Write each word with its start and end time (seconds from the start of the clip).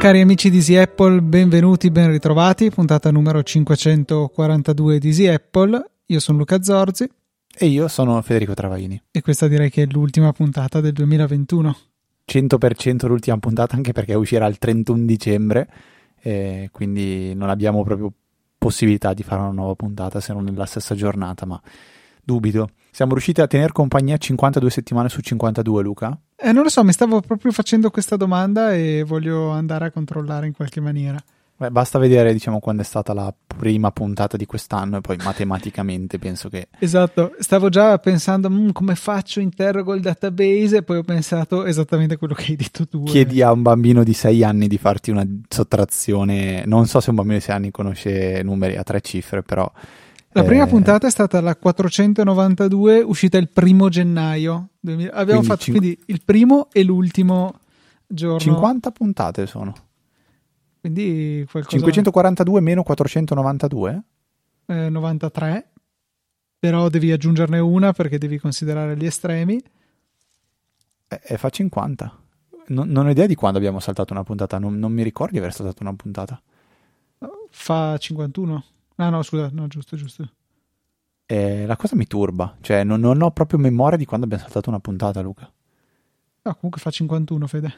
Cari 0.00 0.22
amici 0.22 0.48
di 0.48 0.56
Easy 0.56 0.76
Apple, 0.76 1.20
benvenuti, 1.20 1.90
ben 1.90 2.10
ritrovati, 2.10 2.70
puntata 2.70 3.10
numero 3.10 3.42
542 3.42 4.98
di 4.98 5.08
Easy 5.08 5.26
Apple. 5.26 5.90
Io 6.06 6.18
sono 6.20 6.38
Luca 6.38 6.62
Zorzi. 6.62 7.06
E 7.54 7.66
io 7.66 7.86
sono 7.86 8.20
Federico 8.22 8.54
Travaini. 8.54 9.00
E 9.10 9.20
questa 9.20 9.46
direi 9.46 9.68
che 9.68 9.82
è 9.82 9.86
l'ultima 9.90 10.32
puntata 10.32 10.80
del 10.80 10.94
2021. 10.94 11.76
100% 12.26 13.06
l'ultima 13.08 13.36
puntata 13.38 13.76
anche 13.76 13.92
perché 13.92 14.14
uscirà 14.14 14.46
il 14.46 14.56
31 14.56 15.04
dicembre, 15.04 15.68
quindi 16.70 17.34
non 17.34 17.50
abbiamo 17.50 17.82
proprio 17.82 18.12
possibilità 18.58 19.14
di 19.14 19.22
fare 19.22 19.40
una 19.40 19.52
nuova 19.52 19.74
puntata 19.74 20.20
se 20.20 20.32
non 20.32 20.44
nella 20.44 20.66
stessa 20.66 20.94
giornata, 20.94 21.46
ma 21.46 21.60
dubito. 22.22 22.70
Siamo 22.90 23.12
riusciti 23.12 23.40
a 23.40 23.46
tenere 23.46 23.72
compagnia 23.72 24.16
52 24.16 24.70
settimane 24.70 25.08
su 25.08 25.20
52, 25.20 25.82
Luca? 25.82 26.18
Eh, 26.36 26.52
non 26.52 26.62
lo 26.62 26.68
so, 26.68 26.84
mi 26.84 26.92
stavo 26.92 27.20
proprio 27.20 27.52
facendo 27.52 27.90
questa 27.90 28.16
domanda 28.16 28.74
e 28.74 29.04
voglio 29.06 29.50
andare 29.50 29.86
a 29.86 29.90
controllare 29.90 30.46
in 30.46 30.52
qualche 30.52 30.80
maniera. 30.80 31.18
Beh, 31.60 31.70
basta 31.70 31.98
vedere, 31.98 32.32
diciamo, 32.32 32.58
quando 32.58 32.80
è 32.80 32.84
stata 32.86 33.12
la 33.12 33.34
prima 33.46 33.90
puntata 33.90 34.38
di 34.38 34.46
quest'anno 34.46 34.96
e 34.96 35.00
poi 35.02 35.18
matematicamente 35.22 36.18
penso 36.18 36.48
che... 36.48 36.68
Esatto, 36.78 37.34
stavo 37.38 37.68
già 37.68 37.98
pensando 37.98 38.48
mm, 38.48 38.70
come 38.70 38.94
faccio, 38.94 39.40
interrogo 39.40 39.92
il 39.92 40.00
database 40.00 40.78
e 40.78 40.82
poi 40.82 40.96
ho 40.96 41.02
pensato 41.02 41.66
esattamente 41.66 42.16
quello 42.16 42.32
che 42.32 42.44
hai 42.48 42.56
detto 42.56 42.88
tu. 42.88 43.02
Chiedi 43.02 43.42
a 43.42 43.52
un 43.52 43.60
bambino 43.60 44.02
di 44.02 44.14
6 44.14 44.42
anni 44.42 44.68
di 44.68 44.78
farti 44.78 45.10
una 45.10 45.26
sottrazione, 45.50 46.64
non 46.64 46.86
so 46.86 46.98
se 46.98 47.10
un 47.10 47.16
bambino 47.16 47.36
di 47.36 47.44
6 47.44 47.54
anni 47.54 47.70
conosce 47.70 48.40
numeri 48.42 48.76
a 48.76 48.82
tre 48.82 49.02
cifre, 49.02 49.42
però... 49.42 49.70
La 50.32 50.44
prima 50.44 50.64
eh... 50.64 50.66
puntata 50.66 51.08
è 51.08 51.10
stata 51.10 51.42
la 51.42 51.56
492, 51.56 53.02
uscita 53.02 53.36
il 53.36 53.50
primo 53.50 53.90
gennaio. 53.90 54.68
2000. 54.80 55.12
Abbiamo 55.12 55.40
quindi 55.40 55.46
fatto 55.46 55.62
cin... 55.62 55.76
quindi 55.76 55.98
il 56.06 56.22
primo 56.24 56.68
e 56.72 56.84
l'ultimo 56.84 57.52
giorno. 58.06 58.38
50 58.38 58.90
puntate 58.92 59.46
sono. 59.46 59.74
Quindi 60.80 61.46
qualcosa... 61.50 61.76
542 61.76 62.60
meno 62.60 62.82
492? 62.82 64.02
Eh, 64.66 64.88
93. 64.88 65.72
Però 66.58 66.88
devi 66.88 67.12
aggiungerne 67.12 67.58
una 67.58 67.92
perché 67.92 68.18
devi 68.18 68.38
considerare 68.38 68.96
gli 68.96 69.06
estremi. 69.06 69.62
Eh, 71.08 71.20
eh 71.22 71.38
fa 71.38 71.50
50. 71.50 72.18
Non, 72.68 72.88
non, 72.88 73.06
ho 73.06 73.10
idea 73.10 73.26
di 73.26 73.34
quando 73.34 73.58
abbiamo 73.58 73.80
saltato 73.80 74.12
una 74.12 74.22
puntata. 74.22 74.58
Non, 74.58 74.78
non 74.78 74.92
mi 74.92 75.02
ricordo 75.02 75.32
di 75.32 75.38
aver 75.38 75.52
saltato 75.52 75.82
una 75.82 75.94
puntata. 75.94 76.40
Fa 77.50 77.96
51. 77.98 78.64
Ah 78.96 79.10
no, 79.10 79.22
scusa, 79.22 79.50
no, 79.52 79.66
giusto, 79.66 79.96
giusto. 79.96 80.30
Eh, 81.26 81.64
la 81.66 81.76
cosa 81.76 81.96
mi 81.96 82.06
turba, 82.06 82.56
cioè 82.60 82.84
non, 82.84 83.00
non, 83.00 83.22
ho 83.22 83.30
proprio 83.30 83.58
memoria 83.58 83.96
di 83.96 84.04
quando 84.04 84.26
abbiamo 84.26 84.42
saltato 84.42 84.68
una 84.68 84.80
puntata, 84.80 85.20
Luca. 85.20 85.50
No, 86.42 86.54
comunque 86.54 86.80
fa 86.80 86.90
51, 86.90 87.46
Fede. 87.46 87.74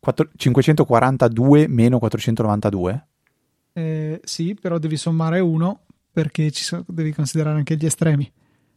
4, 0.00 0.30
542 0.36 1.68
meno 1.68 1.98
492? 1.98 3.06
Eh, 3.72 4.20
sì, 4.24 4.54
però 4.60 4.78
devi 4.78 4.96
sommare 4.96 5.40
uno 5.40 5.80
perché 6.10 6.50
so, 6.52 6.84
devi 6.86 7.12
considerare 7.12 7.58
anche 7.58 7.76
gli 7.76 7.86
estremi. 7.86 8.30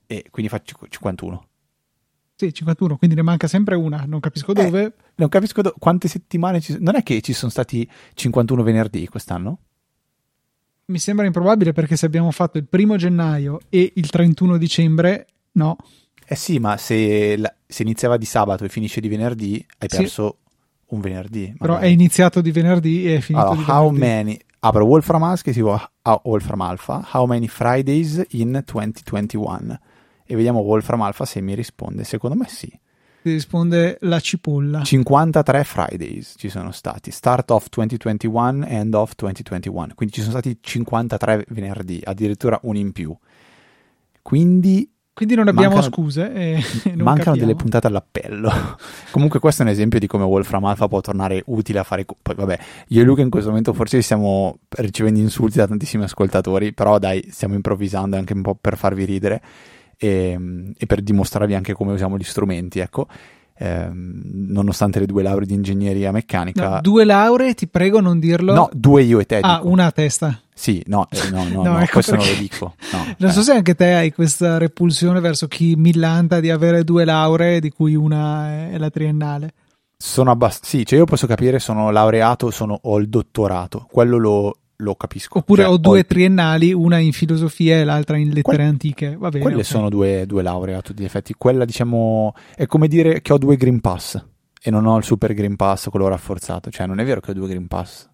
E 0.06 0.26
quindi 0.30 0.52
fa 0.52 0.62
51. 0.64 1.48
Sì, 2.36 2.54
51, 2.54 2.98
quindi 2.98 3.16
ne 3.16 3.22
manca 3.22 3.48
sempre 3.48 3.76
una, 3.76 4.04
non 4.06 4.20
capisco 4.20 4.54
dove. 4.54 4.84
Eh, 4.84 4.94
non 5.16 5.30
capisco 5.30 5.62
do- 5.62 5.76
quante 5.78 6.08
settimane 6.08 6.60
ci 6.60 6.74
sono. 6.74 6.84
Non 6.86 6.96
è 6.96 7.04
che 7.04 7.22
ci 7.22 7.34
sono 7.34 7.52
stati 7.52 7.90
51 8.14 8.64
venerdì 8.64 9.08
quest'anno? 9.08 9.60
mi 10.92 11.00
sembra 11.00 11.26
improbabile 11.26 11.72
perché 11.72 11.96
se 11.96 12.06
abbiamo 12.06 12.32
fatto 12.32 12.58
il 12.58 12.68
primo 12.68 12.98
gennaio 12.98 13.60
e 13.70 13.94
il 13.96 14.10
31 14.10 14.58
dicembre, 14.58 15.28
no. 15.54 15.78
Eh 16.26 16.36
sì, 16.36 16.60
ma 16.60 16.78
se, 16.78 17.38
la, 17.38 17.54
se 17.66 17.82
iniziava 17.82 18.18
di 18.18 18.26
sabato 18.26 18.66
e 18.66 18.70
finisce 18.70 19.02
di 19.02 19.08
venerdì, 19.08 19.66
hai 19.80 19.88
sì. 19.90 19.98
Un 20.92 21.02
venerdì. 21.02 21.42
Magari. 21.42 21.58
Però 21.58 21.78
è 21.78 21.88
iniziato 21.88 22.42
di 22.42 22.52
venerdì 22.52 23.08
e 23.08 23.18
è 23.18 23.20
finito 23.20 23.46
allora, 23.46 23.64
di 23.64 23.70
how 23.70 23.92
venerdì. 23.92 24.00
Many, 24.00 24.40
apro 24.60 24.86
Wolfram 24.86 25.24
Alpha 25.24 25.52
si 25.52 25.62
chiama 25.62 25.90
Wolfram 26.24 26.62
Alpha, 26.62 27.08
How 27.12 27.26
many 27.26 27.48
Fridays 27.48 28.26
in 28.30 28.64
2021? 28.66 29.80
E 30.26 30.36
vediamo 30.36 30.60
Wolfram 30.60 31.02
Alpha 31.02 31.26
se 31.26 31.42
mi 31.42 31.56
risponde. 31.56 32.04
Secondo 32.04 32.36
me 32.38 32.48
sì. 32.48 32.68
Ti 33.22 33.32
risponde 33.32 33.98
la 34.02 34.20
cipolla. 34.20 34.82
53 34.82 35.64
Fridays 35.64 36.36
ci 36.38 36.50
sono 36.50 36.72
stati, 36.72 37.12
start 37.12 37.52
of 37.52 37.68
2021, 37.70 38.66
end 38.66 38.96
of 38.96 39.14
2021. 39.16 39.90
Quindi 39.94 40.16
ci 40.16 40.22
sono 40.22 40.32
stati 40.32 40.58
53 40.60 41.46
venerdì, 41.50 42.02
addirittura 42.04 42.60
un 42.64 42.76
in 42.78 42.92
più. 42.92 43.16
Quindi 44.24 44.92
quindi 45.22 45.36
non 45.36 45.50
abbiamo 45.50 45.76
mancano, 45.76 45.94
scuse. 45.94 46.34
E 46.34 46.64
non 46.96 47.04
mancano 47.04 47.14
capiamo. 47.14 47.38
delle 47.38 47.56
puntate 47.56 47.86
all'appello. 47.86 48.52
Comunque, 49.12 49.40
questo 49.40 49.62
è 49.62 49.66
un 49.66 49.72
esempio 49.72 50.00
di 50.00 50.08
come 50.08 50.24
Wolfram 50.24 50.66
Alpha 50.66 50.88
può 50.88 51.00
tornare 51.00 51.44
utile 51.46 51.78
a 51.78 51.84
fare. 51.84 52.06
Poi, 52.06 52.34
vabbè, 52.34 52.60
io 52.88 53.02
e 53.02 53.04
Luca 53.04 53.22
in 53.22 53.30
questo 53.30 53.50
momento 53.50 53.72
forse 53.74 54.02
stiamo 54.02 54.58
ricevendo 54.70 55.20
insulti 55.20 55.58
da 55.58 55.68
tantissimi 55.68 56.06
ascoltatori, 56.06 56.74
però 56.74 56.98
dai, 56.98 57.28
stiamo 57.30 57.54
improvvisando 57.54 58.16
anche 58.16 58.34
un 58.34 58.42
po' 58.42 58.56
per 58.60 58.78
farvi 58.78 59.06
ridere 59.06 59.44
e, 59.96 60.74
e 60.76 60.86
per 60.88 61.02
dimostrarvi 61.02 61.54
anche 61.54 61.74
come 61.74 61.94
usiamo 61.94 62.18
gli 62.18 62.24
strumenti, 62.24 62.80
ecco. 62.80 63.06
Eh, 63.64 63.90
nonostante 63.94 64.98
le 64.98 65.06
due 65.06 65.22
lauree 65.22 65.46
di 65.46 65.54
ingegneria 65.54 66.12
meccanica. 66.12 66.68
No, 66.68 66.82
due 66.82 67.06
lauree, 67.06 67.54
ti 67.54 67.68
prego 67.68 68.00
non 68.00 68.20
dirlo. 68.20 68.54
No, 68.56 68.70
due 68.74 69.04
io 69.04 69.20
e 69.20 69.28
te. 69.28 69.38
Ah, 69.38 69.58
dico. 69.58 69.70
una 69.70 69.86
a 69.86 69.92
testa. 69.92 70.42
Sì, 70.52 70.82
no, 70.88 71.08
eh, 71.12 71.30
no, 71.30 71.44
no, 71.44 71.50
no, 71.62 71.74
no 71.74 71.80
ecco 71.80 71.94
questo 71.94 72.14
perché... 72.14 72.26
non 72.26 72.36
lo 72.36 72.42
dico. 72.42 72.74
No, 72.92 73.06
non 73.20 73.30
eh. 73.30 73.34
so 73.34 73.44
se 73.44 73.52
anche 73.52 73.76
te 73.76 73.94
hai 73.94 74.12
questa 74.12 74.58
repulsione 74.58 75.20
verso 75.20 75.48
chi 75.48 75.76
millanta 75.76 76.40
di 76.40 76.50
avere 76.50 76.84
due 76.84 77.06
lauree, 77.06 77.60
di 77.60 77.70
cui 77.70 77.94
una 77.94 78.72
è 78.72 78.80
la 78.80 78.90
triennale. 78.90 79.54
Sono 79.96 80.32
abbastanza. 80.32 80.68
Sì, 80.68 80.84
cioè 80.84 80.98
io 80.98 81.06
posso 81.06 81.28
capire, 81.28 81.60
sono 81.60 81.92
laureato, 81.92 82.50
sono... 82.50 82.80
ho 82.82 82.98
il 82.98 83.10
dottorato. 83.10 83.88
Quello 83.92 84.18
lo, 84.18 84.58
lo 84.82 84.96
capisco. 84.96 85.40
Oppure 85.40 85.64
cioè, 85.64 85.72
ho 85.72 85.78
due 85.78 86.00
ho... 86.00 86.06
triennali, 86.06 86.74
una 86.74 86.98
in 86.98 87.14
filosofia 87.14 87.78
e 87.78 87.84
l'altra 87.84 88.18
in 88.18 88.30
lettere 88.30 88.58
que... 88.58 88.64
antiche. 88.64 89.16
Va 89.18 89.30
bene, 89.30 89.42
Quelle 89.42 89.58
okay. 89.58 89.68
sono 89.68 89.90
due, 89.90 90.26
due 90.26 90.42
lauree 90.42 90.76
a 90.76 90.82
tutti 90.82 91.02
gli 91.02 91.06
effetti. 91.06 91.34
Quella, 91.38 91.66
diciamo, 91.66 92.34
è 92.56 92.66
come 92.66 92.88
dire 92.88 93.22
che 93.22 93.34
ho 93.34 93.38
due 93.38 93.56
Green 93.56 93.80
Pass 93.80 94.24
e 94.62 94.70
non 94.70 94.86
ho 94.86 94.98
il 94.98 95.04
Super 95.04 95.34
Green 95.34 95.56
Pass, 95.56 95.90
quello 95.90 96.08
rafforzato. 96.08 96.70
Cioè, 96.70 96.86
non 96.86 97.00
è 97.00 97.06
vero 97.06 97.22
che 97.22 97.32
ho 97.32 97.34
due 97.34 97.48
Green 97.48 97.68
Pass. 97.68 98.10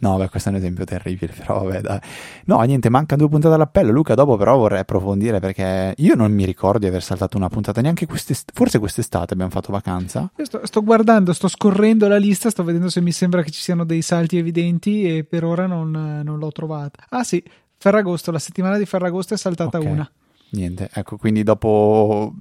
No, 0.00 0.16
beh, 0.16 0.28
questo 0.28 0.48
è 0.48 0.52
un 0.52 0.58
esempio 0.58 0.84
terribile, 0.84 1.32
però 1.36 1.62
vabbè, 1.62 1.80
dai. 1.80 2.00
No, 2.46 2.60
niente, 2.62 2.88
mancano 2.90 3.22
due 3.22 3.30
puntate 3.30 3.54
all'appello. 3.54 3.92
Luca, 3.92 4.14
dopo 4.14 4.36
però 4.36 4.56
vorrei 4.56 4.80
approfondire 4.80 5.40
perché 5.40 5.94
io 5.96 6.14
non 6.14 6.32
mi 6.32 6.44
ricordo 6.44 6.78
di 6.78 6.86
aver 6.86 7.02
saltato 7.02 7.36
una 7.36 7.48
puntata 7.48 7.80
neanche 7.80 8.06
quest'estate. 8.06 8.52
Forse 8.54 8.78
quest'estate 8.78 9.32
abbiamo 9.32 9.50
fatto 9.50 9.72
vacanza. 9.72 10.30
Io 10.36 10.44
sto, 10.44 10.60
sto, 10.64 10.82
guardando, 10.82 11.32
sto 11.32 11.48
scorrendo 11.48 12.08
la 12.08 12.18
lista, 12.18 12.50
sto 12.50 12.64
vedendo 12.64 12.88
se 12.88 13.00
mi 13.00 13.12
sembra 13.12 13.42
che 13.42 13.50
ci 13.50 13.60
siano 13.60 13.84
dei 13.84 14.02
salti 14.02 14.36
evidenti 14.36 15.16
e 15.16 15.24
per 15.24 15.44
ora 15.44 15.66
non, 15.66 15.90
non 15.90 16.38
l'ho 16.38 16.52
trovata. 16.52 17.04
Ah 17.10 17.24
sì, 17.24 17.42
Ferragosto, 17.76 18.30
la 18.30 18.38
settimana 18.38 18.78
di 18.78 18.86
Ferragosto 18.86 19.34
è 19.34 19.36
saltata 19.36 19.78
okay. 19.78 19.90
una. 19.90 20.10
Niente, 20.54 20.88
ecco, 20.92 21.16
quindi 21.16 21.42
dopo 21.42 22.32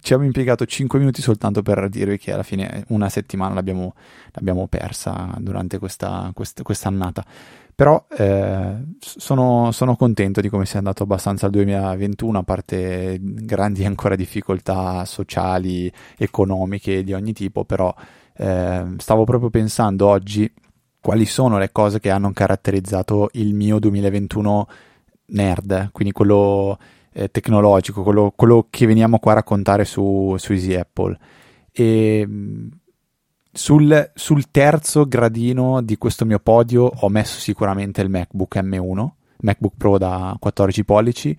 ci 0.00 0.12
abbiamo 0.12 0.24
impiegato 0.24 0.66
5 0.66 0.98
minuti 0.98 1.22
soltanto 1.22 1.62
per 1.62 1.88
dirvi 1.88 2.18
che 2.18 2.32
alla 2.32 2.42
fine 2.42 2.84
una 2.88 3.08
settimana 3.08 3.54
l'abbiamo, 3.54 3.94
l'abbiamo 4.32 4.66
persa 4.66 5.32
durante 5.38 5.78
questa, 5.78 6.32
quest, 6.34 6.62
quest'annata. 6.62 7.24
Però 7.74 8.04
eh, 8.18 8.82
sono, 8.98 9.70
sono, 9.70 9.96
contento 9.96 10.40
di 10.40 10.48
come 10.48 10.66
sia 10.66 10.78
andato 10.78 11.04
abbastanza 11.04 11.46
il 11.46 11.52
2021, 11.52 12.38
a 12.38 12.42
parte 12.42 13.18
grandi 13.20 13.84
ancora 13.84 14.16
difficoltà 14.16 15.04
sociali, 15.04 15.90
economiche 16.18 17.04
di 17.04 17.12
ogni 17.12 17.32
tipo, 17.32 17.64
però 17.64 17.94
eh, 18.36 18.84
stavo 18.98 19.24
proprio 19.24 19.50
pensando 19.50 20.08
oggi 20.08 20.52
quali 21.00 21.26
sono 21.26 21.58
le 21.58 21.70
cose 21.70 22.00
che 22.00 22.10
hanno 22.10 22.32
caratterizzato 22.32 23.30
il 23.34 23.54
mio 23.54 23.78
2021 23.78 24.66
nerd, 25.26 25.90
quindi 25.92 26.12
quello 26.12 26.78
eh, 27.12 27.30
tecnologico, 27.30 28.02
quello, 28.02 28.32
quello, 28.34 28.66
che 28.70 28.86
veniamo 28.86 29.18
qua 29.18 29.32
a 29.32 29.36
raccontare 29.36 29.84
su, 29.84 30.34
su 30.38 30.52
Easy 30.52 30.74
Apple. 30.74 31.18
E 31.70 32.28
sul, 33.52 34.10
sul, 34.14 34.50
terzo 34.50 35.06
gradino 35.06 35.82
di 35.82 35.96
questo 35.98 36.24
mio 36.24 36.38
podio 36.38 36.84
ho 36.84 37.08
messo 37.08 37.38
sicuramente 37.38 38.00
il 38.00 38.08
MacBook 38.08 38.56
M1, 38.56 39.08
MacBook 39.40 39.74
Pro 39.76 39.98
da 39.98 40.36
14 40.38 40.84
pollici. 40.84 41.36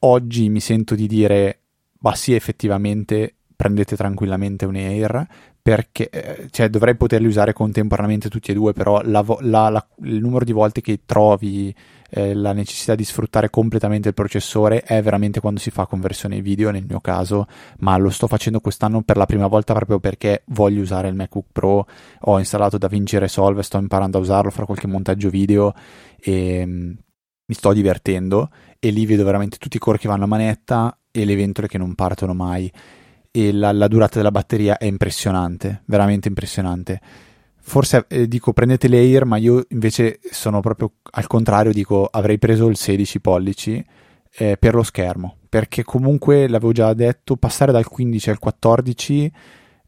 Oggi 0.00 0.48
mi 0.48 0.60
sento 0.60 0.94
di 0.94 1.06
dire, 1.06 1.60
ma 2.00 2.14
sì, 2.14 2.34
effettivamente 2.34 3.34
prendete 3.54 3.94
tranquillamente 3.94 4.64
un 4.64 4.76
Air 4.76 5.26
perché 5.62 6.08
eh, 6.08 6.48
cioè, 6.50 6.70
dovrei 6.70 6.96
poterli 6.96 7.26
usare 7.26 7.52
contemporaneamente 7.52 8.30
tutti 8.30 8.50
e 8.50 8.54
due, 8.54 8.72
però 8.72 9.02
la, 9.04 9.24
la, 9.40 9.68
la, 9.68 9.86
il 10.04 10.20
numero 10.20 10.44
di 10.44 10.52
volte 10.52 10.80
che 10.80 11.00
trovi 11.04 11.74
eh, 12.10 12.34
la 12.34 12.52
necessità 12.52 12.94
di 12.94 13.04
sfruttare 13.04 13.50
completamente 13.50 14.08
il 14.08 14.14
processore 14.14 14.82
è 14.82 15.00
veramente 15.02 15.40
quando 15.40 15.60
si 15.60 15.70
fa 15.70 15.86
conversione 15.86 16.40
video, 16.40 16.70
nel 16.70 16.84
mio 16.86 17.00
caso, 17.00 17.46
ma 17.78 17.96
lo 17.96 18.10
sto 18.10 18.26
facendo 18.26 18.60
quest'anno 18.60 19.02
per 19.02 19.16
la 19.16 19.26
prima 19.26 19.46
volta 19.46 19.72
proprio 19.72 20.00
perché 20.00 20.42
voglio 20.46 20.82
usare 20.82 21.08
il 21.08 21.14
MacBook 21.14 21.46
Pro, 21.52 21.86
ho 22.20 22.38
installato 22.38 22.78
DaVinci 22.78 23.18
Resolve, 23.18 23.62
sto 23.62 23.78
imparando 23.78 24.18
a 24.18 24.20
usarlo, 24.20 24.50
farò 24.50 24.66
qualche 24.66 24.86
montaggio 24.86 25.30
video 25.30 25.72
e 26.20 26.64
mm, 26.66 26.90
mi 27.46 27.54
sto 27.54 27.72
divertendo 27.72 28.50
e 28.78 28.90
lì 28.90 29.06
vedo 29.06 29.24
veramente 29.24 29.56
tutti 29.56 29.76
i 29.76 29.80
core 29.80 29.98
che 29.98 30.08
vanno 30.08 30.24
a 30.24 30.28
manetta 30.28 30.98
e 31.10 31.24
le 31.24 31.36
ventole 31.36 31.68
che 31.68 31.78
non 31.78 31.94
partono 31.94 32.34
mai 32.34 32.70
e 33.30 33.52
la, 33.52 33.72
la 33.72 33.88
durata 33.88 34.16
della 34.16 34.30
batteria 34.30 34.76
è 34.76 34.86
impressionante, 34.86 35.82
veramente 35.86 36.28
impressionante. 36.28 37.00
Forse 37.70 38.04
eh, 38.08 38.26
dico 38.26 38.52
prendete 38.52 38.88
l'Air, 38.88 39.24
ma 39.24 39.36
io 39.36 39.64
invece 39.68 40.18
sono 40.28 40.58
proprio 40.58 40.94
al 41.12 41.28
contrario, 41.28 41.72
dico 41.72 42.04
avrei 42.04 42.36
preso 42.36 42.66
il 42.66 42.76
16 42.76 43.20
pollici 43.20 43.84
eh, 44.38 44.56
per 44.58 44.74
lo 44.74 44.82
schermo, 44.82 45.36
perché 45.48 45.84
comunque 45.84 46.48
l'avevo 46.48 46.72
già 46.72 46.92
detto, 46.94 47.36
passare 47.36 47.70
dal 47.70 47.86
15 47.86 48.30
al 48.30 48.40
14 48.40 49.32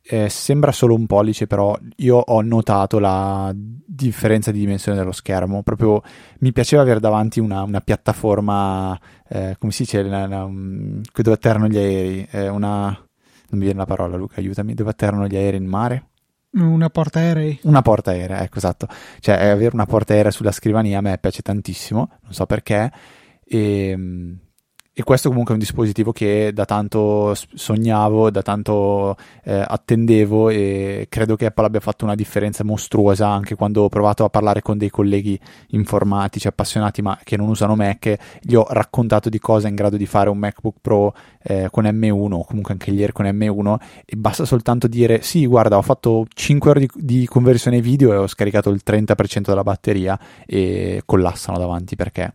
eh, 0.01 0.29
sembra 0.29 0.71
solo 0.71 0.95
un 0.95 1.07
pollice, 1.07 1.49
però 1.49 1.77
io 1.97 2.19
ho 2.19 2.41
notato 2.41 3.01
la 3.01 3.53
differenza 3.53 4.53
di 4.53 4.61
dimensione 4.61 4.97
dello 4.97 5.11
schermo. 5.11 5.65
Proprio 5.65 6.03
mi 6.39 6.53
piaceva 6.53 6.83
avere 6.83 7.01
davanti 7.01 7.41
una, 7.41 7.63
una 7.63 7.81
piattaforma, 7.81 8.97
eh, 9.29 9.57
come 9.59 9.73
si 9.73 9.83
dice, 9.83 10.03
una, 10.03 10.27
una, 10.27 10.45
um, 10.45 11.01
dove 11.13 11.35
atterrano 11.35 11.67
gli 11.67 11.79
aerei, 11.79 12.29
eh, 12.31 12.47
una 12.49 12.97
non 13.53 13.59
mi 13.59 13.67
viene 13.67 13.81
la 13.81 13.87
parola 13.87 14.17
Luca, 14.17 14.37
aiutami, 14.39 14.73
dove 14.73 14.91
atterrano 14.91 15.27
gli 15.27 15.35
aerei 15.37 15.59
in 15.59 15.67
mare? 15.67 16.11
Una 16.53 16.91
porta 16.91 17.21
aerei. 17.21 17.59
Una 17.63 17.81
porta 17.81 18.11
aerea, 18.11 18.43
ecco 18.43 18.59
esatto. 18.59 18.87
Cioè 19.21 19.35
avere 19.35 19.71
una 19.73 19.87
porta 19.87 20.13
aerea 20.13 20.31
sulla 20.31 20.53
scrivania 20.53 20.99
a 20.99 21.01
me 21.01 21.17
piace 21.19 21.41
tantissimo, 21.41 22.19
non 22.23 22.33
so 22.33 22.45
perché. 22.47 22.93
E, 23.45 23.89
ehm, 23.89 24.39
e 24.95 25.05
questo 25.05 25.31
comunque 25.31 25.53
è 25.55 25.57
un 25.57 25.63
dispositivo 25.63 26.13
che 26.13 26.51
da 26.53 26.67
tanto 26.67 27.35
sognavo, 27.35 28.31
da 28.31 28.43
tanto 28.43 29.17
eh, 29.43 29.65
attendevo 29.67 30.51
e 30.51 31.07
credo 31.09 31.35
che 31.35 31.47
Apple 31.47 31.65
abbia 31.65 31.81
fatto 31.81 32.05
una 32.05 32.15
differenza 32.15 32.63
mostruosa 32.63 33.27
anche 33.27 33.55
quando 33.55 33.85
ho 33.85 33.89
provato 33.89 34.25
a 34.25 34.29
parlare 34.29 34.61
con 34.61 34.77
dei 34.77 34.91
colleghi 34.91 35.39
informatici 35.69 36.47
appassionati 36.47 37.01
ma 37.01 37.19
che 37.25 37.39
non 37.39 37.49
usano 37.49 37.75
Mac, 37.75 38.15
gli 38.43 38.55
ho 38.55 38.67
raccontato 38.69 39.31
di 39.31 39.39
cosa 39.39 39.67
è 39.67 39.71
in 39.71 39.77
grado 39.77 39.97
di 39.97 40.05
fare 40.05 40.29
un 40.29 40.37
MacBook 40.37 40.77
Pro 40.83 41.15
eh, 41.43 41.69
con 41.71 41.85
M1 41.85 42.33
o 42.33 42.45
comunque 42.45 42.75
anche 42.75 42.91
ieri 42.91 43.13
con 43.13 43.25
M1 43.25 43.77
e 44.05 44.17
basta 44.17 44.45
soltanto 44.45 44.89
dire 44.89 45.23
sì 45.23 45.47
guarda 45.47 45.79
ho 45.79 45.83
fatto 45.83 46.27
5 46.29 46.71
ore 46.71 46.81
di, 46.81 46.91
di 46.97 47.27
conversione 47.27 47.81
video 47.81 48.13
e 48.13 48.17
ho 48.17 48.27
scaricato 48.27 48.69
il 48.69 48.83
30% 48.85 49.41
della 49.41 49.63
batteria 49.63 50.19
e 50.45 51.01
collassano 51.07 51.57
davanti 51.57 51.97
perché 51.97 52.35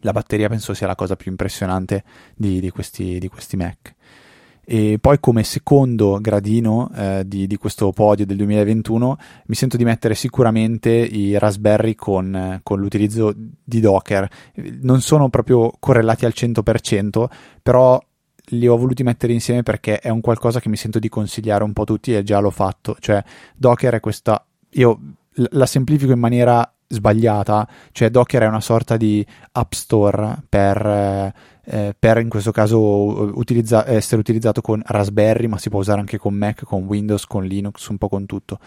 la 0.00 0.12
batteria 0.12 0.48
penso 0.48 0.74
sia 0.74 0.86
la 0.86 0.94
cosa 0.94 1.16
più 1.16 1.30
impressionante 1.30 2.04
di, 2.34 2.60
di, 2.60 2.70
questi, 2.70 3.18
di 3.18 3.28
questi, 3.28 3.56
Mac. 3.56 3.94
E 4.64 4.98
poi 5.00 5.18
come 5.18 5.44
secondo 5.44 6.18
gradino 6.20 6.90
eh, 6.94 7.22
di, 7.26 7.46
di, 7.46 7.56
questo 7.56 7.90
podio 7.90 8.26
del 8.26 8.36
2021 8.36 9.16
mi 9.46 9.54
sento 9.54 9.78
di 9.78 9.84
mettere 9.84 10.14
sicuramente 10.14 10.90
i 10.90 11.38
Raspberry 11.38 11.94
con, 11.94 12.60
con, 12.62 12.78
l'utilizzo 12.78 13.32
di 13.34 13.80
Docker. 13.80 14.28
Non 14.82 15.00
sono 15.00 15.30
proprio 15.30 15.72
correlati 15.78 16.26
al 16.26 16.34
100%, 16.36 17.24
però 17.62 17.98
li 18.52 18.68
ho 18.68 18.76
voluti 18.76 19.02
mettere 19.02 19.32
insieme 19.32 19.62
perché 19.62 20.00
è 20.00 20.10
un 20.10 20.20
qualcosa 20.20 20.60
che 20.60 20.68
mi 20.68 20.76
sento 20.76 20.98
di 20.98 21.08
consigliare 21.08 21.64
un 21.64 21.72
po' 21.72 21.84
tutti 21.84 22.14
e 22.14 22.22
già 22.22 22.38
l'ho 22.38 22.50
fatto. 22.50 22.96
Cioè 23.00 23.22
Docker 23.56 23.94
è 23.94 24.00
questa... 24.00 24.44
Io 24.72 25.00
la 25.32 25.66
semplifico 25.66 26.12
in 26.12 26.18
maniera 26.18 26.70
sbagliata, 26.88 27.68
cioè 27.92 28.10
Docker 28.10 28.42
è 28.42 28.46
una 28.46 28.60
sorta 28.60 28.96
di 28.96 29.24
app 29.52 29.72
store 29.72 30.42
per, 30.48 30.86
eh, 31.64 31.94
per 31.98 32.18
in 32.18 32.28
questo 32.28 32.50
caso 32.50 32.78
utilizza- 33.36 33.86
essere 33.86 34.20
utilizzato 34.20 34.60
con 34.60 34.82
Raspberry, 34.84 35.46
ma 35.46 35.58
si 35.58 35.68
può 35.68 35.80
usare 35.80 36.00
anche 36.00 36.18
con 36.18 36.34
Mac, 36.34 36.64
con 36.64 36.84
Windows, 36.84 37.26
con 37.26 37.44
Linux, 37.44 37.86
un 37.88 37.98
po' 37.98 38.08
con 38.08 38.26
tutto. 38.26 38.58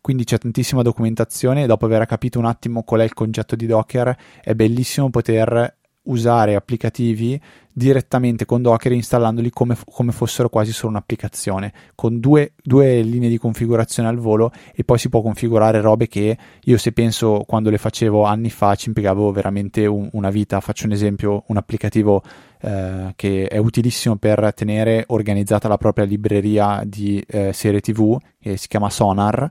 Quindi 0.00 0.24
c'è 0.24 0.38
tantissima 0.38 0.82
documentazione 0.82 1.62
e 1.62 1.66
dopo 1.66 1.86
aver 1.86 2.04
capito 2.06 2.38
un 2.38 2.44
attimo 2.44 2.82
qual 2.82 3.00
è 3.00 3.04
il 3.04 3.14
concetto 3.14 3.54
di 3.54 3.66
Docker 3.66 4.16
è 4.42 4.54
bellissimo 4.54 5.10
poter 5.10 5.76
usare 6.04 6.54
applicativi 6.54 7.40
direttamente 7.74 8.44
con 8.44 8.60
Docker 8.60 8.92
installandoli 8.92 9.50
come, 9.50 9.76
come 9.90 10.12
fossero 10.12 10.48
quasi 10.48 10.72
solo 10.72 10.90
un'applicazione 10.90 11.72
con 11.94 12.20
due, 12.20 12.52
due, 12.62 13.00
linee 13.00 13.30
di 13.30 13.38
configurazione 13.38 14.08
al 14.08 14.18
volo 14.18 14.52
e 14.74 14.84
poi 14.84 14.98
si 14.98 15.08
può 15.08 15.22
configurare 15.22 15.80
robe 15.80 16.06
che 16.06 16.36
io 16.60 16.76
se 16.76 16.92
penso 16.92 17.44
quando 17.46 17.70
le 17.70 17.78
facevo 17.78 18.24
anni 18.24 18.50
fa 18.50 18.74
ci 18.74 18.88
impiegavo 18.88 19.30
veramente 19.32 19.86
un, 19.86 20.08
una 20.12 20.30
vita. 20.30 20.60
Faccio 20.60 20.86
un 20.86 20.92
esempio 20.92 21.44
un 21.46 21.56
applicativo 21.56 22.22
eh, 22.60 23.12
che 23.16 23.46
è 23.46 23.56
utilissimo 23.56 24.16
per 24.16 24.52
tenere 24.54 25.04
organizzata 25.08 25.68
la 25.68 25.78
propria 25.78 26.04
libreria 26.04 26.82
di 26.84 27.24
eh, 27.26 27.52
serie 27.52 27.80
tv 27.80 28.18
che 28.38 28.56
si 28.56 28.68
chiama 28.68 28.90
Sonar. 28.90 29.50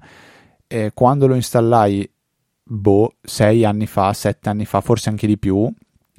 Eh, 0.68 0.92
quando 0.94 1.28
lo 1.28 1.36
installai 1.36 2.08
boh, 2.64 3.16
sei 3.22 3.66
anni 3.66 3.88
fa, 3.88 4.14
sette 4.14 4.50
anni 4.50 4.66
fa, 4.66 4.80
forse 4.80 5.10
anche 5.10 5.28
di 5.28 5.38
più, 5.38 5.70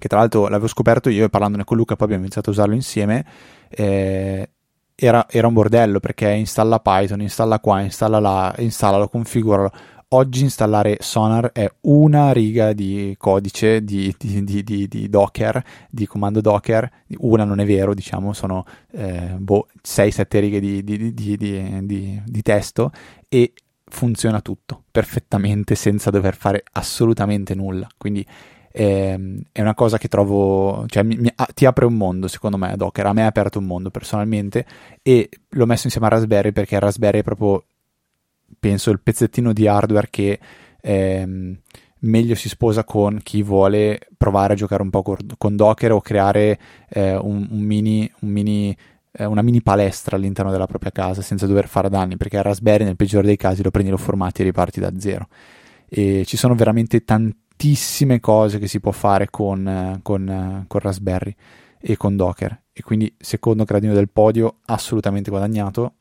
che 0.03 0.09
tra 0.09 0.19
l'altro 0.19 0.49
l'avevo 0.49 0.67
scoperto 0.67 1.11
io 1.11 1.29
parlandone 1.29 1.63
con 1.63 1.77
Luca 1.77 1.95
poi 1.95 2.07
abbiamo 2.07 2.25
iniziato 2.25 2.51
a 2.51 2.53
usarlo 2.55 2.75
insieme, 2.75 3.25
eh, 3.69 4.51
era, 4.97 5.29
era, 5.31 5.47
un 5.47 5.55
bordello 5.55 6.01
perché 6.01 6.29
installa 6.33 6.81
Python, 6.81 7.21
installa 7.21 7.61
qua, 7.61 7.83
installa 7.83 8.19
là, 8.19 8.53
installalo, 8.59 9.07
configuralo. 9.07 9.71
Oggi 10.09 10.43
installare 10.43 10.97
Sonar 10.99 11.53
è 11.53 11.73
una 11.83 12.33
riga 12.33 12.73
di 12.73 13.15
codice 13.17 13.85
di, 13.85 14.13
di, 14.19 14.43
di, 14.43 14.89
di 14.89 15.09
Docker, 15.09 15.63
di 15.89 16.05
comando 16.07 16.41
Docker, 16.41 16.91
una 17.19 17.45
non 17.45 17.61
è 17.61 17.65
vero, 17.65 17.95
diciamo, 17.95 18.33
sono 18.33 18.65
eh, 18.91 19.37
boh, 19.39 19.69
6-7 19.87 20.41
righe 20.41 20.59
di 20.59 22.43
testo 22.43 22.91
e 23.29 23.53
funziona 23.85 24.41
tutto 24.41 24.83
perfettamente 24.91 25.77
senza 25.77 26.11
dover 26.11 26.35
fare 26.35 26.65
assolutamente 26.73 27.55
nulla. 27.55 27.87
Quindi 27.97 28.27
eh, 28.73 29.43
è 29.53 29.61
una 29.61 29.75
cosa 29.75 29.99
che 29.99 30.09
trovo, 30.09 30.85
cioè 30.89 31.03
mi, 31.03 31.17
mi, 31.17 31.33
ti 31.55 31.67
apre 31.67 31.85
un 31.85 31.95
mondo 31.95 32.27
secondo 32.27 32.57
me 32.57 32.75
Docker, 32.77 33.07
a 33.07 33.13
me 33.13 33.25
ha 33.25 33.27
aperto 33.27 33.59
un 33.59 33.67
mondo 33.67 33.91
personalmente 33.91 34.65
e 35.03 35.29
l'ho 35.51 35.67
messo 35.67 35.87
insieme 35.87 36.07
a 36.07 36.11
Raspberry 36.11 36.53
perché 36.53 36.79
Raspberry 36.79 37.19
è 37.19 37.23
proprio, 37.23 37.65
penso, 38.59 38.91
il 38.91 39.01
pezzettino 39.01 39.53
di 39.53 39.67
hardware 39.67 40.09
che 40.11 40.41
ehm, 40.81 41.59
meglio 42.01 42.35
si 42.35 42.49
sposa 42.49 42.83
con 42.85 43.21
chi 43.23 43.43
vuole 43.43 44.01
provare 44.17 44.55
a 44.55 44.57
giocare 44.57 44.83
un 44.83 44.91
po' 44.91 45.03
con 45.03 45.57
Docker 45.57 45.93
o 45.93 46.01
creare 46.01 46.59
eh, 46.89 47.15
un, 47.15 47.47
un, 47.51 47.61
mini, 47.61 48.11
un 48.21 48.29
mini 48.31 48.77
eh, 49.13 49.27
una 49.27 49.43
mini 49.43 49.61
palestra 49.61 50.17
all'interno 50.17 50.51
della 50.51 50.67
propria 50.67 50.91
casa 50.91 51.21
senza 51.21 51.47
dover 51.47 51.69
fare 51.69 51.91
danni 51.91 52.17
perché 52.17 52.39
a 52.39 52.43
Raspberry 52.43 52.85
nel 52.85 52.97
peggiore 52.97 53.27
dei 53.27 53.37
casi 53.37 53.63
lo 53.63 53.71
prendi, 53.71 53.91
lo 53.91 53.99
formati 53.99 54.41
e 54.41 54.45
riparti 54.45 54.81
da 54.81 54.93
zero. 54.99 55.29
E 55.87 56.25
ci 56.25 56.39
sono 56.39 56.55
veramente 56.55 57.05
tanti 57.05 57.42
tantissime 57.63 58.19
cose 58.19 58.59
che 58.59 58.67
si 58.67 58.81
può 58.81 58.91
fare 58.91 59.31
con, 59.31 60.01
con, 60.03 60.65
con 60.67 60.81
Raspberry 60.81 61.33
e 61.79 61.97
con 61.97 62.17
Docker. 62.17 62.63
E 62.73 62.83
quindi 62.83 63.15
secondo 63.19 63.63
gradino 63.63 63.95
del 63.95 64.09
podio 64.09 64.57
assolutamente 64.67 65.31
guadagnato. 65.31 65.95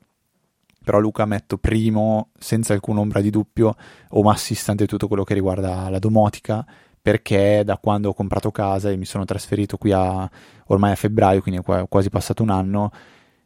Però 0.84 0.98
Luca 0.98 1.24
metto 1.24 1.58
primo 1.58 2.30
senza 2.36 2.72
alcuna 2.72 2.98
ombra 2.98 3.20
di 3.20 3.30
dubbio 3.30 3.76
Home 4.08 4.30
Assistant 4.30 4.80
e 4.80 4.86
tutto 4.86 5.06
quello 5.06 5.22
che 5.22 5.34
riguarda 5.34 5.88
la 5.88 6.00
domotica 6.00 6.66
perché 7.00 7.62
da 7.64 7.78
quando 7.78 8.08
ho 8.08 8.14
comprato 8.14 8.50
casa 8.50 8.90
e 8.90 8.96
mi 8.96 9.04
sono 9.04 9.24
trasferito 9.24 9.76
qui 9.76 9.92
a 9.92 10.28
ormai 10.66 10.92
a 10.92 10.96
febbraio 10.96 11.40
quindi 11.40 11.60
è 11.64 11.86
quasi 11.88 12.10
passato 12.10 12.42
un 12.42 12.50
anno 12.50 12.90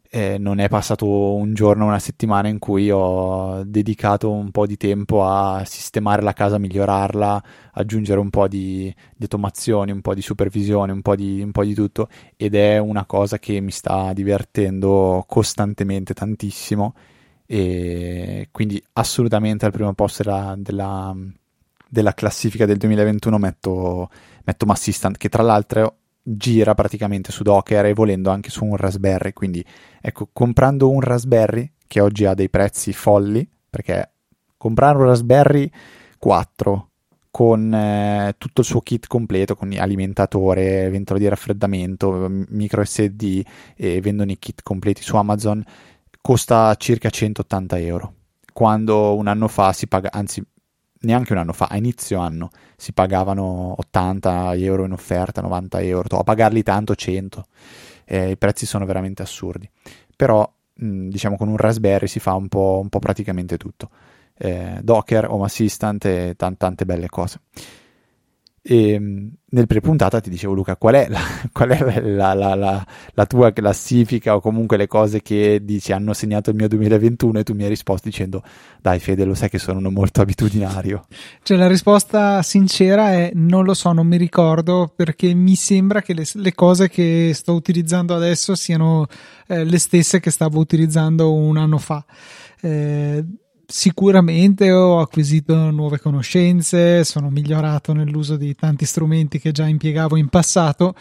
eh, 0.09 0.37
non 0.37 0.59
è 0.59 0.69
passato 0.69 1.35
un 1.35 1.53
giorno, 1.53 1.85
una 1.85 1.99
settimana 1.99 2.47
in 2.47 2.59
cui 2.59 2.89
ho 2.89 3.63
dedicato 3.65 4.31
un 4.31 4.51
po' 4.51 4.65
di 4.65 4.77
tempo 4.77 5.25
a 5.25 5.63
sistemare 5.65 6.21
la 6.21 6.33
casa, 6.33 6.57
migliorarla, 6.57 7.43
aggiungere 7.73 8.19
un 8.19 8.29
po' 8.29 8.47
di, 8.47 8.93
di 9.15 9.23
automazioni, 9.23 9.91
un 9.91 10.01
po' 10.01 10.13
di 10.13 10.21
supervisione, 10.21 10.91
un 10.91 11.01
po' 11.01 11.15
di, 11.15 11.41
un 11.41 11.51
po' 11.51 11.63
di 11.63 11.73
tutto. 11.73 12.09
Ed 12.35 12.55
è 12.55 12.77
una 12.77 13.05
cosa 13.05 13.39
che 13.39 13.59
mi 13.59 13.71
sta 13.71 14.13
divertendo 14.13 15.23
costantemente 15.27 16.13
tantissimo. 16.13 16.93
E 17.45 18.49
quindi 18.51 18.81
assolutamente 18.93 19.65
al 19.65 19.71
primo 19.71 19.93
posto 19.93 20.23
della, 20.23 20.55
della, 20.57 21.15
della 21.89 22.13
classifica 22.13 22.65
del 22.65 22.77
2021 22.77 23.37
metto, 23.37 24.09
metto 24.43 24.65
Massistant 24.65 25.17
che 25.17 25.29
tra 25.29 25.43
l'altro 25.43 25.95
gira 26.29 26.73
praticamente 26.73 27.31
su 27.31 27.43
Docker 27.43 27.85
e 27.85 27.93
volendo 27.93 28.29
anche 28.29 28.49
su 28.49 28.65
un 28.65 28.75
Raspberry. 28.75 29.31
Quindi 29.31 29.63
ecco, 30.01 30.27
comprando 30.33 30.89
un 30.89 30.99
Raspberry 30.99 31.71
che 31.87 32.01
oggi 32.01 32.25
ha 32.25 32.33
dei 32.33 32.49
prezzi 32.49 32.91
folli, 32.91 33.47
perché 33.69 34.11
comprare 34.57 34.97
un 34.97 35.05
Raspberry 35.05 35.71
4 36.17 36.89
con 37.31 37.73
eh, 37.73 38.35
tutto 38.37 38.61
il 38.61 38.67
suo 38.67 38.81
kit 38.81 39.07
completo, 39.07 39.55
con 39.55 39.71
alimentatore, 39.71 40.89
ventola 40.89 41.19
di 41.19 41.27
raffreddamento, 41.27 42.27
micro 42.49 42.83
SD 42.83 43.43
e 43.75 44.01
vendono 44.01 44.31
i 44.31 44.39
kit 44.39 44.63
completi 44.63 45.03
su 45.03 45.15
Amazon, 45.15 45.63
costa 46.19 46.75
circa 46.75 47.09
180 47.09 47.79
euro. 47.79 48.13
quando 48.51 49.15
un 49.15 49.27
anno 49.27 49.47
fa 49.47 49.71
si 49.71 49.87
paga, 49.87 50.09
anzi 50.11 50.43
neanche 51.01 51.31
un 51.31 51.39
anno 51.39 51.53
fa, 51.53 51.67
a 51.69 51.77
inizio 51.77 52.17
anno 52.17 52.49
si 52.79 52.93
pagavano 52.93 53.73
80 53.77 54.53
euro 54.55 54.85
in 54.85 54.91
offerta, 54.91 55.41
90 55.41 55.81
euro, 55.81 56.19
a 56.19 56.23
pagarli 56.23 56.61
tanto 56.61 56.93
100, 56.93 57.47
eh, 58.05 58.29
i 58.29 58.37
prezzi 58.37 58.67
sono 58.67 58.85
veramente 58.85 59.23
assurdi, 59.23 59.67
però 60.15 60.49
mh, 60.75 61.07
diciamo 61.07 61.37
con 61.37 61.47
un 61.47 61.57
Raspberry 61.57 62.07
si 62.07 62.19
fa 62.19 62.35
un 62.35 62.47
po', 62.47 62.79
un 62.79 62.89
po 62.89 62.99
praticamente 62.99 63.57
tutto, 63.57 63.89
eh, 64.37 64.77
Docker, 64.83 65.25
Home 65.27 65.45
Assistant 65.45 66.05
e 66.05 66.35
t- 66.37 66.53
tante 66.55 66.85
belle 66.85 67.07
cose. 67.09 67.39
E 68.69 68.91
ehm, 68.91 69.31
nel 69.51 69.65
pre-puntata 69.65 70.19
ti 70.19 70.29
dicevo 70.29 70.53
Luca 70.53 70.75
qual 70.75 70.95
è, 70.95 71.07
la, 71.07 71.21
qual 71.53 71.69
è 71.69 72.01
la, 72.01 72.33
la, 72.33 72.85
la, 73.13 73.25
tua 73.25 73.53
classifica 73.53 74.35
o 74.35 74.41
comunque 74.41 74.75
le 74.75 74.87
cose 74.87 75.21
che 75.21 75.61
dici 75.63 75.93
hanno 75.93 76.11
segnato 76.11 76.49
il 76.49 76.57
mio 76.57 76.67
2021 76.67 77.39
e 77.39 77.43
tu 77.43 77.53
mi 77.53 77.63
hai 77.63 77.69
risposto 77.69 78.09
dicendo 78.09 78.43
dai 78.81 78.99
Fede 78.99 79.23
lo 79.23 79.35
sai 79.35 79.47
che 79.47 79.57
sono 79.57 79.89
molto 79.89 80.19
abitudinario. 80.19 81.05
Cioè 81.47 81.55
la 81.55 81.67
risposta 81.67 82.41
sincera 82.41 83.13
è 83.13 83.31
non 83.35 83.63
lo 83.63 83.73
so 83.73 83.93
non 83.93 84.05
mi 84.05 84.17
ricordo 84.17 84.91
perché 84.93 85.33
mi 85.33 85.55
sembra 85.55 86.01
che 86.01 86.13
le, 86.13 86.25
le 86.33 86.53
cose 86.53 86.89
che 86.89 87.31
sto 87.33 87.53
utilizzando 87.53 88.13
adesso 88.13 88.53
siano 88.53 89.05
eh, 89.47 89.63
le 89.63 89.79
stesse 89.79 90.19
che 90.19 90.29
stavo 90.29 90.59
utilizzando 90.59 91.33
un 91.33 91.55
anno 91.55 91.77
fa. 91.77 92.03
Eh, 92.59 93.23
sicuramente 93.69 94.71
ho 94.71 94.99
acquisito 95.01 95.69
nuove 95.71 95.99
conoscenze, 95.99 97.03
sono 97.03 97.29
migliorato 97.29 97.91
nell'uso 97.91 98.37
di 98.37 98.55
tanti 98.55 98.85
strumenti 98.85 99.39
che 99.39 99.51
già 99.51 99.67
impiegavo 99.67 100.15
in 100.15 100.29
passato, 100.29 100.95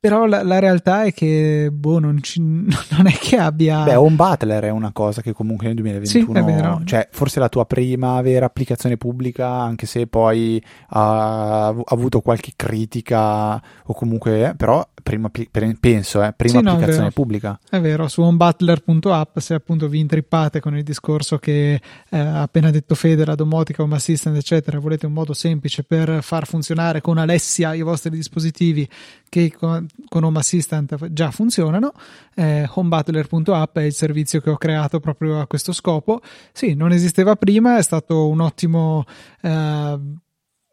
però 0.00 0.26
la, 0.26 0.42
la 0.42 0.58
realtà 0.58 1.04
è 1.04 1.12
che 1.12 1.68
boh, 1.70 2.00
non, 2.00 2.20
ci, 2.20 2.40
non, 2.42 3.06
è 3.06 3.12
che 3.12 3.36
abbia. 3.36 3.84
Beh, 3.84 3.94
un 3.94 4.16
Butler 4.16 4.64
è 4.64 4.70
una 4.70 4.90
cosa 4.92 5.22
che 5.22 5.32
comunque 5.32 5.66
nel 5.66 5.76
2021, 5.76 6.32
sì, 6.32 6.38
è 6.38 6.42
vero. 6.42 6.80
cioè 6.84 7.08
forse 7.12 7.38
la 7.38 7.48
tua 7.48 7.64
prima 7.64 8.20
vera 8.22 8.46
applicazione 8.46 8.96
pubblica, 8.96 9.48
anche 9.48 9.86
se 9.86 10.06
poi 10.08 10.62
ha, 10.88 11.68
ha 11.68 11.74
avuto 11.84 12.22
qualche 12.22 12.52
critica 12.56 13.54
o 13.84 13.94
comunque, 13.94 14.48
eh, 14.48 14.54
però 14.56 14.84
prima, 15.02 15.30
penso, 15.80 16.22
eh, 16.22 16.32
prima 16.32 16.60
sì, 16.60 16.66
applicazione 16.66 17.02
no, 17.02 17.08
è 17.08 17.12
pubblica. 17.12 17.58
È 17.68 17.80
vero, 17.80 18.08
su 18.08 18.22
onebutler.app 18.22 19.38
se 19.38 19.54
appunto 19.54 19.88
vi 19.88 19.98
intrippate 19.98 20.60
con 20.60 20.76
il 20.76 20.82
discorso 20.82 21.38
che 21.38 21.80
eh, 22.08 22.18
ha 22.18 22.42
appena 22.42 22.70
detto 22.70 22.94
Fede, 22.94 23.24
la 23.24 23.34
domotica, 23.34 23.82
Home 23.82 23.96
Assistant, 23.96 24.36
eccetera, 24.36 24.78
volete 24.78 25.06
un 25.06 25.12
modo 25.12 25.32
semplice 25.32 25.82
per 25.82 26.22
far 26.22 26.46
funzionare 26.46 27.00
con 27.00 27.18
Alessia 27.18 27.74
i 27.74 27.82
vostri 27.82 28.10
dispositivi 28.10 28.88
che 29.28 29.52
con, 29.52 29.86
con 30.08 30.24
Home 30.24 30.38
Assistant 30.38 31.12
già 31.12 31.30
funzionano, 31.30 31.92
eh, 32.34 32.68
homebutler.app 32.72 33.78
è 33.78 33.82
il 33.82 33.94
servizio 33.94 34.40
che 34.40 34.50
ho 34.50 34.56
creato 34.56 35.00
proprio 35.00 35.40
a 35.40 35.46
questo 35.46 35.72
scopo. 35.72 36.20
Sì, 36.52 36.74
non 36.74 36.92
esisteva 36.92 37.36
prima, 37.36 37.78
è 37.78 37.82
stato 37.82 38.28
un 38.28 38.40
ottimo... 38.40 39.04
Eh, 39.40 39.98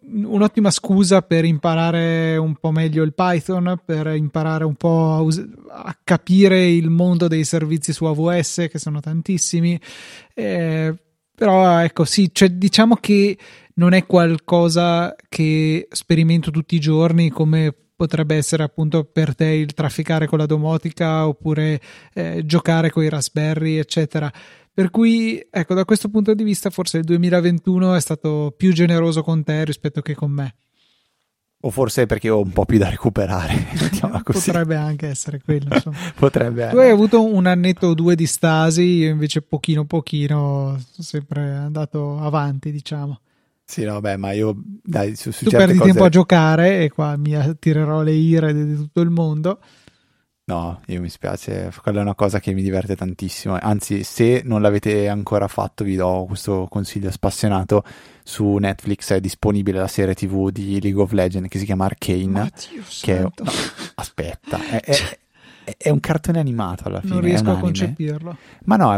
un'ottima 0.09 0.71
scusa 0.71 1.21
per 1.21 1.45
imparare 1.45 2.37
un 2.37 2.55
po' 2.55 2.71
meglio 2.71 3.03
il 3.03 3.13
Python, 3.13 3.81
per 3.83 4.07
imparare 4.15 4.63
un 4.63 4.75
po' 4.75 5.13
a, 5.13 5.21
us- 5.21 5.45
a 5.69 5.97
capire 6.03 6.67
il 6.67 6.89
mondo 6.89 7.27
dei 7.27 7.43
servizi 7.43 7.93
su 7.93 8.05
AWS, 8.05 8.67
che 8.69 8.79
sono 8.79 8.99
tantissimi. 8.99 9.79
Eh, 10.33 10.95
però 11.35 11.79
ecco, 11.79 12.03
sì, 12.05 12.29
cioè, 12.31 12.49
diciamo 12.49 12.95
che 12.95 13.37
non 13.75 13.93
è 13.93 14.05
qualcosa 14.05 15.15
che 15.29 15.87
sperimento 15.91 16.51
tutti 16.51 16.75
i 16.75 16.79
giorni 16.79 17.29
come 17.29 17.73
potrebbe 17.97 18.35
essere 18.35 18.63
appunto 18.63 19.03
per 19.03 19.35
te 19.35 19.47
il 19.47 19.73
trafficare 19.73 20.27
con 20.27 20.37
la 20.37 20.45
domotica 20.45 21.27
oppure 21.27 21.81
eh, 22.13 22.43
giocare 22.45 22.91
con 22.91 23.03
i 23.03 23.09
Raspberry, 23.09 23.77
eccetera. 23.77 24.31
Per 24.71 24.91
cui, 24.91 25.45
ecco, 25.49 25.73
da 25.73 25.83
questo 25.83 26.07
punto 26.07 26.35
di 26.35 26.43
vista, 26.43 26.69
forse 26.69 26.99
il 26.99 27.03
2021 27.03 27.95
è 27.95 27.99
stato 27.99 28.53
più 28.55 28.71
generoso 28.71 29.23
con 29.23 29.43
te 29.43 29.65
rispetto 29.65 30.01
che 30.01 30.13
con 30.13 30.29
me. 30.29 30.53
O 31.61 31.71
forse 31.71 32.05
perché 32.05 32.29
ho 32.29 32.39
un 32.39 32.51
po' 32.51 32.65
più 32.65 32.77
da 32.77 32.87
recuperare. 32.87 33.65
Potrebbe 34.23 34.75
anche 34.75 35.07
essere 35.07 35.41
quello. 35.43 35.81
Potrebbe. 36.15 36.69
Tu 36.69 36.77
hai 36.77 36.91
avuto 36.91 37.25
un 37.25 37.47
annetto 37.47 37.87
o 37.87 37.93
due 37.95 38.13
di 38.15 38.27
stasi, 38.27 38.83
io 38.83 39.09
invece 39.09 39.41
pochino 39.41 39.85
pochino 39.85 40.77
sono 40.77 40.83
sempre 40.97 41.55
andato 41.55 42.19
avanti, 42.19 42.71
diciamo. 42.71 43.21
Sì, 43.69 43.83
no, 43.83 43.99
beh, 43.99 44.15
ma 44.15 44.31
io 44.31 44.55
dai, 44.81 45.17
su, 45.17 45.31
su 45.31 45.43
tu 45.43 45.51
perdi 45.51 45.77
cose... 45.77 45.91
tempo 45.91 46.05
a 46.05 46.09
giocare 46.09 46.83
e 46.85 46.89
qua 46.89 47.17
mi 47.17 47.35
attirerò 47.35 48.01
le 48.01 48.13
ire 48.13 48.53
di 48.53 48.75
tutto 48.75 49.01
il 49.01 49.09
mondo. 49.09 49.59
No, 50.45 50.79
io 50.85 51.01
mi 51.01 51.09
spiace, 51.09 51.69
quella 51.81 51.99
è 51.99 52.01
una 52.01 52.15
cosa 52.15 52.39
che 52.39 52.53
mi 52.53 52.61
diverte 52.61 52.95
tantissimo. 52.95 53.57
Anzi, 53.59 54.05
se 54.05 54.41
non 54.45 54.61
l'avete 54.61 55.09
ancora 55.09 55.49
fatto, 55.49 55.83
vi 55.83 55.97
do 55.97 56.23
questo 56.25 56.67
consiglio 56.69 57.11
spassionato. 57.11 57.83
Su 58.23 58.55
Netflix 58.55 59.11
è 59.11 59.19
disponibile 59.19 59.79
la 59.79 59.87
serie 59.87 60.13
TV 60.13 60.49
di 60.49 60.79
League 60.79 61.01
of 61.01 61.11
Legends 61.11 61.49
che 61.49 61.59
si 61.59 61.65
chiama 61.65 61.83
Arcane. 61.83 62.49
Che 63.01 63.17
è, 63.17 63.19
no, 63.19 63.31
aspetta, 63.95 64.65
è, 64.69 64.79
è, 64.79 65.19
è, 65.65 65.75
è, 65.77 65.89
un 65.89 65.99
cartone 65.99 66.39
animato 66.39 66.87
alla 66.87 67.01
fine. 67.01 67.11
Non 67.11 67.21
riesco 67.21 67.51
a 67.51 67.57
concepirlo. 67.57 68.37
Ma 68.63 68.77
no, 68.77 68.97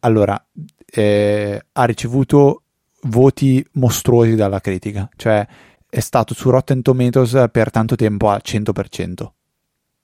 allora, 0.00 0.46
eh, 0.84 1.64
ha 1.72 1.84
ricevuto 1.84 2.64
voti 3.02 3.64
mostruosi 3.72 4.34
dalla 4.34 4.60
critica. 4.60 5.08
Cioè, 5.16 5.46
è 5.88 6.00
stato 6.00 6.34
su 6.34 6.50
Rotten 6.50 6.82
Tomatoes 6.82 7.46
per 7.50 7.70
tanto 7.70 7.96
tempo 7.96 8.30
al 8.30 8.42
100% 8.44 9.30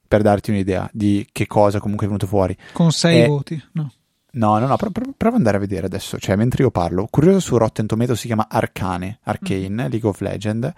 per 0.07 0.23
darti 0.23 0.51
un'idea 0.51 0.89
di 0.93 1.27
che 1.33 1.47
cosa 1.47 1.81
comunque 1.81 2.07
è 2.07 2.09
venuto 2.09 2.27
fuori. 2.27 2.57
Con 2.73 2.93
6 2.93 3.27
voti, 3.27 3.63
no. 3.73 3.93
No, 4.37 4.59
no, 4.59 4.67
no, 4.67 4.77
prova 4.77 5.15
ad 5.17 5.35
andare 5.35 5.57
a 5.57 5.61
vedere 5.61 5.87
adesso, 5.87 6.19
cioè 6.19 6.37
mentre 6.37 6.63
io 6.63 6.71
parlo. 6.71 7.07
Curioso 7.11 7.41
su 7.41 7.57
Rotten 7.57 7.87
Tomatoes 7.87 8.21
si 8.21 8.27
chiama 8.27 8.49
Arcane, 8.51 9.21
Arcane, 9.23 9.69
mm. 9.87 9.89
League 9.89 10.07
of 10.07 10.21
Legends. 10.21 10.73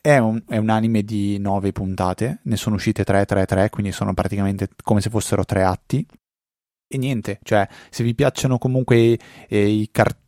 È 0.00 0.16
un, 0.16 0.42
è 0.48 0.56
un, 0.56 0.70
anime 0.70 1.02
di 1.02 1.38
9 1.38 1.72
puntate, 1.72 2.40
ne 2.44 2.56
sono 2.56 2.76
uscite 2.76 3.04
3, 3.04 3.26
3, 3.26 3.44
3, 3.44 3.70
quindi 3.70 3.92
sono 3.92 4.14
praticamente 4.14 4.70
come 4.82 5.02
se 5.02 5.10
fossero 5.10 5.44
tre 5.44 5.62
atti. 5.62 6.04
E 6.88 6.98
niente, 6.98 7.38
cioè 7.42 7.68
se 7.90 8.02
vi 8.02 8.14
piacciono 8.14 8.58
comunque 8.58 9.18
eh, 9.48 9.66
i 9.68 9.88
cartoni 9.92 10.21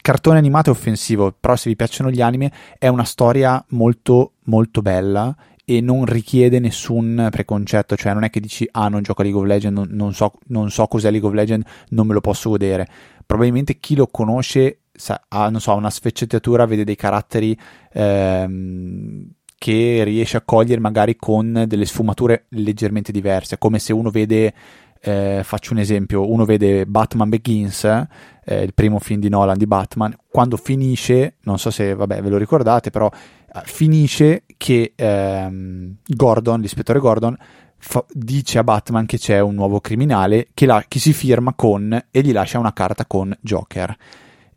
cartone 0.00 0.38
animato 0.38 0.70
è 0.70 0.72
offensivo, 0.72 1.34
però 1.38 1.56
se 1.56 1.68
vi 1.68 1.76
piacciono 1.76 2.10
gli 2.10 2.20
anime 2.20 2.52
è 2.78 2.88
una 2.88 3.04
storia 3.04 3.64
molto 3.70 4.32
molto 4.44 4.82
bella 4.82 5.34
e 5.64 5.82
non 5.82 6.06
richiede 6.06 6.60
nessun 6.60 7.28
preconcetto, 7.30 7.94
cioè 7.96 8.14
non 8.14 8.24
è 8.24 8.30
che 8.30 8.40
dici 8.40 8.66
ah 8.70 8.88
non 8.88 9.02
gioco 9.02 9.20
a 9.20 9.24
League 9.24 9.40
of 9.40 9.46
Legends, 9.46 9.78
non, 9.78 9.88
non, 9.90 10.14
so, 10.14 10.32
non 10.46 10.70
so 10.70 10.86
cos'è 10.86 11.10
League 11.10 11.28
of 11.28 11.34
Legends, 11.34 11.66
non 11.90 12.06
me 12.06 12.14
lo 12.14 12.20
posso 12.20 12.48
godere. 12.48 12.88
Probabilmente 13.26 13.78
chi 13.78 13.94
lo 13.94 14.06
conosce 14.06 14.80
ha 15.28 15.48
non 15.48 15.60
so, 15.60 15.74
una 15.74 15.90
sfaccettatura, 15.90 16.66
vede 16.66 16.84
dei 16.84 16.96
caratteri 16.96 17.56
ehm, 17.92 19.28
che 19.58 20.02
riesce 20.04 20.36
a 20.36 20.42
cogliere 20.42 20.80
magari 20.80 21.16
con 21.16 21.64
delle 21.66 21.84
sfumature 21.84 22.46
leggermente 22.50 23.12
diverse, 23.12 23.58
come 23.58 23.78
se 23.78 23.92
uno 23.92 24.10
vede 24.10 24.54
eh, 25.00 25.40
faccio 25.44 25.72
un 25.72 25.78
esempio, 25.78 26.30
uno 26.30 26.44
vede 26.44 26.86
Batman 26.86 27.28
Begins, 27.28 27.84
eh, 27.84 28.62
il 28.62 28.74
primo 28.74 28.98
film 28.98 29.20
di 29.20 29.28
Nolan 29.28 29.58
di 29.58 29.66
Batman, 29.66 30.16
quando 30.28 30.56
finisce, 30.56 31.36
non 31.42 31.58
so 31.58 31.70
se 31.70 31.94
vabbè, 31.94 32.22
ve 32.22 32.28
lo 32.28 32.36
ricordate, 32.36 32.90
però 32.90 33.10
eh, 33.10 33.60
finisce 33.64 34.44
che 34.56 34.92
ehm, 34.94 35.96
Gordon, 36.06 36.60
l'ispettore 36.60 36.98
Gordon, 36.98 37.36
fa, 37.76 38.04
dice 38.12 38.58
a 38.58 38.64
Batman 38.64 39.06
che 39.06 39.18
c'è 39.18 39.40
un 39.40 39.54
nuovo 39.54 39.80
criminale 39.80 40.48
che, 40.54 40.66
la, 40.66 40.84
che 40.86 40.98
si 40.98 41.12
firma 41.12 41.54
con 41.54 42.06
e 42.10 42.20
gli 42.20 42.32
lascia 42.32 42.58
una 42.58 42.72
carta 42.72 43.06
con 43.06 43.36
Joker. 43.40 43.96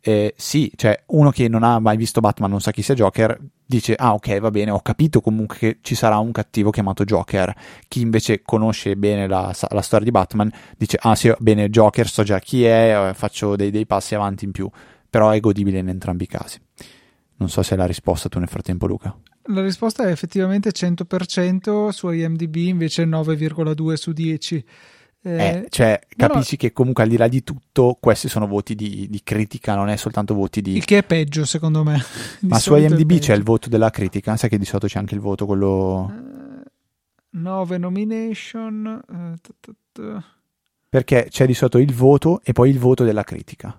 Eh, 0.04 0.34
sì, 0.36 0.72
cioè 0.74 1.00
uno 1.08 1.30
che 1.30 1.46
non 1.46 1.62
ha 1.62 1.78
mai 1.78 1.96
visto 1.96 2.20
Batman, 2.20 2.50
non 2.50 2.60
sa 2.60 2.72
chi 2.72 2.82
sia 2.82 2.94
Joker, 2.94 3.38
dice 3.64 3.94
ah 3.94 4.14
ok 4.14 4.40
va 4.40 4.50
bene, 4.50 4.72
ho 4.72 4.80
capito 4.80 5.20
comunque 5.20 5.56
che 5.56 5.78
ci 5.80 5.94
sarà 5.94 6.18
un 6.18 6.32
cattivo 6.32 6.70
chiamato 6.70 7.04
Joker. 7.04 7.54
Chi 7.86 8.00
invece 8.00 8.42
conosce 8.42 8.96
bene 8.96 9.28
la, 9.28 9.54
la 9.70 9.80
storia 9.80 10.04
di 10.04 10.10
Batman 10.10 10.50
dice 10.76 10.98
ah 11.00 11.14
sì, 11.14 11.32
bene 11.38 11.70
Joker, 11.70 12.08
so 12.08 12.24
già 12.24 12.40
chi 12.40 12.64
è, 12.64 13.10
eh, 13.10 13.14
faccio 13.14 13.54
dei, 13.54 13.70
dei 13.70 13.86
passi 13.86 14.16
avanti 14.16 14.44
in 14.44 14.50
più, 14.50 14.68
però 15.08 15.30
è 15.30 15.38
godibile 15.38 15.78
in 15.78 15.88
entrambi 15.88 16.24
i 16.24 16.26
casi. 16.26 16.60
Non 17.36 17.48
so 17.48 17.62
se 17.62 17.74
è 17.74 17.78
la 17.78 17.86
risposta 17.86 18.28
tu 18.28 18.40
nel 18.40 18.48
frattempo 18.48 18.86
Luca. 18.86 19.16
La 19.46 19.62
risposta 19.62 20.04
è 20.04 20.10
effettivamente 20.10 20.70
100%, 20.70 21.88
su 21.88 22.10
IMDb 22.10 22.56
invece 22.56 23.04
9,2 23.04 23.94
su 23.94 24.12
10. 24.12 24.64
Eh, 25.24 25.30
eh, 25.30 25.66
cioè, 25.68 26.00
capisci 26.16 26.54
no. 26.54 26.58
che 26.58 26.72
comunque 26.72 27.04
al 27.04 27.08
di 27.08 27.16
là 27.16 27.28
di 27.28 27.44
tutto, 27.44 27.96
questi 28.00 28.28
sono 28.28 28.48
voti 28.48 28.74
di, 28.74 29.06
di, 29.08 29.20
critica, 29.22 29.76
non 29.76 29.88
è 29.88 29.96
soltanto 29.96 30.34
voti 30.34 30.60
di. 30.60 30.76
Il 30.76 30.84
che 30.84 30.98
è 30.98 31.04
peggio, 31.04 31.44
secondo 31.44 31.84
me. 31.84 32.02
Ma 32.40 32.58
su 32.58 32.74
IMDb 32.74 33.18
c'è 33.18 33.34
il 33.34 33.44
voto 33.44 33.68
della 33.68 33.90
critica, 33.90 34.36
sai 34.36 34.48
che 34.50 34.58
di 34.58 34.64
solito 34.64 34.88
c'è 34.88 34.98
anche 34.98 35.14
il 35.14 35.20
voto, 35.20 35.46
quello. 35.46 36.12
9 37.30 37.76
uh, 37.76 37.78
nomination. 37.78 39.02
Uh, 39.08 39.36
t- 39.40 39.54
t- 39.60 39.74
t- 39.92 40.22
Perché 40.88 41.28
c'è 41.30 41.46
di 41.46 41.54
solito 41.54 41.78
il 41.78 41.94
voto 41.94 42.40
e 42.42 42.52
poi 42.52 42.70
il 42.70 42.78
voto 42.78 43.04
della 43.04 43.22
critica. 43.22 43.76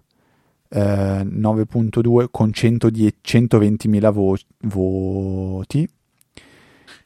9.2 0.73 2.27
con 2.31 2.49
120.000 2.49 4.11
vo- 4.11 4.37
voti. 4.61 5.87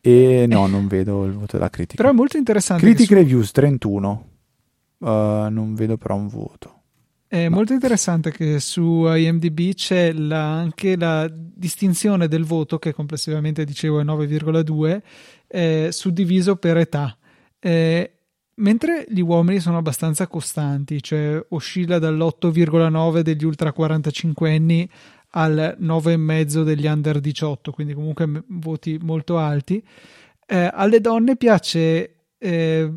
E 0.01 0.45
no, 0.47 0.67
non 0.67 0.87
vedo 0.87 1.25
il 1.25 1.33
voto 1.33 1.57
della 1.57 1.69
critica. 1.69 2.01
Però 2.01 2.13
è 2.13 2.15
molto 2.15 2.37
interessante. 2.37 2.83
Critic 2.83 3.07
su... 3.07 3.13
Reviews 3.13 3.51
31. 3.51 4.29
Uh, 4.99 5.05
non 5.49 5.73
vedo 5.75 5.97
però 5.97 6.15
un 6.15 6.27
voto. 6.27 6.77
È 7.29 7.49
molto 7.49 7.73
interessante 7.73 8.31
che 8.31 8.61
su 8.61 9.05
IMDb 9.05 9.73
c'è 9.73 10.13
la, 10.13 10.59
anche 10.59 10.95
la 10.95 11.29
distinzione 11.29 12.29
del 12.29 12.45
voto, 12.45 12.79
che 12.79 12.93
complessivamente 12.93 13.65
dicevo 13.65 13.99
è 13.99 14.03
9,2, 14.05 15.01
eh, 15.47 15.89
suddiviso 15.91 16.55
per 16.55 16.77
età. 16.77 17.17
Eh, 17.59 18.11
mentre 18.55 19.05
gli 19.09 19.19
uomini 19.19 19.59
sono 19.59 19.77
abbastanza 19.77 20.25
costanti, 20.27 21.03
cioè 21.03 21.45
oscilla 21.49 21.99
dall'8,9 21.99 23.19
degli 23.19 23.43
ultra 23.43 23.73
45 23.73 24.55
anni 24.55 24.89
al 25.37 25.77
9,5 25.79 26.63
degli 26.63 26.87
under 26.87 27.19
18, 27.19 27.71
quindi 27.71 27.93
comunque 27.93 28.43
voti 28.47 28.97
molto 29.01 29.37
alti. 29.37 29.83
Eh, 30.45 30.69
alle 30.73 30.99
donne 30.99 31.35
piace 31.35 32.25
eh, 32.37 32.91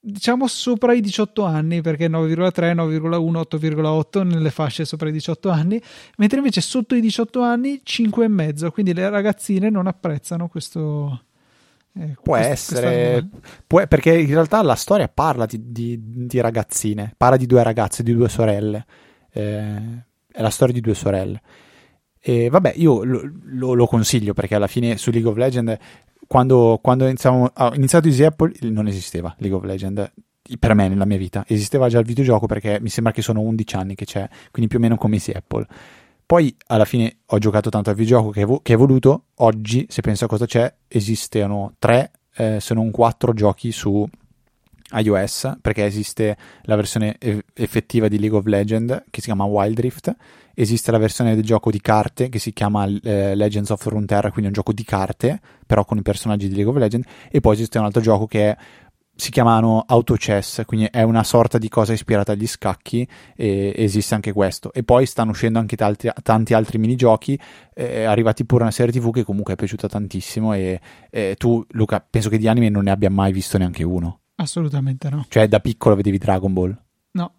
diciamo 0.00 0.46
sopra 0.46 0.92
i 0.92 1.00
18 1.00 1.44
anni 1.44 1.80
perché 1.80 2.08
9,3, 2.08 2.74
9,1, 2.74 3.42
8,8 3.58 4.26
nelle 4.26 4.50
fasce 4.50 4.84
sopra 4.84 5.08
i 5.08 5.12
18 5.12 5.48
anni, 5.48 5.80
mentre 6.16 6.38
invece 6.38 6.60
sotto 6.60 6.94
i 6.94 7.00
18 7.00 7.40
anni 7.40 7.82
5,5, 7.84 8.70
quindi 8.70 8.94
le 8.94 9.08
ragazzine 9.08 9.70
non 9.70 9.86
apprezzano 9.86 10.48
questo. 10.48 11.22
Eh, 11.98 12.14
può 12.22 12.36
questo, 12.36 12.74
essere, 12.74 13.26
può, 13.66 13.86
perché 13.86 14.18
in 14.18 14.28
realtà 14.28 14.60
la 14.62 14.74
storia 14.74 15.08
parla 15.08 15.46
di, 15.46 15.72
di, 15.72 15.98
di, 16.26 16.40
ragazzine, 16.40 17.14
parla 17.16 17.38
di 17.38 17.46
due 17.46 17.62
ragazze, 17.62 18.02
di 18.02 18.12
due 18.12 18.28
sorelle. 18.28 18.84
Eh, 19.32 20.04
è 20.30 20.42
la 20.42 20.50
storia 20.50 20.74
di 20.74 20.80
due 20.80 20.94
sorelle. 20.94 21.40
E 22.28 22.48
vabbè, 22.48 22.72
io 22.74 23.04
lo, 23.04 23.20
lo, 23.52 23.72
lo, 23.74 23.86
consiglio 23.86 24.34
perché 24.34 24.56
alla 24.56 24.66
fine 24.66 24.96
su 24.96 25.12
League 25.12 25.30
of 25.30 25.36
Legends 25.36 25.76
quando, 26.26 26.80
quando 26.82 27.04
iniziamo, 27.04 27.52
ho 27.54 27.74
iniziato 27.74 28.08
Easy 28.08 28.24
Apple 28.24 28.52
non 28.62 28.88
esisteva 28.88 29.32
League 29.38 29.56
of 29.56 29.62
Legends 29.62 30.10
per 30.58 30.74
me 30.74 30.88
nella 30.88 31.04
mia 31.04 31.18
vita. 31.18 31.44
Esisteva 31.46 31.88
già 31.88 32.00
il 32.00 32.04
videogioco 32.04 32.46
perché 32.46 32.80
mi 32.80 32.88
sembra 32.88 33.12
che 33.12 33.22
sono 33.22 33.42
11 33.42 33.76
anni 33.76 33.94
che 33.94 34.06
c'è 34.06 34.28
quindi 34.50 34.68
più 34.68 34.80
o 34.80 34.82
meno 34.82 34.96
come 34.96 35.14
Easy 35.14 35.30
Apple. 35.30 35.68
Poi 36.26 36.52
alla 36.66 36.84
fine 36.84 37.18
ho 37.26 37.38
giocato 37.38 37.70
tanto 37.70 37.90
al 37.90 37.94
videogioco 37.94 38.30
che, 38.30 38.44
che 38.60 38.72
è 38.72 38.76
voluto 38.76 39.26
oggi 39.36 39.86
se 39.88 40.00
penso 40.00 40.24
a 40.24 40.28
cosa 40.28 40.46
c'è 40.46 40.74
esistono 40.88 41.74
3 41.78 42.10
eh, 42.34 42.58
se 42.58 42.74
non 42.74 42.90
4 42.90 43.34
giochi 43.34 43.70
su 43.70 44.04
iOS 44.92 45.56
perché 45.60 45.84
esiste 45.84 46.36
la 46.62 46.76
versione 46.76 47.16
effettiva 47.54 48.08
di 48.08 48.18
League 48.18 48.36
of 48.36 48.46
Legends 48.46 49.04
che 49.10 49.20
si 49.20 49.26
chiama 49.26 49.44
Wild 49.44 49.80
Rift. 49.80 50.14
Esiste 50.54 50.90
la 50.90 50.98
versione 50.98 51.34
del 51.34 51.44
gioco 51.44 51.70
di 51.70 51.80
carte 51.80 52.28
che 52.28 52.38
si 52.38 52.52
chiama 52.52 52.86
eh, 52.86 53.34
Legends 53.34 53.70
of 53.70 53.84
Runeterra 53.84 54.30
quindi 54.30 54.46
un 54.46 54.54
gioco 54.54 54.72
di 54.72 54.84
carte 54.84 55.40
però 55.66 55.84
con 55.84 55.98
i 55.98 56.02
personaggi 56.02 56.48
di 56.48 56.54
League 56.54 56.72
of 56.72 56.78
Legends. 56.78 57.06
E 57.30 57.40
poi 57.40 57.54
esiste 57.54 57.78
un 57.78 57.84
altro 57.84 58.00
gioco 58.00 58.26
che 58.26 58.50
è, 58.50 58.56
si 59.18 59.30
chiamano 59.30 59.84
Auto 59.86 60.14
Chess 60.14 60.64
quindi 60.64 60.88
è 60.90 61.02
una 61.02 61.24
sorta 61.24 61.58
di 61.58 61.68
cosa 61.68 61.92
ispirata 61.92 62.32
agli 62.32 62.46
scacchi 62.46 63.06
e 63.34 63.72
esiste 63.76 64.14
anche 64.14 64.32
questo. 64.32 64.72
E 64.72 64.84
poi 64.84 65.04
stanno 65.04 65.32
uscendo 65.32 65.58
anche 65.58 65.76
tanti, 65.76 66.08
tanti 66.22 66.54
altri 66.54 66.78
minigiochi 66.78 67.38
eh, 67.74 68.04
arrivati 68.04 68.44
pure 68.46 68.62
una 68.62 68.72
serie 68.72 68.92
tv 68.92 69.12
che 69.12 69.24
comunque 69.24 69.54
è 69.54 69.56
piaciuta 69.56 69.88
tantissimo 69.88 70.54
e 70.54 70.80
eh, 71.10 71.34
tu 71.36 71.64
Luca 71.70 72.06
penso 72.08 72.28
che 72.28 72.38
di 72.38 72.46
anime 72.46 72.68
non 72.68 72.84
ne 72.84 72.92
abbia 72.92 73.10
mai 73.10 73.32
visto 73.32 73.58
neanche 73.58 73.82
uno 73.82 74.20
Assolutamente 74.36 75.08
no. 75.08 75.24
Cioè, 75.28 75.48
da 75.48 75.60
piccolo 75.60 75.94
vedevi 75.94 76.18
Dragon 76.18 76.52
Ball? 76.52 76.76
No. 77.12 77.34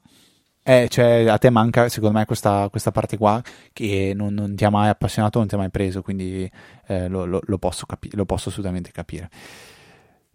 Eh, 0.64 0.88
cioè, 0.90 1.28
a 1.28 1.38
te 1.38 1.50
manca, 1.50 1.90
secondo 1.90 2.18
me, 2.18 2.26
questa, 2.26 2.68
questa 2.70 2.92
parte 2.92 3.18
qua 3.18 3.42
che 3.72 4.14
non, 4.16 4.34
non, 4.34 4.56
ti 4.56 4.66
ha 4.66 4.70
mai 4.70 4.90
appassionato, 4.90 5.40
non 5.40 5.48
ti 5.48 5.56
ha 5.56 5.60
mai 5.60 5.70
preso, 5.70 6.02
quindi 6.02 6.50
eh, 6.88 7.08
lo, 7.08 7.26
lo, 7.26 7.40
lo, 7.44 7.58
posso 7.58 7.86
capi- 7.86 8.16
lo 8.16 8.26
posso 8.26 8.50
assolutamente 8.50 8.92
capire. 8.92 9.30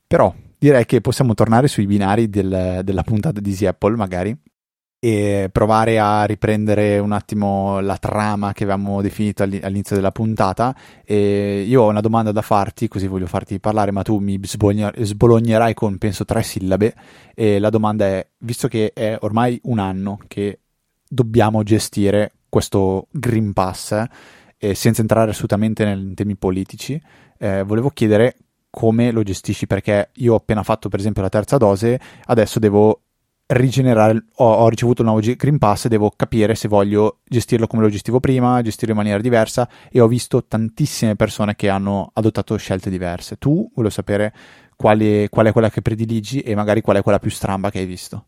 Però 0.07 0.35
direi 0.59 0.87
che 0.87 1.00
possiamo 1.00 1.35
tornare 1.35 1.69
sui 1.69 1.87
binari 1.87 2.28
del, 2.31 2.81
della 2.85 3.02
puntata 3.02 3.40
di 3.40 3.50
Easy 3.50 3.66
Apple, 3.66 3.97
magari 3.97 4.37
e 5.05 5.49
provare 5.51 5.99
a 5.99 6.23
riprendere 6.23 7.01
un 7.01 7.11
attimo 7.11 7.81
la 7.81 7.97
trama 7.97 8.53
che 8.53 8.63
avevamo 8.63 9.03
definito 9.03 9.43
all'inizio 9.43 9.97
della 9.97 10.13
puntata. 10.13 10.77
E 11.05 11.65
io 11.67 11.83
ho 11.83 11.89
una 11.89 12.01
domanda 12.01 12.31
da 12.31 12.41
farti, 12.41 12.87
così 12.87 13.09
voglio 13.09 13.27
farti 13.27 13.59
parlare, 13.59 13.91
ma 13.91 14.03
tu 14.03 14.19
mi 14.19 14.39
sbolognerai 14.41 15.75
con 15.75 15.99
penso 15.99 16.25
tre 16.25 16.45
sillabe. 16.45 16.95
E 17.35 17.59
la 17.59 17.69
domanda 17.69 18.05
è: 18.05 18.25
visto 18.39 18.69
che 18.69 18.93
è 18.95 19.17
ormai 19.23 19.59
un 19.65 19.81
anno 19.81 20.21
che 20.29 20.61
dobbiamo 21.09 21.65
gestire 21.65 22.35
questo 22.49 23.09
Green 23.11 23.53
Pass, 23.53 24.05
eh, 24.57 24.75
senza 24.77 25.01
entrare 25.01 25.33
assolutamente 25.33 25.85
nei 25.85 26.15
temi 26.15 26.37
politici, 26.37 27.03
eh, 27.39 27.65
volevo 27.65 27.91
chiedere 27.91 28.37
come 28.71 29.11
lo 29.11 29.25
gestisci 29.25 29.67
perché 29.67 30.11
io 30.15 30.35
ho 30.35 30.37
appena 30.37 30.63
fatto 30.63 30.89
per 30.89 31.01
esempio 31.01 31.23
la 31.23 31.29
terza 31.29 31.57
dose, 31.57 32.01
adesso 32.27 32.61
devo 32.61 33.02
rigenerare, 33.53 34.25
ho, 34.37 34.53
ho, 34.53 34.69
ricevuto 34.69 35.03
il 35.03 35.09
nuovo 35.09 35.23
Green 35.37 35.59
Pass 35.59 35.87
e 35.87 35.88
devo 35.88 36.12
capire 36.15 36.55
se 36.55 36.69
voglio 36.69 37.19
gestirlo 37.25 37.67
come 37.67 37.83
lo 37.83 37.88
gestivo 37.88 38.21
prima, 38.21 38.61
gestirlo 38.62 38.93
in 38.93 38.99
maniera 38.99 39.21
diversa 39.21 39.69
e 39.91 40.01
ho 40.01 40.09
visto 40.09 40.45
tantissime 40.45 41.17
persone 41.17 41.55
che 41.55 41.69
hanno 41.69 42.11
adottato 42.12 42.57
scelte 42.57 42.91
diverse. 42.91 43.37
Tu 43.37 43.71
volevo 43.75 43.93
sapere 43.93 44.33
quale, 44.77 45.29
qual 45.29 45.47
è 45.47 45.53
quella 45.53 45.71
che 45.71 45.83
prediligi 45.83 46.41
e 46.41 46.55
magari 46.55 46.81
qual 46.81 46.97
è 46.97 47.03
quella 47.03 47.19
più 47.19 47.31
stramba 47.31 47.71
che 47.71 47.79
hai 47.79 47.87
visto. 47.87 48.27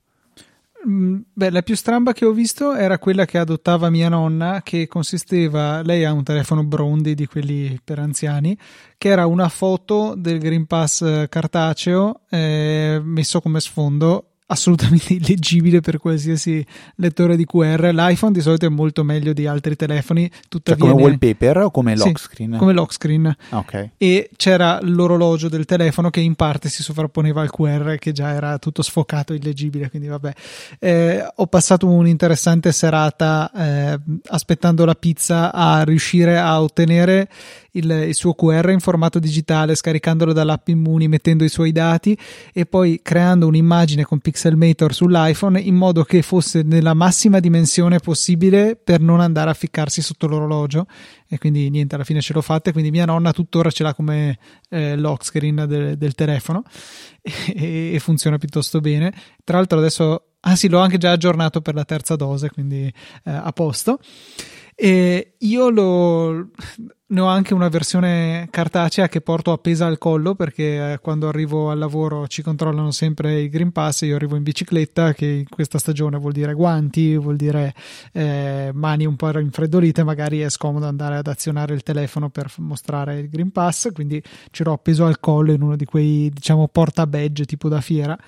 Mm, 0.87 1.21
beh, 1.33 1.51
la 1.51 1.63
più 1.63 1.75
stramba 1.77 2.13
che 2.13 2.27
ho 2.27 2.33
visto 2.33 2.75
era 2.75 2.99
quella 2.99 3.25
che 3.25 3.39
adottava 3.39 3.89
mia 3.89 4.11
nonna, 4.11 4.61
che 4.63 4.87
consisteva, 4.87 5.81
lei 5.83 6.05
ha 6.05 6.13
un 6.13 6.23
telefono 6.23 6.63
Brondi 6.63 7.15
di 7.15 7.27
quelli 7.27 7.81
per 7.83 7.99
anziani, 7.99 8.57
che 8.99 9.09
era 9.09 9.25
una 9.27 9.49
foto 9.49 10.15
del 10.15 10.39
Green 10.39 10.67
Pass 10.67 11.27
cartaceo 11.29 12.21
eh, 12.29 13.01
messo 13.03 13.41
come 13.41 13.61
sfondo 13.61 14.34
assolutamente 14.47 15.15
illeggibile 15.15 15.81
per 15.81 15.99
qualsiasi 15.99 16.65
lettore 16.97 17.37
di 17.37 17.45
QR. 17.45 17.91
L'iPhone 17.93 18.33
di 18.33 18.41
solito 18.41 18.67
è 18.67 18.69
molto 18.69 19.05
meglio 19.05 19.33
di 19.33 19.47
altri 19.47 19.77
telefoni, 19.77 20.31
tuttavia 20.49 20.85
cioè 20.85 20.93
come 20.93 21.03
wallpaper 21.03 21.59
o 21.59 21.71
come 21.71 21.97
lock 21.97 22.19
screen? 22.19 22.53
Sì, 22.53 22.59
come 22.59 22.73
lock 22.73 22.93
screen. 22.93 23.37
Okay. 23.51 23.91
E 23.97 24.31
c'era 24.37 24.79
l'orologio 24.83 25.49
del 25.49 25.65
telefono 25.65 26.11
che 26.11 26.21
in 26.21 26.35
parte 26.35 26.69
si 26.69 26.83
sovrapponeva 26.83 27.41
al 27.41 27.51
QR 27.51 27.97
che 27.99 28.13
già 28.13 28.33
era 28.33 28.59
tutto 28.59 28.83
sfocato, 28.83 29.33
illeggibile, 29.33 29.89
quindi 29.89 30.09
vabbè. 30.09 30.33
Eh, 30.79 31.27
ho 31.35 31.47
passato 31.47 31.87
un'interessante 31.87 32.73
serata 32.73 33.51
eh, 33.55 33.99
aspettando 34.27 34.85
la 34.85 34.95
pizza 34.95 35.53
a 35.53 35.83
riuscire 35.85 36.39
a 36.39 36.61
ottenere 36.61 37.29
il, 37.75 37.91
il, 37.91 38.15
suo 38.15 38.35
QR 38.35 38.71
in 38.71 38.81
formato 38.81 39.19
digitale, 39.19 39.75
scaricandolo 39.75 40.33
dall'app 40.33 40.69
Immuni, 40.69 41.09
mettendo 41.09 41.45
i 41.45 41.49
suoi 41.49 41.73
dati 41.73 42.17
e 42.53 42.67
poi 42.67 43.01
creando 43.03 43.47
un'immagine 43.47 44.05
con 44.05 44.19
Pixelmator 44.35 44.92
sull'iPhone 44.92 45.61
in 45.61 45.77
modo 45.77 46.03
che 46.03 46.20
fosse 46.23 46.62
nella 46.64 46.92
massima 46.92 47.38
dimensione 47.38 48.01
possibile 48.01 48.75
per 48.75 49.01
non 49.01 49.20
andare 49.20 49.51
a 49.51 49.55
ficcarsi 49.55 50.03
sotto 50.03 50.27
l'orologio. 50.27 50.87
E 51.29 51.38
quindi 51.38 51.70
niente, 51.70 51.94
alla 51.94 52.03
fine 52.03 52.20
ce 52.20 52.33
l'ho 52.33 52.40
fatta. 52.40 52.73
Quindi 52.73 52.90
mia 52.90 53.05
nonna 53.05 53.33
tuttora 53.33 53.70
ce 53.70 53.85
l'ha 53.85 53.94
come 53.94 54.37
eh, 54.70 54.97
lock 54.97 55.25
screen 55.25 55.66
del, 55.68 55.97
del 55.97 56.14
telefono 56.14 56.64
e, 57.23 57.94
e 57.94 57.99
funziona 58.01 58.37
piuttosto 58.37 58.81
bene. 58.81 59.14
Tra 59.44 59.59
l'altro 59.59 59.79
adesso 59.79 60.31
Ah 60.47 60.57
sì, 60.57 60.68
l'ho 60.68 60.79
anche 60.79 60.99
già 60.99 61.11
aggiornato 61.11 61.62
per 61.62 61.75
la 61.75 61.87
terza 61.87 62.16
dose, 62.16 62.51
quindi 62.51 62.85
eh, 63.25 63.31
a 63.31 63.51
posto. 63.53 63.99
E 64.77 65.35
io 65.39 65.71
lo, 65.71 66.49
ne 67.07 67.21
ho 67.21 67.27
anche 67.27 67.55
una 67.55 67.69
versione 67.69 68.49
cartacea 68.51 69.09
che 69.09 69.21
porto 69.21 69.53
appesa 69.53 69.87
al 69.87 69.99
collo 69.99 70.35
perché 70.35 70.93
eh, 70.93 70.99
quando 70.99 71.29
arrivo 71.29 71.71
al 71.71 71.79
lavoro 71.79 72.27
ci 72.27 72.43
controllano 72.43 72.91
sempre 72.91 73.41
i 73.41 73.49
Green 73.49 73.71
Pass. 73.71 74.03
Io 74.03 74.17
arrivo 74.17 74.37
in 74.37 74.43
bicicletta, 74.43 75.13
che 75.13 75.27
in 75.27 75.49
questa 75.49 75.79
stagione 75.79 76.19
vuol 76.19 76.33
dire 76.33 76.55
guanti, 76.55 77.17
vuol 77.17 77.37
dire 77.37 77.73
eh, 78.13 78.71
mani 78.75 79.07
un 79.07 79.17
po' 79.17 79.39
infreddolite. 79.39 80.03
Magari 80.03 80.41
è 80.41 80.51
scomodo 80.51 80.87
andare 80.87 81.17
ad 81.17 81.27
azionare 81.29 81.75
il 81.75 81.83
telefono 81.83 82.31
per 82.31 82.53
mostrare 82.59 83.21
il 83.21 83.29
Green 83.29 83.53
Pass, 83.53 83.93
quindi 83.93 84.23
ce 84.51 84.65
l'ho 84.65 84.73
appeso 84.73 85.05
al 85.05 85.21
collo 85.21 85.53
in 85.53 85.63
uno 85.63 85.77
di 85.77 85.85
quei 85.85 86.31
diciamo 86.33 86.67
porta 86.69 87.07
badge 87.07 87.45
tipo 87.45 87.69
da 87.69 87.81
fiera. 87.81 88.19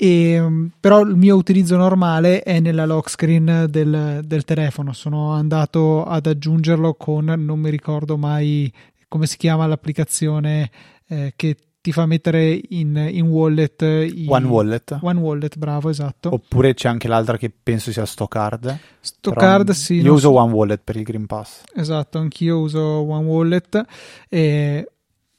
E, 0.00 0.70
però 0.78 1.00
il 1.00 1.16
mio 1.16 1.34
utilizzo 1.34 1.76
normale 1.76 2.42
è 2.44 2.60
nella 2.60 2.86
lock 2.86 3.10
screen 3.10 3.66
del, 3.68 4.20
del, 4.24 4.44
telefono. 4.44 4.92
Sono 4.92 5.32
andato 5.32 6.04
ad 6.04 6.26
aggiungerlo 6.26 6.94
con 6.94 7.24
non 7.24 7.58
mi 7.58 7.68
ricordo 7.68 8.16
mai 8.16 8.72
come 9.08 9.26
si 9.26 9.36
chiama 9.36 9.66
l'applicazione 9.66 10.70
eh, 11.08 11.32
che 11.34 11.56
ti 11.80 11.90
fa 11.90 12.06
mettere 12.06 12.60
in, 12.68 13.08
in 13.10 13.26
wallet 13.26 13.82
i, 13.82 14.26
One 14.28 14.46
Wallet 14.46 14.98
One 15.00 15.18
Wallet, 15.18 15.56
bravo, 15.56 15.88
esatto. 15.88 16.32
Oppure 16.32 16.74
c'è 16.74 16.88
anche 16.88 17.08
l'altra 17.08 17.36
che 17.36 17.50
penso 17.50 17.90
sia 17.90 18.06
Stockcard. 18.06 18.78
Stockcard, 19.00 19.70
sì. 19.70 19.94
Io 19.94 20.12
uso 20.12 20.30
so. 20.30 20.34
One 20.36 20.52
Wallet 20.52 20.80
per 20.84 20.94
il 20.94 21.02
Green 21.02 21.26
Pass. 21.26 21.62
Esatto, 21.74 22.18
anch'io 22.18 22.60
uso 22.60 22.80
One 22.80 23.26
Wallet 23.26 23.84
e 24.28 24.88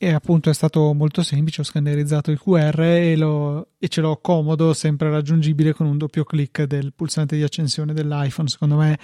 e 0.01 0.13
appunto 0.13 0.49
è 0.49 0.53
stato 0.53 0.93
molto 0.93 1.21
semplice, 1.23 1.59
ho 1.59 1.65
scannerizzato 1.65 2.31
il 2.31 2.39
QR 2.39 2.79
e, 2.79 3.17
lo, 3.17 3.71
e, 3.77 3.89
ce 3.89 3.99
l'ho 3.99 4.17
comodo, 4.21 4.73
sempre 4.73 5.09
raggiungibile 5.09 5.73
con 5.73 5.87
un 5.87 5.97
doppio 5.97 6.23
clic 6.23 6.63
del 6.63 6.93
pulsante 6.95 7.35
di 7.35 7.43
accensione 7.43 7.91
dell'iPhone. 7.91 8.47
Secondo 8.47 8.77
me 8.77 8.97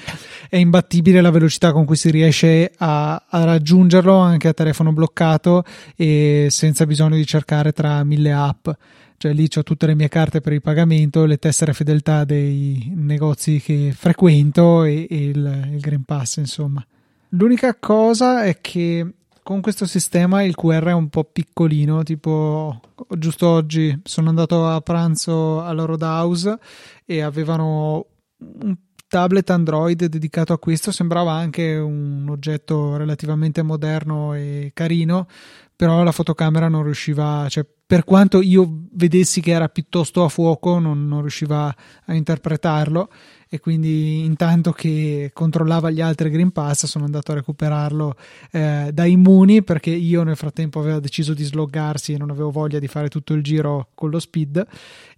è 0.47 0.55
imbattibile 0.55 1.19
la 1.19 1.31
velocità 1.31 1.73
con 1.73 1.83
cui 1.83 1.97
si 1.97 2.09
riesce 2.09 2.71
a, 2.77 3.25
a 3.27 3.43
raggiungerlo 3.43 4.15
anche 4.15 4.47
a 4.47 4.53
telefono 4.53 4.93
bloccato 4.93 5.65
e 5.97 6.47
senza 6.49 6.85
bisogno 6.85 7.17
di 7.17 7.25
cercare 7.25 7.73
tra 7.73 8.01
mille 8.05 8.31
app. 8.31 8.69
Cioè 9.17 9.33
lì 9.33 9.49
ho 9.53 9.63
tutte 9.63 9.87
le 9.87 9.95
mie 9.95 10.07
carte 10.07 10.39
per 10.39 10.53
il 10.53 10.61
pagamento, 10.61 11.25
le 11.25 11.39
tessere 11.39 11.73
fedeltà 11.73 12.23
dei 12.23 12.93
negozi 12.95 13.59
che 13.59 13.93
frequento 13.93 14.85
e, 14.85 15.07
e 15.09 15.25
il, 15.25 15.69
il 15.73 15.79
Green 15.81 16.03
Pass, 16.03 16.37
insomma. 16.37 16.85
L'unica 17.29 17.75
cosa 17.75 18.45
è 18.45 18.61
che 18.61 19.05
con 19.45 19.61
questo 19.61 19.85
sistema 19.85 20.41
il 20.41 20.55
QR 20.55 20.85
è 20.85 20.91
un 20.91 21.07
po' 21.07 21.23
piccolino, 21.23 22.01
tipo 22.01 22.81
giusto 23.09 23.47
oggi 23.47 23.95
sono 24.03 24.29
andato 24.29 24.65
a 24.65 24.81
pranzo 24.81 25.61
alla 25.61 25.85
Roadhouse 25.85 26.57
e 27.05 27.21
avevano 27.21 28.07
un 28.39 28.75
tablet 29.07 29.47
Android 29.51 30.05
dedicato 30.05 30.51
a 30.51 30.57
questo, 30.57 30.91
sembrava 30.91 31.33
anche 31.33 31.75
un 31.75 32.27
oggetto 32.27 32.97
relativamente 32.97 33.61
moderno 33.61 34.33
e 34.33 34.71
carino, 34.73 35.27
però 35.75 36.01
la 36.01 36.11
fotocamera 36.11 36.67
non 36.67 36.81
riusciva, 36.81 37.45
cioè 37.47 37.67
per 37.85 38.03
quanto 38.03 38.41
io 38.41 38.87
vedessi 38.93 39.41
che 39.41 39.51
era 39.51 39.69
piuttosto 39.69 40.23
a 40.23 40.29
fuoco, 40.29 40.79
non, 40.79 41.07
non 41.07 41.21
riusciva 41.21 41.67
a 42.05 42.13
interpretarlo 42.15 43.09
e 43.55 43.59
quindi 43.59 44.23
intanto 44.23 44.71
che 44.71 45.31
controllava 45.33 45.89
gli 45.89 46.01
altri 46.01 46.29
Green 46.29 46.51
Pass 46.51 46.85
sono 46.85 47.05
andato 47.05 47.31
a 47.31 47.35
recuperarlo 47.35 48.15
eh, 48.51 48.89
da 48.93 49.05
Immuni 49.05 49.63
perché 49.63 49.89
io 49.89 50.23
nel 50.23 50.35
frattempo 50.35 50.79
avevo 50.79 50.99
deciso 50.99 51.33
di 51.33 51.43
sloggarsi 51.43 52.13
e 52.13 52.17
non 52.17 52.29
avevo 52.29 52.51
voglia 52.51 52.79
di 52.79 52.87
fare 52.87 53.07
tutto 53.07 53.33
il 53.33 53.43
giro 53.43 53.89
con 53.95 54.09
lo 54.09 54.19
speed 54.19 54.65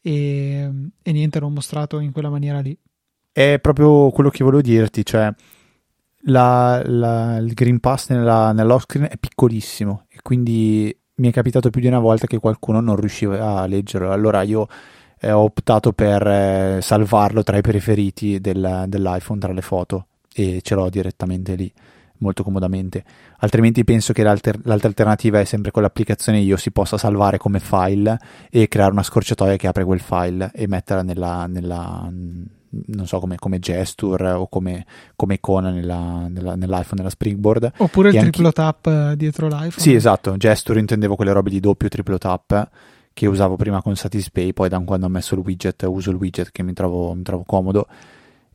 e, 0.02 0.72
e 1.02 1.12
niente 1.12 1.40
l'ho 1.40 1.50
mostrato 1.50 2.00
in 2.00 2.12
quella 2.12 2.30
maniera 2.30 2.60
lì. 2.60 2.78
È 3.32 3.60
proprio 3.60 4.10
quello 4.12 4.30
che 4.30 4.44
volevo 4.44 4.62
dirti 4.62 5.04
cioè 5.04 5.34
la, 6.22 6.82
la, 6.86 7.38
il 7.38 7.54
Green 7.54 7.80
Pass 7.80 8.10
nella, 8.10 8.52
nell'off 8.52 8.86
è 8.98 9.18
piccolissimo 9.18 10.06
e 10.10 10.18
quindi 10.22 10.96
mi 11.16 11.30
è 11.30 11.32
capitato 11.32 11.70
più 11.70 11.82
di 11.82 11.88
una 11.88 12.00
volta 12.00 12.28
che 12.28 12.38
qualcuno 12.38 12.80
non 12.82 12.96
riusciva 12.96 13.62
a 13.62 13.66
leggerlo. 13.66 14.12
Allora 14.12 14.44
io 14.44 14.68
eh, 15.20 15.32
ho 15.32 15.42
optato 15.42 15.94
per 15.94 16.26
eh, 16.26 16.80
salvarlo 16.82 17.44
tra 17.44 17.58
i 17.58 17.62
preferiti 17.62 18.40
del, 18.40 18.86
dell'iPhone, 18.88 19.40
tra 19.40 19.54
le 19.54 19.62
foto, 19.62 20.08
e 20.34 20.60
ce 20.62 20.76
l'ho 20.76 20.90
direttamente 20.90 21.56
lì 21.56 21.72
molto 22.20 22.44
comodamente. 22.44 23.04
Altrimenti 23.40 23.84
penso 23.84 24.14
che 24.14 24.24
l'alter- 24.24 24.62
l'altra 24.64 24.88
alternativa 24.88 25.40
è 25.40 25.44
sempre 25.46 25.72
con 25.72 25.82
l'applicazione 25.82 26.40
io 26.40 26.58
si 26.58 26.72
possa 26.72 26.98
salvare 26.98 27.38
come 27.38 27.60
file 27.60 28.18
e 28.50 28.68
creare 28.68 28.92
una 28.92 29.04
scorciatoia 29.04 29.56
che 29.56 29.68
apre 29.68 29.84
quel 29.84 30.00
file 30.00 30.52
e 30.54 30.68
metterla 30.68 31.04
nella, 31.04 31.46
nella 31.48 32.10
non 32.70 33.08
so 33.08 33.20
come, 33.20 33.38
come, 33.38 33.60
gesture 33.60 34.32
o 34.32 34.48
come, 34.48 34.86
come 35.16 35.36
icona 35.36 35.72
nella, 35.72 36.28
nella, 36.30 36.56
nell'iPhone, 36.56 36.96
nella 36.98 37.10
Springboard. 37.10 37.74
Oppure 37.78 38.10
il 38.10 38.18
triplo 38.18 38.52
tap 38.52 38.86
eh, 38.88 39.16
dietro 39.16 39.48
l'iPhone. 39.48 39.72
Sì, 39.72 39.94
esatto, 39.94 40.36
gesture 40.38 40.80
intendevo 40.80 41.16
quelle 41.16 41.32
robe 41.32 41.50
di 41.50 41.60
doppio 41.60 41.88
triplo 41.88 42.18
tap 42.18 42.70
che 43.18 43.26
usavo 43.26 43.56
prima 43.56 43.82
con 43.82 43.96
Satispay, 43.96 44.54
poi 44.54 44.70
da 44.70 44.80
quando 44.82 45.08
ho 45.08 45.10
messo 45.10 45.34
il 45.34 45.42
widget 45.44 45.82
uso 45.88 46.12
il 46.12 46.18
widget 46.18 46.52
che 46.52 46.62
mi 46.62 46.74
trovo, 46.74 47.16
mi 47.16 47.24
trovo 47.24 47.44
comodo, 47.44 47.88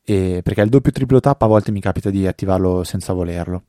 e, 0.05 0.39
perché 0.45 0.61
il 0.61 0.69
doppio 0.69 0.93
triplo 0.93 1.19
tap 1.19 1.43
a 1.43 1.47
volte 1.47 1.73
mi 1.73 1.81
capita 1.81 2.11
di 2.11 2.29
attivarlo 2.29 2.85
senza 2.85 3.13
volerlo. 3.13 3.65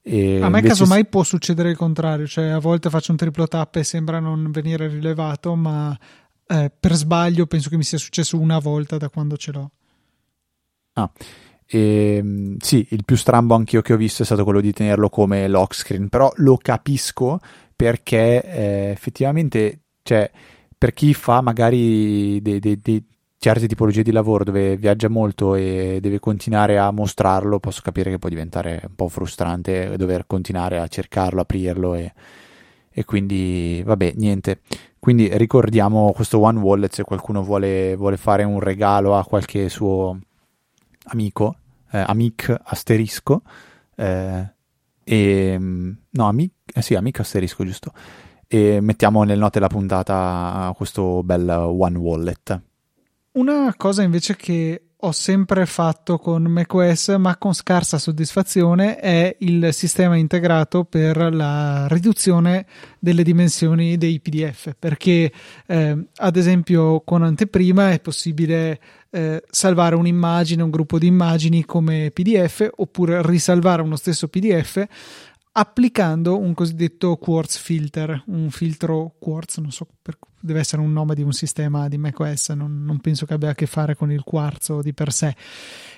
E 0.00 0.40
a 0.40 0.48
me 0.48 0.62
casomai 0.62 1.02
s- 1.02 1.08
può 1.10 1.24
succedere 1.24 1.70
il 1.70 1.76
contrario, 1.76 2.24
cioè 2.28 2.50
a 2.50 2.60
volte 2.60 2.88
faccio 2.88 3.10
un 3.10 3.16
triplo 3.16 3.48
tap 3.48 3.74
e 3.74 3.82
sembra 3.82 4.20
non 4.20 4.52
venire 4.52 4.86
rilevato, 4.86 5.56
ma 5.56 5.98
eh, 6.46 6.70
per 6.78 6.94
sbaglio 6.94 7.46
penso 7.46 7.68
che 7.68 7.76
mi 7.76 7.82
sia 7.82 7.98
successo 7.98 8.38
una 8.38 8.60
volta 8.60 8.96
da 8.96 9.08
quando 9.08 9.36
ce 9.36 9.50
l'ho. 9.50 9.70
Ah, 10.92 11.10
e, 11.66 12.14
ehm, 12.18 12.58
sì, 12.60 12.86
il 12.90 13.04
più 13.04 13.16
strambo 13.16 13.56
anch'io 13.56 13.82
che 13.82 13.92
ho 13.92 13.96
visto 13.96 14.22
è 14.22 14.24
stato 14.24 14.44
quello 14.44 14.60
di 14.60 14.72
tenerlo 14.72 15.08
come 15.08 15.48
lock 15.48 15.74
screen, 15.74 16.08
però 16.08 16.30
lo 16.36 16.56
capisco 16.58 17.40
perché 17.74 18.40
eh, 18.44 18.90
effettivamente 18.92 19.80
cioè, 20.08 20.30
per 20.78 20.94
chi 20.94 21.12
fa 21.12 21.42
magari 21.42 22.40
dei, 22.40 22.60
dei, 22.60 22.80
dei 22.80 23.04
certe 23.36 23.68
tipologie 23.68 24.02
di 24.02 24.10
lavoro 24.10 24.42
dove 24.42 24.78
viaggia 24.78 25.10
molto 25.10 25.54
e 25.54 25.98
deve 26.00 26.18
continuare 26.18 26.78
a 26.78 26.90
mostrarlo, 26.90 27.60
posso 27.60 27.82
capire 27.82 28.10
che 28.10 28.18
può 28.18 28.30
diventare 28.30 28.80
un 28.88 28.94
po' 28.94 29.08
frustrante 29.08 29.98
dover 29.98 30.26
continuare 30.26 30.78
a 30.78 30.88
cercarlo, 30.88 31.42
aprirlo 31.42 31.94
e, 31.94 32.14
e 32.90 33.04
quindi 33.04 33.82
vabbè, 33.84 34.14
niente. 34.16 34.60
Quindi 34.98 35.28
ricordiamo 35.36 36.10
questo 36.12 36.40
One 36.40 36.58
Wallet 36.58 36.94
se 36.94 37.04
qualcuno 37.04 37.42
vuole, 37.42 37.94
vuole 37.94 38.16
fare 38.16 38.44
un 38.44 38.60
regalo 38.60 39.14
a 39.14 39.26
qualche 39.26 39.68
suo 39.68 40.18
amico, 41.08 41.56
eh, 41.90 41.98
amic 41.98 42.58
asterisco, 42.64 43.42
eh, 43.94 44.52
e, 45.04 45.58
no, 45.58 46.26
amic, 46.26 46.52
eh 46.74 46.80
sì, 46.80 46.94
amic 46.94 47.20
asterisco, 47.20 47.62
giusto 47.62 47.92
e 48.48 48.80
mettiamo 48.80 49.22
nelle 49.22 49.38
note 49.38 49.58
della 49.58 49.68
puntata 49.68 50.72
questo 50.74 51.22
bel 51.22 51.48
One 51.48 51.98
Wallet. 51.98 52.60
Una 53.32 53.74
cosa 53.76 54.02
invece 54.02 54.34
che 54.34 54.82
ho 55.00 55.12
sempre 55.12 55.64
fatto 55.64 56.18
con 56.18 56.42
macOS, 56.42 57.08
ma 57.18 57.36
con 57.36 57.52
scarsa 57.52 57.98
soddisfazione, 57.98 58.96
è 58.96 59.36
il 59.40 59.68
sistema 59.72 60.16
integrato 60.16 60.82
per 60.84 61.32
la 61.32 61.86
riduzione 61.86 62.66
delle 62.98 63.22
dimensioni 63.22 63.96
dei 63.96 64.18
PDF. 64.18 64.74
Perché, 64.76 65.32
eh, 65.66 66.04
ad 66.16 66.36
esempio, 66.36 67.02
con 67.02 67.22
Anteprima 67.22 67.92
è 67.92 68.00
possibile 68.00 68.80
eh, 69.10 69.44
salvare 69.48 69.94
un'immagine, 69.94 70.62
un 70.62 70.70
gruppo 70.70 70.98
di 70.98 71.06
immagini 71.06 71.64
come 71.64 72.10
PDF, 72.10 72.68
oppure 72.74 73.22
risalvare 73.24 73.82
uno 73.82 73.96
stesso 73.96 74.26
PDF 74.26 74.84
applicando 75.58 76.38
un 76.38 76.54
cosiddetto 76.54 77.16
quartz 77.16 77.58
filter, 77.58 78.22
un 78.26 78.48
filtro 78.48 79.14
quartz, 79.18 79.58
non 79.58 79.72
so, 79.72 79.88
per, 80.00 80.16
deve 80.38 80.60
essere 80.60 80.80
un 80.80 80.92
nome 80.92 81.16
di 81.16 81.22
un 81.22 81.32
sistema 81.32 81.88
di 81.88 81.98
macOS, 81.98 82.50
non, 82.50 82.84
non 82.84 83.00
penso 83.00 83.26
che 83.26 83.34
abbia 83.34 83.50
a 83.50 83.54
che 83.54 83.66
fare 83.66 83.96
con 83.96 84.12
il 84.12 84.22
quarzo 84.22 84.82
di 84.82 84.92
per 84.92 85.12
sé. 85.12 85.34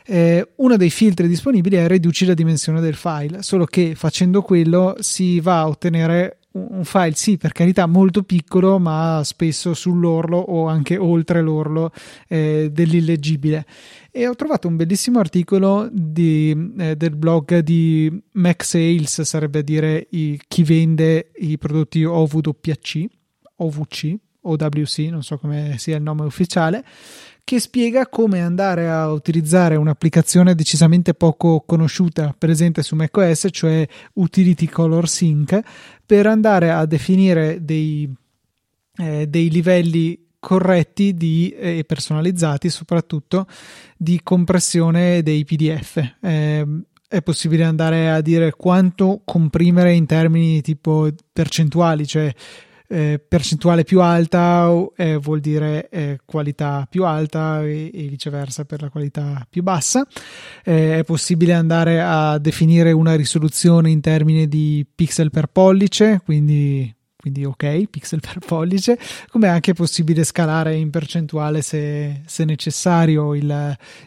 Eh, 0.06 0.52
uno 0.56 0.76
dei 0.78 0.88
filtri 0.88 1.28
disponibili 1.28 1.76
è 1.76 1.86
riduci 1.86 2.24
la 2.24 2.32
dimensione 2.32 2.80
del 2.80 2.94
file, 2.94 3.42
solo 3.42 3.66
che 3.66 3.94
facendo 3.94 4.40
quello 4.40 4.96
si 5.00 5.40
va 5.40 5.60
a 5.60 5.68
ottenere 5.68 6.38
un 6.52 6.84
file, 6.84 7.14
sì, 7.14 7.36
per 7.36 7.52
carità, 7.52 7.84
molto 7.86 8.22
piccolo, 8.22 8.78
ma 8.78 9.20
spesso 9.24 9.74
sull'orlo 9.74 10.38
o 10.38 10.68
anche 10.68 10.96
oltre 10.96 11.42
l'orlo 11.42 11.92
eh, 12.28 12.70
dell'illeggibile 12.72 13.66
e 14.10 14.26
ho 14.26 14.34
trovato 14.34 14.66
un 14.66 14.76
bellissimo 14.76 15.18
articolo 15.18 15.88
di, 15.92 16.72
eh, 16.78 16.96
del 16.96 17.16
blog 17.16 17.58
di 17.58 18.22
Mac 18.32 18.64
Sales, 18.64 19.22
sarebbe 19.22 19.60
a 19.60 19.62
dire 19.62 20.08
i, 20.10 20.40
chi 20.48 20.64
vende 20.64 21.30
i 21.36 21.56
prodotti 21.58 22.04
OVC, 22.04 23.06
OVC, 23.56 24.16
OWC, 24.42 24.98
non 25.10 25.22
so 25.22 25.38
come 25.38 25.76
sia 25.78 25.96
il 25.96 26.02
nome 26.02 26.24
ufficiale, 26.24 26.84
che 27.44 27.58
spiega 27.58 28.08
come 28.08 28.40
andare 28.40 28.88
a 28.90 29.10
utilizzare 29.12 29.76
un'applicazione 29.76 30.54
decisamente 30.54 31.14
poco 31.14 31.62
conosciuta 31.66 32.34
presente 32.36 32.82
su 32.82 32.94
macOS, 32.94 33.48
cioè 33.50 33.86
Utility 34.14 34.66
Color 34.66 35.08
Sync, 35.08 35.60
per 36.04 36.26
andare 36.26 36.70
a 36.70 36.86
definire 36.86 37.64
dei, 37.64 38.12
eh, 38.96 39.26
dei 39.26 39.50
livelli 39.50 40.29
corretti 40.40 41.14
di, 41.14 41.50
e 41.50 41.78
eh, 41.78 41.84
personalizzati 41.84 42.68
soprattutto 42.70 43.46
di 43.96 44.20
compressione 44.22 45.22
dei 45.22 45.44
PDF. 45.44 46.14
Eh, 46.20 46.66
è 47.06 47.22
possibile 47.22 47.64
andare 47.64 48.10
a 48.10 48.20
dire 48.20 48.52
quanto 48.52 49.22
comprimere 49.24 49.92
in 49.92 50.06
termini 50.06 50.60
tipo 50.60 51.08
percentuali, 51.32 52.06
cioè 52.06 52.32
eh, 52.92 53.20
percentuale 53.26 53.84
più 53.84 54.00
alta 54.00 54.68
eh, 54.96 55.16
vuol 55.16 55.38
dire 55.38 55.88
eh, 55.90 56.18
qualità 56.24 56.86
più 56.90 57.04
alta 57.04 57.62
e, 57.62 57.90
e, 57.92 58.08
viceversa 58.08 58.64
per 58.64 58.82
la 58.82 58.90
qualità 58.90 59.46
più 59.48 59.62
bassa. 59.62 60.06
Eh, 60.64 60.98
è 60.98 61.04
possibile 61.04 61.52
andare 61.52 62.00
a 62.00 62.38
definire 62.38 62.90
una 62.92 63.14
risoluzione 63.14 63.90
in 63.90 64.00
termini 64.00 64.48
di 64.48 64.84
pixel 64.92 65.30
per 65.30 65.46
pollice, 65.46 66.20
quindi 66.24 66.92
quindi 67.20 67.44
ok, 67.44 67.86
pixel 67.90 68.20
per 68.20 68.38
pollice, 68.38 68.98
come 69.28 69.46
è 69.46 69.50
anche 69.50 69.74
possibile 69.74 70.24
scalare 70.24 70.74
in 70.74 70.88
percentuale 70.88 71.60
se, 71.60 72.22
se 72.24 72.44
necessario 72.44 73.34
il, 73.34 73.50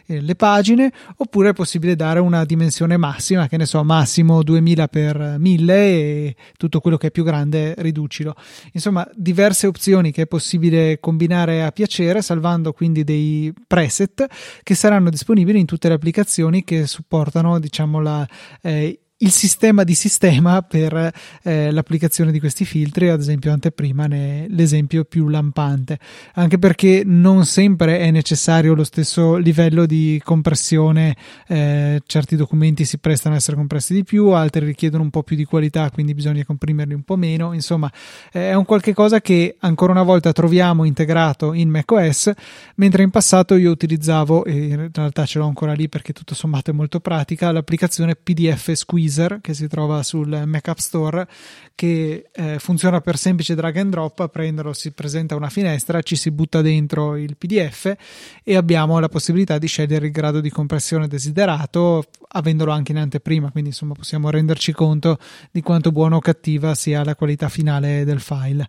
eh, 0.06 0.20
le 0.20 0.34
pagine, 0.34 0.92
oppure 1.16 1.50
è 1.50 1.52
possibile 1.52 1.94
dare 1.94 2.18
una 2.18 2.44
dimensione 2.44 2.96
massima, 2.96 3.46
che 3.46 3.56
ne 3.56 3.66
so, 3.66 3.82
massimo 3.84 4.42
2000 4.42 4.88
per 4.88 5.36
1000 5.38 5.74
e 5.74 6.36
tutto 6.56 6.80
quello 6.80 6.96
che 6.96 7.06
è 7.06 7.10
più 7.12 7.22
grande 7.22 7.74
riducilo. 7.78 8.34
Insomma, 8.72 9.08
diverse 9.14 9.68
opzioni 9.68 10.10
che 10.10 10.22
è 10.22 10.26
possibile 10.26 10.98
combinare 10.98 11.62
a 11.62 11.70
piacere, 11.70 12.20
salvando 12.20 12.72
quindi 12.72 13.04
dei 13.04 13.52
preset 13.66 14.26
che 14.62 14.74
saranno 14.74 15.08
disponibili 15.08 15.60
in 15.60 15.66
tutte 15.66 15.86
le 15.86 15.94
applicazioni 15.94 16.64
che 16.64 16.88
supportano, 16.88 17.60
diciamo, 17.60 18.00
la, 18.00 18.26
eh, 18.60 18.98
il 19.18 19.30
sistema 19.30 19.84
di 19.84 19.94
sistema 19.94 20.60
per 20.62 21.12
eh, 21.44 21.70
l'applicazione 21.70 22.32
di 22.32 22.40
questi 22.40 22.64
filtri, 22.64 23.08
ad 23.10 23.20
esempio 23.20 23.52
anteprima 23.52 24.06
ne 24.06 24.44
è 24.44 24.46
l'esempio 24.48 25.04
più 25.04 25.28
lampante, 25.28 26.00
anche 26.34 26.58
perché 26.58 27.02
non 27.04 27.46
sempre 27.46 28.00
è 28.00 28.10
necessario 28.10 28.74
lo 28.74 28.82
stesso 28.82 29.36
livello 29.36 29.86
di 29.86 30.20
compressione, 30.22 31.16
eh, 31.46 32.02
certi 32.04 32.34
documenti 32.34 32.84
si 32.84 32.98
prestano 32.98 33.36
a 33.36 33.38
essere 33.38 33.56
compressi 33.56 33.94
di 33.94 34.02
più, 34.02 34.30
altri 34.30 34.64
richiedono 34.64 35.04
un 35.04 35.10
po' 35.10 35.22
più 35.22 35.36
di 35.36 35.44
qualità, 35.44 35.88
quindi 35.90 36.12
bisogna 36.12 36.44
comprimerli 36.44 36.92
un 36.92 37.02
po' 37.02 37.16
meno, 37.16 37.52
insomma 37.52 37.90
eh, 38.32 38.50
è 38.50 38.54
un 38.54 38.64
qualche 38.64 38.94
cosa 38.94 39.20
che 39.20 39.56
ancora 39.60 39.92
una 39.92 40.02
volta 40.02 40.32
troviamo 40.32 40.82
integrato 40.82 41.52
in 41.52 41.70
macOS, 41.70 42.32
mentre 42.76 43.04
in 43.04 43.10
passato 43.10 43.54
io 43.54 43.70
utilizzavo, 43.70 44.44
e 44.44 44.52
in 44.52 44.90
realtà 44.92 45.24
ce 45.24 45.38
l'ho 45.38 45.46
ancora 45.46 45.72
lì 45.72 45.88
perché 45.88 46.12
tutto 46.12 46.34
sommato 46.34 46.72
è 46.72 46.74
molto 46.74 46.98
pratica, 46.98 47.52
l'applicazione 47.52 48.16
PDF 48.16 48.72
Squeeze 48.72 49.03
teaser 49.04 49.40
che 49.40 49.54
si 49.54 49.68
trova 49.68 50.02
sul 50.02 50.42
Mac 50.46 50.68
App 50.68 50.78
Store 50.78 51.26
che 51.74 52.30
eh, 52.32 52.58
funziona 52.58 53.00
per 53.00 53.18
semplice 53.18 53.54
drag 53.54 53.76
and 53.76 53.90
drop, 53.90 54.20
a 54.20 54.28
prenderlo 54.28 54.72
si 54.72 54.92
presenta 54.92 55.36
una 55.36 55.50
finestra, 55.50 56.02
ci 56.02 56.16
si 56.16 56.30
butta 56.30 56.62
dentro 56.62 57.16
il 57.16 57.36
PDF 57.36 57.94
e 58.42 58.56
abbiamo 58.56 58.98
la 58.98 59.08
possibilità 59.08 59.58
di 59.58 59.66
scegliere 59.66 60.06
il 60.06 60.12
grado 60.12 60.40
di 60.40 60.50
compressione 60.50 61.08
desiderato 61.08 62.04
avendolo 62.28 62.72
anche 62.72 62.92
in 62.92 62.98
anteprima, 62.98 63.50
quindi 63.50 63.70
insomma 63.70 63.94
possiamo 63.94 64.30
renderci 64.30 64.72
conto 64.72 65.18
di 65.50 65.60
quanto 65.60 65.92
buona 65.92 66.16
o 66.16 66.20
cattiva 66.20 66.74
sia 66.74 67.04
la 67.04 67.14
qualità 67.14 67.48
finale 67.48 68.04
del 68.04 68.20
file. 68.20 68.68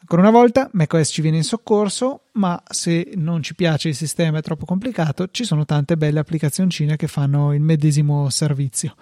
Ancora 0.00 0.22
una 0.22 0.30
volta, 0.30 0.70
macOS 0.72 1.10
ci 1.10 1.20
viene 1.20 1.36
in 1.36 1.44
soccorso, 1.44 2.22
ma 2.32 2.60
se 2.68 3.12
non 3.16 3.42
ci 3.42 3.54
piace 3.54 3.88
il 3.88 3.94
sistema 3.94 4.38
è 4.38 4.42
troppo 4.42 4.64
complicato, 4.64 5.28
ci 5.30 5.44
sono 5.44 5.66
tante 5.66 5.96
belle 5.96 6.18
applicazioncine 6.18 6.96
che 6.96 7.06
fanno 7.06 7.52
il 7.52 7.60
medesimo 7.60 8.30
servizio. 8.30 8.94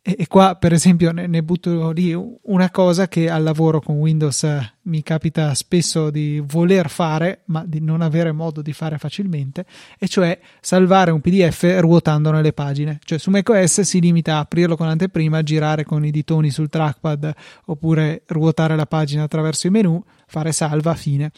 E, 0.00 0.16
e 0.18 0.26
qua, 0.28 0.54
per 0.54 0.72
esempio, 0.72 1.12
ne, 1.12 1.26
ne, 1.26 1.42
butto 1.42 1.90
lì 1.90 2.14
una 2.42 2.70
cosa 2.70 3.06
che 3.06 3.28
al 3.28 3.42
lavoro 3.42 3.80
con 3.80 3.96
Windows 3.96 4.44
eh, 4.44 4.72
mi 4.82 5.02
capita 5.02 5.52
spesso 5.54 6.10
di 6.10 6.42
voler 6.44 6.88
fare, 6.88 7.42
ma 7.46 7.62
di 7.66 7.80
non 7.80 8.00
avere 8.00 8.32
modo 8.32 8.62
di 8.62 8.72
fare 8.72 8.96
facilmente, 8.98 9.66
e 9.98 10.08
cioè 10.08 10.38
salvare 10.60 11.10
un 11.10 11.20
PDF 11.20 11.76
ruotando 11.80 12.30
nelle 12.30 12.54
pagine. 12.54 12.98
Cioè 13.04 13.18
su 13.18 13.30
macOS 13.30 13.80
si 13.80 14.00
limita 14.00 14.36
a 14.36 14.38
aprirlo 14.38 14.76
con 14.76 14.88
anteprima, 14.88 15.42
girare 15.42 15.84
con 15.84 16.04
i 16.04 16.10
ditoni 16.10 16.50
sul 16.50 16.70
trackpad 16.70 17.34
oppure 17.66 18.22
ruotare 18.26 18.74
la 18.74 18.86
pagina 18.86 19.24
attraverso 19.24 19.66
i 19.66 19.70
menu, 19.70 20.02
fare 20.26 20.52
salva, 20.52 20.94
fine. 20.94 21.30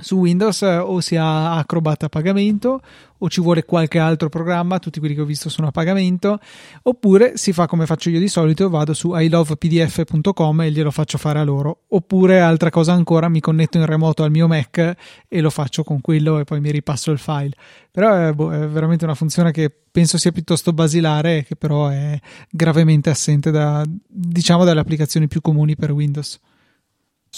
Su 0.00 0.18
Windows 0.18 0.62
eh, 0.62 0.76
o 0.76 1.00
si 1.00 1.16
ha 1.16 1.56
Acrobat 1.56 2.04
a 2.04 2.08
pagamento 2.08 2.80
o 3.18 3.28
ci 3.28 3.40
vuole 3.40 3.64
qualche 3.64 3.98
altro 3.98 4.28
programma, 4.28 4.78
tutti 4.78 5.00
quelli 5.00 5.16
che 5.16 5.22
ho 5.22 5.24
visto 5.24 5.48
sono 5.48 5.66
a 5.66 5.70
pagamento, 5.72 6.38
oppure 6.82 7.36
si 7.36 7.52
fa 7.52 7.66
come 7.66 7.84
faccio 7.84 8.10
io 8.10 8.20
di 8.20 8.28
solito, 8.28 8.68
vado 8.68 8.94
su 8.94 9.12
ilovepdf.com 9.12 10.60
e 10.60 10.70
glielo 10.70 10.92
faccio 10.92 11.18
fare 11.18 11.40
a 11.40 11.42
loro, 11.42 11.80
oppure 11.88 12.38
altra 12.38 12.70
cosa 12.70 12.92
ancora, 12.92 13.28
mi 13.28 13.40
connetto 13.40 13.76
in 13.78 13.86
remoto 13.86 14.22
al 14.22 14.30
mio 14.30 14.46
Mac 14.46 14.94
e 15.26 15.40
lo 15.40 15.50
faccio 15.50 15.82
con 15.82 16.00
quello 16.00 16.38
e 16.38 16.44
poi 16.44 16.60
mi 16.60 16.70
ripasso 16.70 17.10
il 17.10 17.18
file. 17.18 17.54
Però 17.90 18.28
è, 18.28 18.32
boh, 18.32 18.52
è 18.52 18.68
veramente 18.68 19.04
una 19.04 19.16
funzione 19.16 19.50
che 19.50 19.68
penso 19.90 20.16
sia 20.16 20.30
piuttosto 20.30 20.72
basilare, 20.72 21.42
che 21.42 21.56
però 21.56 21.88
è 21.88 22.16
gravemente 22.48 23.10
assente 23.10 23.50
da, 23.50 23.84
diciamo, 24.06 24.62
dalle 24.62 24.78
applicazioni 24.78 25.26
più 25.26 25.40
comuni 25.40 25.74
per 25.74 25.90
Windows 25.90 26.38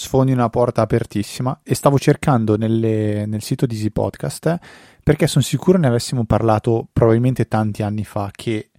sfondi 0.01 0.31
una 0.31 0.49
porta 0.49 0.81
apertissima 0.81 1.59
e 1.63 1.75
stavo 1.75 1.99
cercando 1.99 2.57
nelle, 2.57 3.27
nel 3.27 3.43
sito 3.43 3.67
di 3.67 3.75
Easy 3.75 3.91
Podcast 3.91 4.57
perché 5.03 5.27
sono 5.27 5.43
sicuro 5.43 5.77
ne 5.77 5.87
avessimo 5.87 6.25
parlato 6.25 6.87
probabilmente 6.91 7.47
tanti 7.47 7.83
anni 7.83 8.03
fa 8.03 8.31
che 8.33 8.71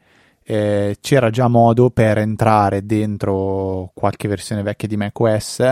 eh, 0.45 0.97
c'era 1.01 1.31
già 1.31 1.47
modo 1.47 1.91
per 1.91 2.19
entrare 2.19 2.85
dentro 2.85 3.93
qualche 3.95 4.27
versione 4.27 4.63
vecchia 4.63 4.89
di 4.89 4.97
macOS, 4.97 5.63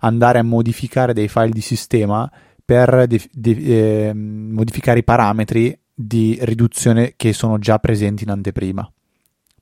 andare 0.00 0.38
a 0.38 0.42
modificare 0.42 1.14
dei 1.14 1.28
file 1.28 1.48
di 1.48 1.62
sistema 1.62 2.30
per 2.62 3.06
de- 3.06 3.28
de- 3.32 4.08
eh, 4.08 4.14
modificare 4.14 4.98
i 4.98 5.04
parametri 5.04 5.78
di 5.94 6.38
riduzione 6.42 7.14
che 7.16 7.32
sono 7.32 7.58
già 7.58 7.78
presenti 7.78 8.24
in 8.24 8.30
anteprima. 8.30 8.90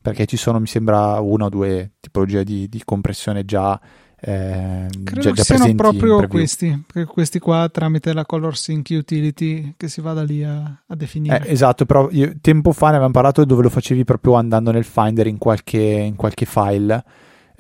Perché 0.01 0.27
ci 0.27 0.37
sono, 0.37 0.59
mi 0.59 0.67
sembra, 0.67 1.21
una 1.21 1.45
o 1.45 1.49
due 1.49 1.93
tipologie 2.01 2.43
di, 2.43 2.69
di 2.69 2.83
compressione 2.85 3.45
già 3.45 3.79
eh, 4.21 4.89
Credo 5.05 5.31
già, 5.31 5.43
siano 5.45 5.73
proprio 5.75 6.27
questi, 6.27 6.85
questi 7.07 7.39
qua 7.39 7.69
tramite 7.73 8.13
la 8.13 8.27
Color 8.27 8.57
Sync 8.57 8.89
Utility 8.91 9.75
che 9.77 9.89
si 9.89 10.01
vada 10.01 10.23
lì 10.23 10.43
a, 10.43 10.83
a 10.87 10.95
definire. 10.97 11.47
Eh, 11.47 11.53
esatto, 11.53 11.87
però 11.87 12.09
io, 12.11 12.33
tempo 12.41 12.73
fa 12.73 12.87
ne 12.87 12.93
avevamo 12.93 13.13
parlato 13.13 13.45
dove 13.45 13.63
lo 13.63 13.71
facevi 13.71 14.05
proprio 14.05 14.35
andando 14.35 14.73
nel 14.73 14.85
Finder 14.85 15.29
in 15.29 15.39
qualche, 15.39 15.79
in 15.79 16.17
qualche 16.17 16.47
file. 16.47 17.05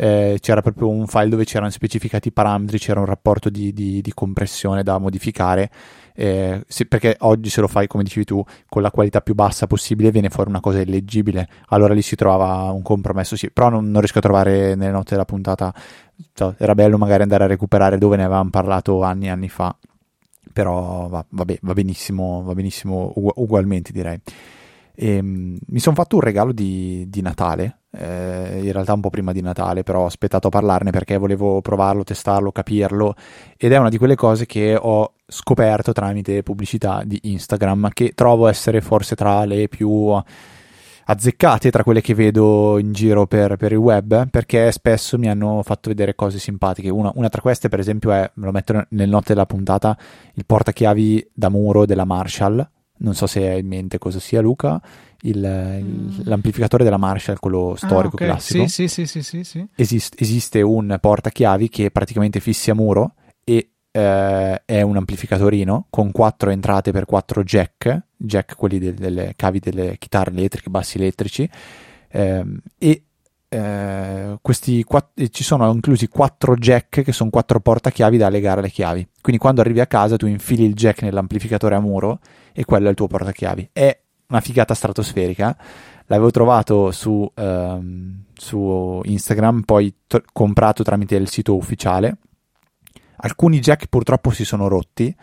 Eh, 0.00 0.38
c'era 0.40 0.62
proprio 0.62 0.88
un 0.88 1.08
file 1.08 1.28
dove 1.28 1.44
c'erano 1.44 1.70
specificati 1.70 2.28
i 2.28 2.32
parametri, 2.32 2.78
c'era 2.78 3.00
un 3.00 3.06
rapporto 3.06 3.50
di, 3.50 3.72
di, 3.72 4.00
di 4.00 4.14
compressione 4.14 4.84
da 4.84 4.96
modificare 4.98 5.68
eh, 6.14 6.64
se, 6.66 6.86
perché 6.86 7.16
oggi 7.20 7.48
se 7.48 7.60
lo 7.60 7.68
fai 7.68 7.86
come 7.86 8.02
dicevi 8.02 8.24
tu 8.24 8.44
con 8.68 8.82
la 8.82 8.90
qualità 8.90 9.20
più 9.20 9.34
bassa 9.34 9.68
possibile 9.68 10.10
viene 10.10 10.30
fuori 10.30 10.50
una 10.50 10.60
cosa 10.60 10.80
illeggibile. 10.80 11.48
Allora 11.68 11.94
lì 11.94 12.02
si 12.02 12.16
trovava 12.16 12.72
un 12.72 12.82
compromesso 12.82 13.36
sì, 13.36 13.50
però 13.50 13.68
non, 13.68 13.88
non 13.90 14.00
riesco 14.00 14.18
a 14.18 14.22
trovare 14.22 14.74
nelle 14.74 14.90
note 14.90 15.10
della 15.10 15.24
puntata 15.24 15.72
cioè, 16.32 16.54
era 16.58 16.74
bello 16.74 16.98
magari 16.98 17.22
andare 17.22 17.44
a 17.44 17.46
recuperare 17.46 17.98
dove 17.98 18.16
ne 18.16 18.24
avevamo 18.24 18.50
parlato 18.50 19.02
anni 19.02 19.26
e 19.26 19.30
anni 19.30 19.48
fa 19.48 19.76
però 20.52 21.06
va, 21.08 21.24
vabbè, 21.28 21.58
va 21.62 21.72
benissimo 21.72 22.42
va 22.42 22.54
benissimo 22.54 23.12
ugu- 23.14 23.34
ugualmente 23.36 23.92
direi 23.92 24.20
e, 25.00 25.14
ehm, 25.14 25.56
mi 25.64 25.78
sono 25.78 25.94
fatto 25.94 26.16
un 26.16 26.22
regalo 26.22 26.52
di, 26.52 27.06
di 27.08 27.22
Natale, 27.22 27.82
eh, 27.92 28.60
in 28.64 28.72
realtà 28.72 28.94
un 28.94 29.00
po' 29.00 29.10
prima 29.10 29.30
di 29.30 29.40
Natale, 29.40 29.84
però 29.84 30.02
ho 30.02 30.06
aspettato 30.06 30.48
a 30.48 30.50
parlarne 30.50 30.90
perché 30.90 31.16
volevo 31.16 31.60
provarlo, 31.60 32.02
testarlo, 32.02 32.50
capirlo 32.50 33.14
ed 33.56 33.72
è 33.72 33.76
una 33.76 33.90
di 33.90 33.96
quelle 33.98 34.16
cose 34.16 34.44
che 34.44 34.76
ho 34.76 35.12
scoperto 35.24 35.92
tramite 35.92 36.42
pubblicità 36.42 37.02
di 37.04 37.18
Instagram 37.22 37.90
che 37.92 38.12
trovo 38.14 38.48
essere 38.48 38.80
forse 38.80 39.14
tra 39.14 39.44
le 39.44 39.68
più 39.68 40.20
azzeccate 41.10 41.70
tra 41.70 41.84
quelle 41.84 42.02
che 42.02 42.14
vedo 42.14 42.76
in 42.78 42.92
giro 42.92 43.26
per, 43.26 43.56
per, 43.56 43.72
il 43.72 43.78
web 43.78 44.28
perché 44.28 44.70
spesso 44.72 45.16
mi 45.16 45.28
hanno 45.28 45.62
fatto 45.62 45.90
vedere 45.90 46.16
cose 46.16 46.40
simpatiche. 46.40 46.90
Una, 46.90 47.12
una, 47.14 47.28
tra 47.28 47.40
queste, 47.40 47.68
per 47.68 47.78
esempio, 47.78 48.10
è, 48.10 48.28
me 48.34 48.46
lo 48.46 48.52
metto 48.52 48.84
nel 48.88 49.08
note 49.08 49.32
della 49.32 49.46
puntata, 49.46 49.96
il 50.34 50.44
portachiavi 50.44 51.30
da 51.32 51.48
muro 51.48 51.86
della 51.86 52.04
Marshall 52.04 52.68
non 52.98 53.14
so 53.14 53.26
se 53.26 53.48
hai 53.48 53.60
in 53.60 53.66
mente 53.66 53.98
cosa 53.98 54.20
sia 54.20 54.40
Luca, 54.40 54.80
il, 55.22 55.38
mm. 55.38 56.20
l'amplificatore 56.24 56.84
della 56.84 56.96
Marshall, 56.96 57.36
quello 57.38 57.74
storico 57.76 58.16
ah, 58.16 58.24
okay. 58.24 58.26
classico. 58.26 58.66
Sì, 58.68 58.88
sì, 58.88 59.06
sì, 59.06 59.22
sì, 59.22 59.44
sì. 59.44 59.66
Esiste, 59.74 60.16
esiste 60.20 60.62
un 60.62 60.96
portachiavi 61.00 61.68
che 61.68 61.90
praticamente 61.90 62.40
fissi 62.40 62.70
a 62.70 62.74
muro 62.74 63.14
e 63.44 63.70
eh, 63.90 64.62
è 64.64 64.82
un 64.82 64.96
amplificatorino 64.96 65.86
con 65.90 66.12
quattro 66.12 66.50
entrate 66.50 66.92
per 66.92 67.04
quattro 67.04 67.42
jack, 67.42 68.02
jack 68.16 68.56
quelli 68.56 68.78
del, 68.78 68.94
delle 68.94 69.32
cavi 69.36 69.58
delle 69.58 69.96
chitarre 69.98 70.30
elettriche, 70.30 70.70
bassi 70.70 70.98
elettrici, 70.98 71.48
eh, 72.10 72.44
e 72.78 73.02
eh, 73.48 74.38
questi 74.42 74.84
quatt- 74.84 75.28
ci 75.30 75.42
sono 75.42 75.70
inclusi 75.72 76.08
quattro 76.08 76.54
jack 76.54 77.02
che 77.02 77.12
sono 77.12 77.30
quattro 77.30 77.60
portachiavi 77.60 78.16
da 78.16 78.28
legare 78.28 78.60
alle 78.60 78.70
chiavi. 78.70 79.08
Quindi 79.20 79.40
quando 79.40 79.60
arrivi 79.60 79.80
a 79.80 79.86
casa 79.86 80.16
tu 80.16 80.26
infili 80.26 80.64
il 80.64 80.74
jack 80.74 81.02
nell'amplificatore 81.02 81.74
a 81.74 81.80
muro 81.80 82.20
e 82.52 82.64
quello 82.64 82.86
è 82.86 82.90
il 82.90 82.96
tuo 82.96 83.06
portachiavi. 83.06 83.70
È 83.72 83.98
una 84.28 84.40
figata 84.40 84.74
stratosferica. 84.74 85.56
L'avevo 86.06 86.30
trovato 86.30 86.90
su, 86.90 87.30
um, 87.34 88.22
su 88.34 89.00
Instagram, 89.04 89.62
poi 89.62 89.94
t- 90.06 90.22
comprato 90.32 90.82
tramite 90.82 91.16
il 91.16 91.28
sito 91.28 91.54
ufficiale. 91.54 92.16
Alcuni 93.16 93.58
jack 93.58 93.86
purtroppo 93.86 94.30
si 94.30 94.44
sono 94.44 94.68
rotti, 94.68 95.14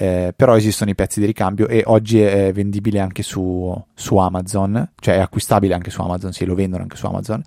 eh, 0.00 0.32
però 0.34 0.56
esistono 0.56 0.90
i 0.90 0.94
pezzi 0.94 1.18
di 1.18 1.26
ricambio 1.26 1.66
e 1.66 1.82
oggi 1.86 2.20
è 2.20 2.52
vendibile 2.52 3.00
anche 3.00 3.24
su, 3.24 3.74
su 3.94 4.16
Amazon, 4.16 4.92
cioè 4.94 5.16
è 5.16 5.18
acquistabile 5.18 5.74
anche 5.74 5.90
su 5.90 6.00
Amazon, 6.00 6.32
sì, 6.32 6.44
lo 6.44 6.54
vendono 6.54 6.84
anche 6.84 6.94
su 6.94 7.04
Amazon. 7.06 7.42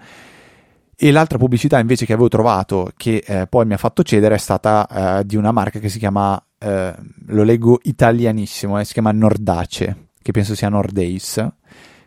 E 0.93 1.11
l'altra 1.11 1.37
pubblicità 1.37 1.79
invece 1.79 2.05
che 2.05 2.11
avevo 2.11 2.27
trovato, 2.27 2.91
che 2.97 3.23
eh, 3.25 3.47
poi 3.47 3.65
mi 3.65 3.73
ha 3.73 3.77
fatto 3.77 4.03
cedere, 4.03 4.35
è 4.35 4.37
stata 4.37 5.19
eh, 5.19 5.25
di 5.25 5.37
una 5.37 5.53
marca 5.53 5.79
che 5.79 5.87
si 5.87 5.97
chiama, 5.97 6.43
eh, 6.59 6.93
lo 7.27 7.43
leggo 7.43 7.79
italianissimo, 7.83 8.77
eh, 8.77 8.83
si 8.83 8.91
chiama 8.91 9.13
Nordace, 9.13 10.09
che 10.21 10.31
penso 10.31 10.53
sia 10.53 10.67
Nordace. 10.67 11.53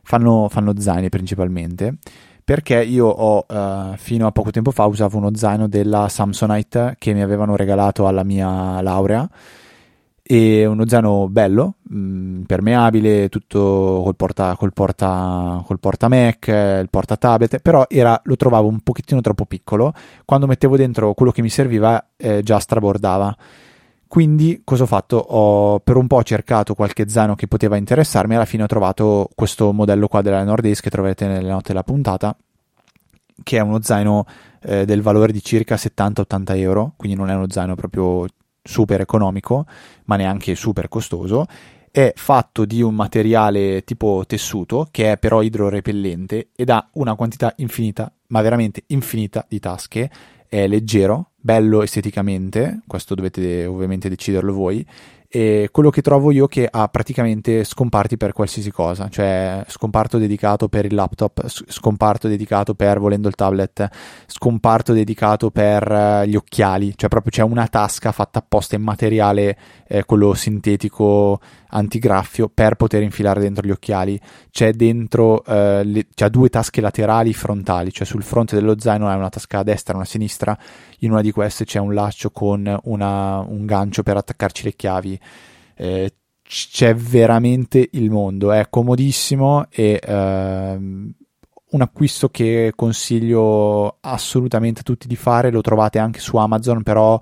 Fanno, 0.03 0.49
fanno 0.51 0.79
zaini 0.79 1.09
principalmente 1.09 1.97
perché 2.45 2.85
io 2.85 3.07
ho 3.07 3.47
uh, 3.49 3.97
fino 3.97 4.27
a 4.27 4.33
poco 4.33 4.51
tempo 4.51 4.71
fa 4.71 4.85
usavo 4.85 5.17
uno 5.17 5.35
zaino 5.35 5.67
della 5.67 6.11
Samsonite 6.11 6.97
che 6.99 7.15
mi 7.15 7.23
avevano 7.23 7.57
regalato 7.57 8.07
alla 8.07 8.23
mia 8.23 8.83
laurea 8.83 9.27
e 10.27 10.65
uno 10.65 10.89
zaino 10.89 11.29
bello, 11.29 11.75
mm, 11.93 12.45
permeabile, 12.45 13.29
tutto 13.29 14.01
col 14.03 14.17
porta, 14.17 14.57
col, 14.57 14.73
porta, 14.73 15.63
col 15.67 15.79
porta 15.79 16.09
Mac, 16.09 16.47
il 16.49 16.89
porta 16.91 17.17
tablet, 17.19 17.59
però 17.59 17.85
era, 17.91 18.19
lo 18.25 18.37
trovavo 18.37 18.67
un 18.69 18.81
pochettino 18.81 19.21
troppo 19.21 19.45
piccolo, 19.45 19.93
quando 20.25 20.47
mettevo 20.47 20.79
dentro 20.79 21.13
quello 21.13 21.31
che 21.31 21.43
mi 21.43 21.51
serviva 21.51 22.13
eh, 22.17 22.43
già 22.43 22.59
strabordava. 22.59 23.37
Quindi 24.09 24.63
cosa 24.65 24.85
ho 24.85 24.87
fatto? 24.87 25.17
Ho 25.19 25.81
per 25.81 25.97
un 25.97 26.07
po' 26.07 26.23
cercato 26.23 26.75
qualche 26.75 27.09
zaino 27.09 27.35
che 27.35 27.47
poteva 27.47 27.77
interessarmi 27.77 28.35
alla 28.35 28.45
fine 28.47 28.63
ho 28.63 28.67
trovato 28.67 29.29
questo 29.35 29.73
modello 29.73 30.09
qua 30.09 30.23
della 30.23 30.43
Nordisk 30.45 30.85
che 30.85 30.91
troverete 30.91 31.27
nelle 31.27 31.49
note 31.51 31.69
della 31.69 31.83
puntata 31.83 32.35
che 33.43 33.57
è 33.57 33.61
uno 33.61 33.83
zaino 33.83 34.25
eh, 34.63 34.85
del 34.85 35.03
valore 35.03 35.33
di 35.33 35.43
circa 35.43 35.75
70-80 35.75 36.57
euro, 36.57 36.93
quindi 36.97 37.17
non 37.17 37.31
è 37.31 37.35
uno 37.35 37.47
zaino 37.49 37.75
proprio 37.75 38.27
super 38.65 39.01
economico, 39.01 39.67
ma 40.07 40.17
neanche 40.17 40.55
super 40.55 40.89
costoso. 40.89 41.47
È 41.91 42.13
fatto 42.17 42.65
di 42.65 42.83
un 42.83 42.95
materiale 42.95 43.85
tipo 43.85 44.25
tessuto 44.27 44.89
che 44.91 45.13
è 45.13 45.19
però 45.19 45.43
idrorepellente 45.43 46.49
ed 46.57 46.71
ha 46.71 46.89
una 46.95 47.15
quantità 47.15 47.53
infinita, 47.59 48.13
ma 48.29 48.41
veramente 48.41 48.83
infinita 48.89 49.47
di 49.49 49.61
tasche. 49.61 50.11
È 50.49 50.67
leggero, 50.67 51.31
bello 51.37 51.83
esteticamente, 51.83 52.81
questo 52.87 53.15
dovete 53.15 53.67
ovviamente 53.67 54.09
deciderlo 54.09 54.53
voi, 54.53 54.85
e 55.37 55.71
quello 55.73 55.91
che 55.91 56.01
trovo 56.01 56.31
io 56.31 56.47
che 56.47 56.69
ha 56.71 56.87
praticamente 56.87 57.65
scomparti 57.65 58.17
per 58.17 58.33
qualsiasi 58.33 58.71
cosa, 58.71 59.09
cioè 59.09 59.65
scomparto 59.67 60.17
dedicato 60.17 60.69
per 60.69 60.85
il 60.85 60.95
laptop, 60.95 61.49
scomparto 61.49 62.29
dedicato 62.29 62.75
per 62.75 63.01
volendo 63.01 63.27
il 63.27 63.35
tablet, 63.35 63.89
scomparto 64.27 64.93
dedicato 64.93 65.51
per 65.51 65.91
eh, 65.91 66.29
gli 66.29 66.37
occhiali, 66.37 66.93
cioè 66.95 67.09
proprio 67.09 67.33
c'è 67.33 67.43
una 67.43 67.67
tasca 67.67 68.13
fatta 68.13 68.39
apposta 68.39 68.77
in 68.77 68.83
materiale, 68.83 69.59
eh, 69.89 70.05
quello 70.05 70.35
sintetico 70.35 71.41
antigraffio 71.75 72.49
per 72.49 72.77
poter 72.77 73.03
infilare 73.03 73.41
dentro 73.41 73.67
gli 73.67 73.71
occhiali. 73.71 74.19
C'è 74.51 74.73
dentro, 74.73 75.45
eh, 75.45 75.83
le, 75.85 76.07
c'ha 76.15 76.29
due 76.29 76.49
tasche 76.49 76.81
laterali 76.81 77.33
frontali, 77.33 77.93
cioè 77.93 78.07
sul 78.07 78.23
fronte 78.23 78.55
dello 78.55 78.79
zaino 78.79 79.11
è 79.11 79.15
una 79.15 79.29
tasca 79.29 79.59
a 79.59 79.63
destra 79.63 79.93
e 79.93 79.97
una 79.97 80.05
a 80.05 80.09
sinistra. 80.09 80.59
In 81.01 81.11
una 81.11 81.21
di 81.21 81.33
queste 81.33 81.65
c'è 81.65 81.79
un 81.79 81.95
laccio 81.95 82.31
con 82.31 82.79
una, 82.85 83.41
un 83.41 83.67
gancio 83.67 84.03
per 84.03 84.17
attaccarci 84.17 84.65
le 84.65 84.75
chiavi. 84.75 85.21
Eh, 85.77 86.15
c'è 86.47 86.95
veramente 86.95 87.89
il 87.93 88.11
mondo, 88.11 88.53
è 88.53 88.67
comodissimo 88.69 89.67
e 89.71 89.99
ehm, 90.03 91.13
un 91.71 91.81
acquisto 91.81 92.29
che 92.29 92.73
consiglio 92.77 93.97
assolutamente 94.01 94.81
a 94.81 94.83
tutti 94.85 95.09
di 95.09 95.17
fare. 95.17 95.51
Lo 95.51 95.63
trovate 95.63 95.99
anche 95.99 96.21
su 96.21 96.37
Amazon, 96.37 96.83
però 96.83 97.19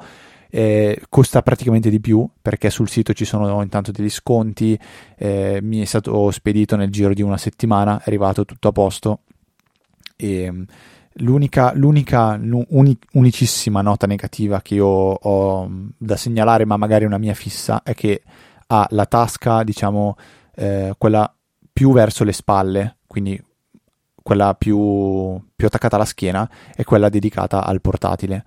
eh, 0.55 1.01
costa 1.09 1.41
praticamente 1.41 1.89
di 1.89 1.99
più 1.99 2.29
perché 2.43 2.69
sul 2.69 2.91
sito 2.91 3.15
ci 3.15 3.25
sono 3.25 3.63
intanto 3.63 3.91
degli 3.91 4.11
sconti, 4.11 4.79
eh, 5.17 5.61
mi 5.63 5.81
è 5.81 5.87
stato 5.87 6.31
spedito 6.31 6.77
nel 6.77 6.91
giro 6.91 7.15
di 7.15 7.23
una 7.23 7.39
settimana, 7.39 7.99
è 7.99 8.03
arrivato 8.05 8.45
tutto 8.45 8.69
a 8.69 8.73
posto 8.73 9.21
e 10.15 10.53
mm, 10.53 10.63
l'unica, 11.15 11.73
l'unica 11.75 12.39
uni, 12.69 12.99
unicissima 13.13 13.81
nota 13.81 14.07
negativa 14.07 14.61
che 14.61 14.75
io 14.75 14.87
ho 14.87 15.67
mm, 15.67 15.89
da 15.97 16.17
segnalare, 16.17 16.67
ma 16.67 16.77
magari 16.77 17.07
una 17.07 17.19
mia 17.19 17.35
fissa, 17.35 17.83
è 17.83 17.95
che 17.95 18.23
ha 18.67 18.87
la 18.91 19.07
tasca, 19.07 19.63
diciamo, 19.63 20.17
eh, 20.55 20.93
quella 20.99 21.35
più 21.73 21.93
verso 21.93 22.25
le 22.25 22.33
spalle, 22.33 22.99
quindi 23.07 23.43
quella 24.23 24.55
più, 24.55 25.43
più 25.57 25.67
attaccata 25.67 25.97
alla 25.97 26.05
schiena, 26.05 26.49
è 26.75 26.85
quella 26.85 27.09
dedicata 27.09 27.65
al 27.65 27.81
portatile. 27.81 28.45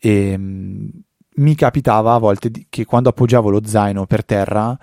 E 0.00 0.36
mm, 0.36 0.88
mi 1.38 1.54
capitava 1.54 2.14
a 2.14 2.18
volte 2.18 2.50
di, 2.50 2.66
che 2.68 2.84
quando 2.84 3.08
appoggiavo 3.08 3.50
lo 3.50 3.60
zaino 3.64 4.06
per 4.06 4.24
terra 4.24 4.78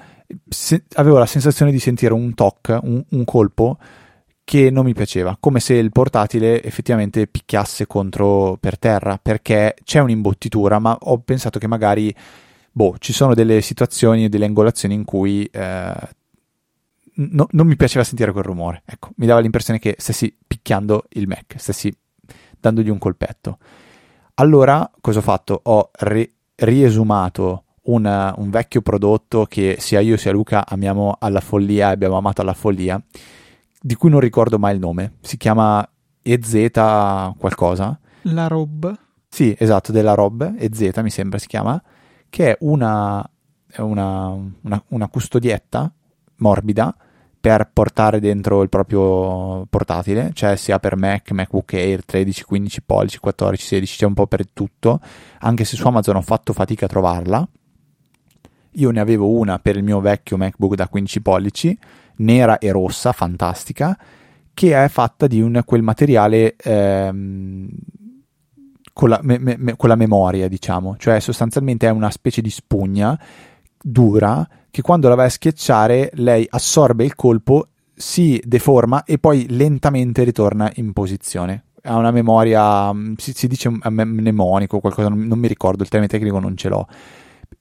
se, 0.47 0.83
avevo 0.93 1.17
la 1.17 1.25
sensazione 1.25 1.71
di 1.71 1.79
sentire 1.79 2.13
un 2.13 2.33
toc, 2.33 2.79
un, 2.81 3.03
un, 3.09 3.23
colpo 3.25 3.77
che 4.43 4.69
non 4.69 4.85
mi 4.85 4.93
piaceva, 4.93 5.37
come 5.39 5.59
se 5.59 5.73
il 5.73 5.91
portatile 5.91 6.61
effettivamente 6.63 7.27
picchiasse 7.27 7.87
contro 7.87 8.57
per 8.59 8.77
terra, 8.77 9.19
perché 9.21 9.75
c'è 9.83 9.99
un'imbottitura, 9.99 10.79
ma 10.79 10.95
ho 10.99 11.19
pensato 11.19 11.57
che 11.59 11.67
magari 11.67 12.13
boh, 12.71 12.95
ci 12.99 13.13
sono 13.13 13.33
delle 13.33 13.61
situazioni 13.61 14.25
e 14.25 14.29
delle 14.29 14.45
angolazioni 14.45 14.93
in 14.93 15.03
cui 15.03 15.45
eh, 15.45 15.93
no, 17.15 17.47
non 17.49 17.67
mi 17.67 17.75
piaceva 17.75 18.03
sentire 18.03 18.31
quel 18.31 18.43
rumore. 18.43 18.83
Ecco, 18.85 19.09
mi 19.15 19.25
dava 19.25 19.39
l'impressione 19.39 19.79
che 19.79 19.95
stessi 19.97 20.35
picchiando 20.45 21.05
il 21.09 21.27
Mac, 21.27 21.55
stessi 21.57 21.95
dandogli 22.59 22.89
un 22.89 22.99
colpetto. 22.99 23.57
Allora, 24.35 24.89
cosa 25.01 25.19
ho 25.19 25.23
fatto? 25.23 25.59
Ho 25.63 25.89
re- 25.99 26.34
riesumato 26.55 27.63
una, 27.83 28.33
un 28.37 28.49
vecchio 28.49 28.81
prodotto 28.81 29.45
che 29.45 29.77
sia 29.79 29.99
io 29.99 30.17
sia 30.17 30.31
Luca 30.31 30.65
amiamo 30.67 31.17
alla 31.19 31.41
follia 31.41 31.89
e 31.89 31.93
abbiamo 31.93 32.17
amato 32.17 32.41
alla 32.41 32.53
follia, 32.53 33.01
di 33.79 33.95
cui 33.95 34.09
non 34.09 34.19
ricordo 34.19 34.57
mai 34.57 34.73
il 34.73 34.79
nome. 34.79 35.15
Si 35.21 35.37
chiama 35.37 35.87
EZ 36.21 36.71
qualcosa. 37.37 37.99
La 38.23 38.47
Rob. 38.47 38.97
Sì, 39.27 39.55
esatto, 39.57 39.91
della 39.91 40.13
Rob, 40.13 40.55
EZ 40.57 40.91
mi 40.97 41.09
sembra 41.09 41.37
si 41.37 41.47
chiama, 41.47 41.81
che 42.29 42.51
è 42.51 42.57
una, 42.61 43.27
una, 43.77 44.29
una, 44.29 44.83
una 44.87 45.07
custodietta 45.07 45.93
morbida 46.37 46.95
per 47.45 47.69
portare 47.71 48.19
dentro 48.19 48.63
il 48.63 48.69
proprio 48.69 49.67
portatile, 49.69 50.31
cioè 50.33 50.55
sia 50.55 50.79
per 50.79 50.97
Mac, 50.97 51.29
MacBook 51.29 51.75
Air 51.75 52.03
13, 52.03 52.43
15 52.43 52.81
pollici, 52.81 53.19
14, 53.19 53.63
16, 53.63 53.97
c'è 53.97 54.05
un 54.07 54.15
po' 54.15 54.25
per 54.25 54.47
tutto, 54.51 54.99
anche 55.41 55.63
se 55.63 55.75
su 55.75 55.85
Amazon 55.85 56.15
ho 56.15 56.23
fatto 56.23 56.53
fatica 56.53 56.85
a 56.85 56.87
trovarla. 56.87 57.47
Io 58.71 58.89
ne 58.89 58.99
avevo 58.99 59.29
una 59.29 59.59
per 59.59 59.77
il 59.77 59.83
mio 59.83 59.99
vecchio 59.99 60.37
MacBook 60.37 60.73
da 60.73 60.87
15 60.87 61.21
pollici, 61.21 61.77
nera 62.15 62.57
e 62.57 62.71
rossa, 62.71 63.11
fantastica, 63.11 63.95
che 64.51 64.83
è 64.83 64.87
fatta 64.87 65.27
di 65.27 65.39
un, 65.39 65.61
quel 65.65 65.83
materiale 65.83 66.55
ehm, 66.57 67.69
con, 68.91 69.09
la, 69.09 69.19
me, 69.21 69.37
me, 69.37 69.75
con 69.75 69.87
la 69.87 69.95
memoria, 69.95 70.47
diciamo, 70.47 70.97
cioè 70.97 71.19
sostanzialmente 71.19 71.85
è 71.85 71.91
una 71.91 72.09
specie 72.09 72.41
di 72.41 72.49
spugna 72.49 73.15
dura 73.79 74.47
che 74.75 74.81
quando 74.81 75.07
la 75.07 75.15
vai 75.15 75.27
a 75.27 75.29
schiacciare 75.29 76.09
lei 76.15 76.45
assorbe 76.49 77.05
il 77.05 77.15
colpo, 77.15 77.69
si 77.95 78.41
deforma 78.43 79.05
e 79.05 79.19
poi 79.19 79.45
lentamente 79.47 80.25
ritorna 80.25 80.69
in 80.75 80.91
posizione. 80.91 81.67
Ha 81.83 81.95
una 81.95 82.11
memoria, 82.11 82.91
mm, 82.91 83.13
si, 83.15 83.31
si 83.31 83.47
dice 83.47 83.69
mnemonico, 83.69 84.81
qualcosa, 84.81 85.07
non, 85.07 85.27
non 85.27 85.39
mi 85.39 85.47
ricordo, 85.47 85.81
il 85.81 85.87
termine 85.87 86.11
tecnico 86.11 86.39
non 86.39 86.57
ce 86.57 86.67
l'ho. 86.67 86.89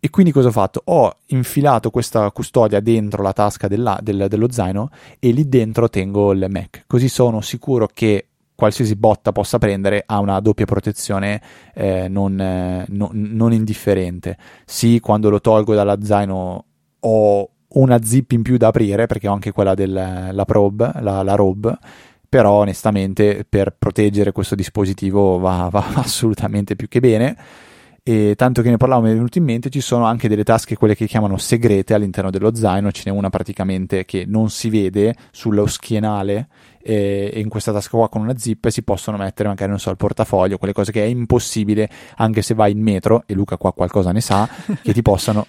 E 0.01 0.11
quindi 0.11 0.33
cosa 0.33 0.49
ho 0.49 0.51
fatto? 0.51 0.83
Ho 0.87 1.19
infilato 1.27 1.91
questa 1.91 2.29
custodia 2.33 2.81
dentro 2.81 3.23
la 3.23 3.33
tasca 3.33 3.69
della, 3.69 3.97
del, 4.03 4.27
dello 4.29 4.51
zaino 4.51 4.89
e 5.21 5.31
lì 5.31 5.49
dentro 5.49 5.89
tengo 5.89 6.33
il 6.33 6.45
Mac. 6.49 6.83
Così 6.89 7.09
sono 7.09 7.41
sicuro 7.43 7.87
che 7.87 8.27
qualsiasi 8.57 8.97
botta 8.97 9.31
possa 9.31 9.59
prendere 9.59 10.03
ha 10.05 10.19
una 10.19 10.41
doppia 10.41 10.65
protezione 10.65 11.41
eh, 11.75 12.09
non, 12.09 12.41
eh, 12.41 12.87
no, 12.89 13.11
non 13.13 13.53
indifferente. 13.53 14.37
Sì, 14.65 14.99
quando 14.99 15.31
lo 15.31 15.41
tolgo 15.41 15.75
dalla 15.75 15.99
zaino 16.03 16.65
ho 17.07 17.49
una 17.75 18.03
zip 18.03 18.33
in 18.33 18.43
più 18.43 18.57
da 18.57 18.69
aprire 18.69 19.07
perché 19.07 19.29
ho 19.29 19.33
anche 19.33 19.53
quella 19.53 19.75
della 19.75 20.45
probe, 20.45 20.93
la, 21.01 21.23
la 21.23 21.35
robe 21.35 21.79
però 22.35 22.55
onestamente 22.55 23.47
per 23.49 23.77
proteggere 23.79 24.33
questo 24.33 24.57
dispositivo 24.57 25.39
va, 25.39 25.69
va, 25.71 25.85
assolutamente 25.95 26.75
più 26.75 26.89
che 26.89 26.99
bene. 26.99 27.37
E 28.03 28.35
tanto 28.37 28.61
che 28.61 28.71
ne 28.71 28.77
parlavo 28.77 29.03
mi 29.03 29.11
è 29.11 29.15
venuto 29.15 29.39
in 29.39 29.45
mente 29.45 29.71
ci 29.71 29.81
sono 29.81 30.05
anche 30.05 30.27
delle 30.29 30.43
tasche 30.43 30.77
quelle 30.77 30.97
che 30.97 31.07
chiamano 31.07 31.39
segrete 31.39 31.95
all'interno 31.95 32.31
dello 32.31 32.53
zaino 32.55 32.91
ce 32.91 33.05
n'è 33.07 33.17
una 33.17 33.31
praticamente 33.31 34.05
che 34.05 34.25
non 34.27 34.51
si 34.51 34.69
vede 34.69 35.15
sullo 35.31 35.65
schienale 35.67 36.49
e, 36.83 37.33
in 37.37 37.49
questa 37.49 37.73
tasca 37.73 37.97
qua 37.97 38.11
con 38.11 38.21
una 38.21 38.37
zip 38.37 38.69
si 38.69 38.83
possono 38.83 39.17
mettere 39.17 39.49
magari 39.49 39.71
non 39.71 39.79
so 39.79 39.89
il 39.89 39.97
portafoglio 39.97 40.59
quelle 40.59 40.75
cose 40.75 40.93
che 40.93 41.03
è 41.03 41.07
impossibile 41.07 41.89
anche 42.17 42.43
se 42.43 42.53
vai 42.53 42.73
in 42.73 42.83
metro 42.83 43.23
e 43.25 43.33
Luca 43.33 43.57
qua 43.57 43.73
qualcosa 43.73 44.13
ne 44.13 44.21
sa 44.21 44.47
che 44.83 44.93
ti 44.93 45.01
possano 45.01 45.47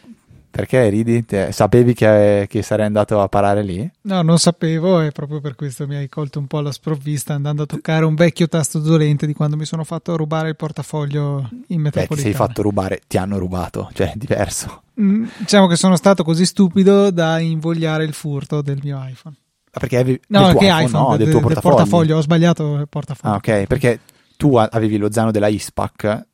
perché 0.55 0.87
ridi? 0.87 1.25
Te, 1.25 1.51
sapevi 1.51 1.93
che, 1.93 2.45
che, 2.49 2.61
sarei 2.61 2.85
andato 2.85 3.19
a 3.19 3.27
parare 3.27 3.61
lì? 3.61 3.91
No, 4.03 4.21
non 4.21 4.39
sapevo 4.39 5.01
e 5.01 5.11
proprio 5.11 5.41
per 5.41 5.53
questo 5.53 5.85
mi 5.85 5.95
hai 5.95 6.07
colto 6.07 6.39
un 6.39 6.47
po' 6.47 6.59
alla 6.59 6.71
sprovvista 6.71 7.33
andando 7.33 7.63
a 7.63 7.65
toccare 7.65 8.05
un 8.05 8.15
vecchio 8.15 8.47
tasto 8.47 8.79
dolente 8.79 9.27
di 9.27 9.33
quando 9.33 9.57
mi 9.57 9.65
sono 9.65 9.83
fatto 9.83 10.15
rubare 10.15 10.47
il 10.47 10.55
portafoglio 10.55 11.49
in 11.67 11.81
metropolitana. 11.81 12.07
Beh, 12.07 12.15
ti 12.15 12.21
sei 12.21 12.33
fatto 12.33 12.61
rubare, 12.61 13.01
ti 13.05 13.17
hanno 13.17 13.37
rubato, 13.37 13.89
cioè 13.91 14.13
è 14.13 14.15
diverso. 14.15 14.83
Mm, 15.01 15.25
diciamo 15.39 15.67
che 15.67 15.75
sono 15.75 15.97
stato 15.97 16.23
così 16.23 16.45
stupido 16.45 17.11
da 17.11 17.37
invogliare 17.39 18.05
il 18.05 18.13
furto 18.13 18.61
del 18.61 18.79
mio 18.81 18.97
iPhone. 19.05 19.35
Ah, 19.71 19.79
perché 19.81 19.97
avevi 19.97 20.21
no, 20.29 20.47
del 20.47 20.55
che 20.55 20.65
iPhone, 20.67 20.85
iPhone, 20.85 21.03
no, 21.03 21.09
del, 21.09 21.17
del 21.17 21.29
tuo 21.31 21.41
portafoglio. 21.41 21.75
portafoglio. 21.75 22.17
Ho 22.17 22.21
sbagliato 22.21 22.75
il 22.75 22.87
portafoglio. 22.87 23.33
Ah, 23.33 23.37
ok, 23.37 23.65
perché 23.65 23.99
tu 24.37 24.55
avevi 24.55 24.95
lo 24.95 25.11
zaino 25.11 25.31
della 25.31 25.49
ISPAC 25.49 26.25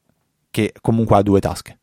che 0.51 0.73
comunque 0.79 1.15
ha 1.15 1.23
due 1.23 1.39
tasche. 1.39 1.79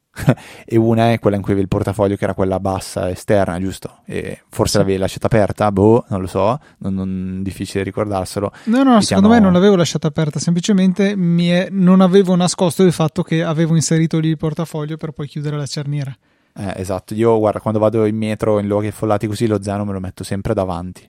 E 0.64 0.76
una 0.76 1.12
è 1.12 1.18
quella 1.18 1.37
in 1.37 1.42
cui 1.42 1.52
avevi 1.52 1.66
il 1.66 1.68
portafoglio 1.68 2.16
che 2.16 2.24
era 2.24 2.35
quella 2.35 2.61
bassa 2.61 3.11
esterna, 3.11 3.59
giusto? 3.61 3.98
E 4.04 4.42
forse 4.48 4.72
sì. 4.72 4.78
l'avevi 4.78 4.98
lasciata 4.98 5.26
aperta, 5.26 5.70
boh, 5.72 6.04
non 6.09 6.20
lo 6.20 6.26
so, 6.26 6.59
non, 6.78 6.94
non 6.94 7.42
difficile 7.42 7.83
ricordarselo. 7.85 8.52
No, 8.64 8.83
no, 8.83 9.00
secondo 9.00 9.28
me 9.28 9.40
non 9.40 9.52
l'avevo 9.52 9.76
lasciata 9.76 10.09
aperta, 10.09 10.38
semplicemente 10.38 11.12
è, 11.12 11.68
non 11.70 12.00
avevo 12.00 12.35
nascosto 12.35 12.83
il 12.83 12.92
fatto 12.92 13.22
che 13.22 13.42
avevo 13.42 13.74
inserito 13.74 14.18
lì 14.18 14.28
il 14.28 14.37
portafoglio 14.37 14.96
per 14.96 15.12
poi 15.12 15.26
chiudere 15.26 15.57
la 15.57 15.66
cerniera. 15.66 16.16
Eh, 16.54 16.72
esatto, 16.76 17.14
io 17.14 17.38
guarda, 17.38 17.61
quando 17.61 17.78
vado 17.78 18.04
in 18.04 18.16
metro 18.16 18.59
in 18.59 18.66
luoghi 18.66 18.88
affollati 18.88 19.26
così 19.26 19.46
lo 19.46 19.62
zaino 19.62 19.85
me 19.85 19.92
lo 19.92 20.00
metto 20.00 20.24
sempre 20.24 20.54
davanti. 20.54 21.09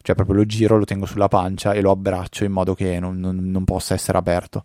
Cioè 0.00 0.14
proprio 0.14 0.36
lo 0.36 0.46
giro, 0.46 0.78
lo 0.78 0.84
tengo 0.84 1.04
sulla 1.04 1.26
pancia 1.26 1.72
e 1.72 1.80
lo 1.80 1.90
abbraccio 1.90 2.44
in 2.44 2.52
modo 2.52 2.74
che 2.74 3.00
non, 3.00 3.18
non, 3.18 3.36
non 3.50 3.64
possa 3.64 3.92
essere 3.94 4.16
aperto 4.16 4.62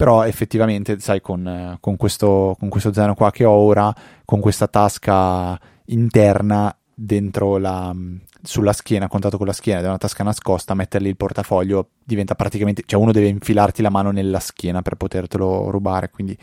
però 0.00 0.24
effettivamente, 0.24 0.98
sai, 0.98 1.20
con, 1.20 1.76
con, 1.78 1.96
questo, 1.98 2.56
con 2.58 2.70
questo 2.70 2.90
zaino 2.90 3.12
qua 3.12 3.30
che 3.30 3.44
ho 3.44 3.50
ora, 3.50 3.94
con 4.24 4.40
questa 4.40 4.66
tasca 4.66 5.60
interna 5.88 6.74
dentro 6.94 7.58
la, 7.58 7.94
sulla 8.40 8.72
schiena, 8.72 9.08
contatto 9.08 9.36
con 9.36 9.46
la 9.46 9.52
schiena, 9.52 9.82
da 9.82 9.88
una 9.88 9.98
tasca 9.98 10.24
nascosta, 10.24 10.72
metterli 10.72 11.06
il 11.06 11.18
portafoglio 11.18 11.90
diventa 12.02 12.34
praticamente, 12.34 12.82
cioè 12.86 12.98
uno 12.98 13.12
deve 13.12 13.28
infilarti 13.28 13.82
la 13.82 13.90
mano 13.90 14.10
nella 14.10 14.40
schiena 14.40 14.80
per 14.80 14.94
potertelo 14.94 15.68
rubare, 15.68 16.08
quindi 16.08 16.34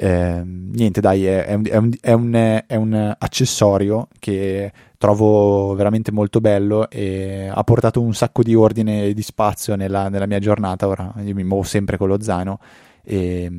eh, 0.00 0.42
niente 0.44 1.00
dai, 1.00 1.26
è, 1.26 1.44
è, 1.44 1.54
un, 1.54 1.64
è, 2.00 2.12
un, 2.12 2.62
è, 2.68 2.76
un, 2.76 3.16
accessorio 3.18 4.06
che 4.20 4.70
trovo 4.96 5.74
veramente 5.74 6.12
molto 6.12 6.40
bello 6.40 6.88
e 6.88 7.50
ha 7.52 7.64
portato 7.64 8.00
un 8.00 8.14
sacco 8.14 8.44
di 8.44 8.54
ordine 8.54 9.06
e 9.06 9.12
di 9.12 9.22
spazio 9.22 9.74
nella, 9.74 10.08
nella 10.08 10.26
mia 10.26 10.38
giornata, 10.38 10.86
ora 10.86 11.12
io 11.24 11.34
mi 11.34 11.42
muovo 11.42 11.64
sempre 11.64 11.96
con 11.96 12.06
lo 12.06 12.22
zaino 12.22 12.60
e 13.02 13.50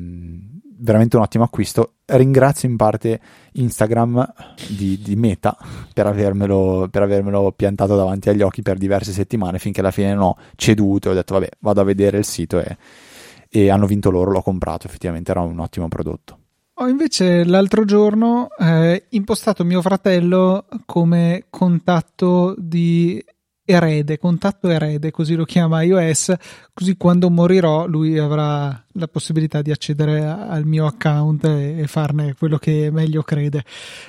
veramente 0.78 1.16
un 1.16 1.22
ottimo 1.24 1.44
acquisto. 1.44 1.96
Ringrazio 2.06 2.70
in 2.70 2.76
parte 2.76 3.20
Instagram 3.52 4.32
di, 4.66 4.98
di 5.02 5.16
Meta 5.16 5.54
per 5.92 6.06
avermelo, 6.06 6.88
per 6.90 7.02
avermelo, 7.02 7.52
piantato 7.52 7.96
davanti 7.96 8.30
agli 8.30 8.40
occhi 8.40 8.62
per 8.62 8.78
diverse 8.78 9.12
settimane 9.12 9.58
finché 9.58 9.80
alla 9.80 9.90
fine 9.90 10.14
non 10.14 10.22
ho 10.22 10.36
ceduto 10.56 11.08
e 11.08 11.12
ho 11.12 11.14
detto 11.14 11.34
vabbè 11.34 11.48
vado 11.58 11.82
a 11.82 11.84
vedere 11.84 12.16
il 12.16 12.24
sito 12.24 12.58
e, 12.60 12.78
e 13.50 13.68
hanno 13.68 13.86
vinto 13.86 14.10
loro, 14.10 14.30
l'ho 14.30 14.42
comprato, 14.42 14.86
effettivamente 14.86 15.30
era 15.32 15.40
un 15.40 15.58
ottimo 15.58 15.88
prodotto. 15.88 16.38
Ho 16.74 16.88
invece 16.88 17.44
l'altro 17.44 17.84
giorno 17.84 18.48
eh, 18.58 19.04
impostato 19.10 19.64
mio 19.64 19.82
fratello 19.82 20.64
come 20.86 21.46
contatto 21.50 22.54
di 22.56 23.22
erede, 23.70 24.18
contatto 24.18 24.68
erede, 24.68 25.10
così 25.10 25.34
lo 25.34 25.44
chiama 25.44 25.82
iOS, 25.82 26.34
così 26.72 26.96
quando 26.96 27.30
morirò 27.30 27.86
lui 27.86 28.18
avrà 28.18 28.84
la 28.94 29.08
possibilità 29.08 29.62
di 29.62 29.70
accedere 29.70 30.24
al 30.26 30.64
mio 30.64 30.86
account 30.86 31.44
e, 31.44 31.86
farne 31.86 32.34
quello 32.34 32.58
che 32.58 32.90
meglio 32.90 33.22
crede. 33.22 33.64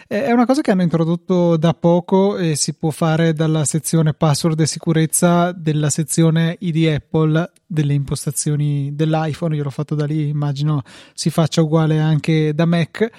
È 0.07 0.31
una 0.31 0.45
cosa 0.45 0.61
che 0.61 0.71
hanno 0.71 0.81
introdotto 0.81 1.57
da 1.57 1.73
poco 1.73 2.37
e 2.37 2.55
si 2.55 2.73
può 2.73 2.89
fare 2.89 3.33
dalla 3.33 3.65
sezione 3.65 4.13
password 4.13 4.59
e 4.59 4.65
sicurezza 4.65 5.51
della 5.51 5.89
sezione 5.89 6.57
ID 6.59 6.87
Apple 6.87 7.51
delle 7.65 7.93
impostazioni 7.93 8.93
dell'iPhone, 8.93 9.55
io 9.55 9.63
l'ho 9.63 9.69
fatto 9.69 9.95
da 9.95 10.05
lì, 10.05 10.27
immagino 10.27 10.81
si 11.13 11.29
faccia 11.29 11.61
uguale 11.61 11.99
anche 11.99 12.53
da 12.53 12.65
Mac 12.65 13.09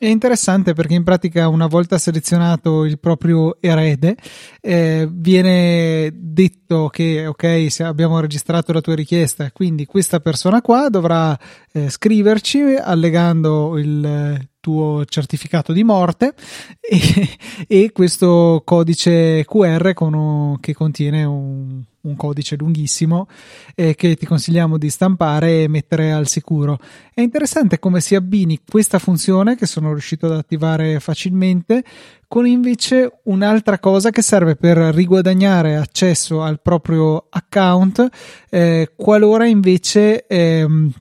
è 0.00 0.06
interessante 0.06 0.72
perché 0.72 0.94
in 0.94 1.04
pratica 1.04 1.48
una 1.48 1.66
volta 1.66 1.98
selezionato 1.98 2.86
il 2.86 2.98
proprio 2.98 3.60
erede 3.60 4.16
eh, 4.62 5.06
viene 5.10 6.10
detto 6.14 6.88
che 6.88 7.26
ok 7.26 7.66
abbiamo 7.80 8.18
registrato 8.18 8.72
la 8.72 8.80
tua 8.80 8.94
richiesta 8.94 9.50
quindi 9.52 9.84
questa 9.84 10.18
persona 10.18 10.62
qua 10.62 10.88
dovrà 10.88 11.38
eh, 11.70 11.90
scriverci 11.90 12.76
allegando 12.82 13.76
il 13.76 14.48
tuo 14.60 15.04
certificato 15.06 15.72
di 15.72 15.82
morte 15.82 16.34
e, 16.80 17.38
e 17.66 17.90
questo 17.92 18.62
codice 18.64 19.44
QR 19.46 19.92
con, 19.94 20.58
che 20.60 20.74
contiene 20.74 21.24
un, 21.24 21.82
un 22.02 22.16
codice 22.16 22.56
lunghissimo 22.56 23.26
eh, 23.74 23.94
che 23.94 24.16
ti 24.16 24.26
consigliamo 24.26 24.78
di 24.78 24.88
stampare 24.88 25.62
e 25.62 25.68
mettere 25.68 26.12
al 26.12 26.28
sicuro. 26.28 26.78
È 27.12 27.20
interessante 27.20 27.78
come 27.78 28.00
si 28.00 28.14
abbini 28.14 28.60
questa 28.68 28.98
funzione 28.98 29.56
che 29.56 29.66
sono 29.66 29.90
riuscito 29.90 30.26
ad 30.26 30.32
attivare 30.32 31.00
facilmente 31.00 31.82
con 32.28 32.46
invece 32.46 33.20
un'altra 33.24 33.78
cosa 33.78 34.10
che 34.10 34.22
serve 34.22 34.54
per 34.54 34.76
riguadagnare 34.76 35.76
accesso 35.76 36.42
al 36.42 36.60
proprio 36.60 37.26
account 37.28 38.08
eh, 38.48 38.92
qualora 38.94 39.46
invece 39.46 40.26
ehm, 40.26 40.92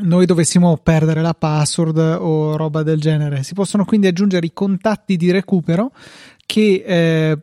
noi 0.00 0.26
dovessimo 0.26 0.76
perdere 0.76 1.22
la 1.22 1.34
password 1.34 1.98
o 2.20 2.56
roba 2.56 2.82
del 2.82 3.00
genere. 3.00 3.42
Si 3.42 3.54
possono 3.54 3.84
quindi 3.84 4.06
aggiungere 4.06 4.46
i 4.46 4.52
contatti 4.52 5.16
di 5.16 5.30
recupero 5.30 5.92
che 6.46 6.84
eh, 6.86 7.38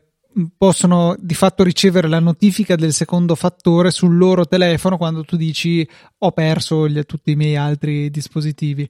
possono 0.58 1.16
di 1.20 1.34
fatto 1.34 1.64
ricevere 1.64 2.08
la 2.08 2.20
notifica 2.20 2.76
del 2.76 2.94
secondo 2.94 3.36
fattore 3.36 3.92
sul 3.92 4.18
loro 4.18 4.46
telefono 4.46 4.98
quando 4.98 5.24
tu 5.24 5.38
dici 5.38 5.88
ho 6.18 6.32
perso 6.32 6.88
gli, 6.88 7.02
tutti 7.04 7.32
i 7.32 7.36
miei 7.36 7.56
altri 7.56 8.10
dispositivi. 8.10 8.88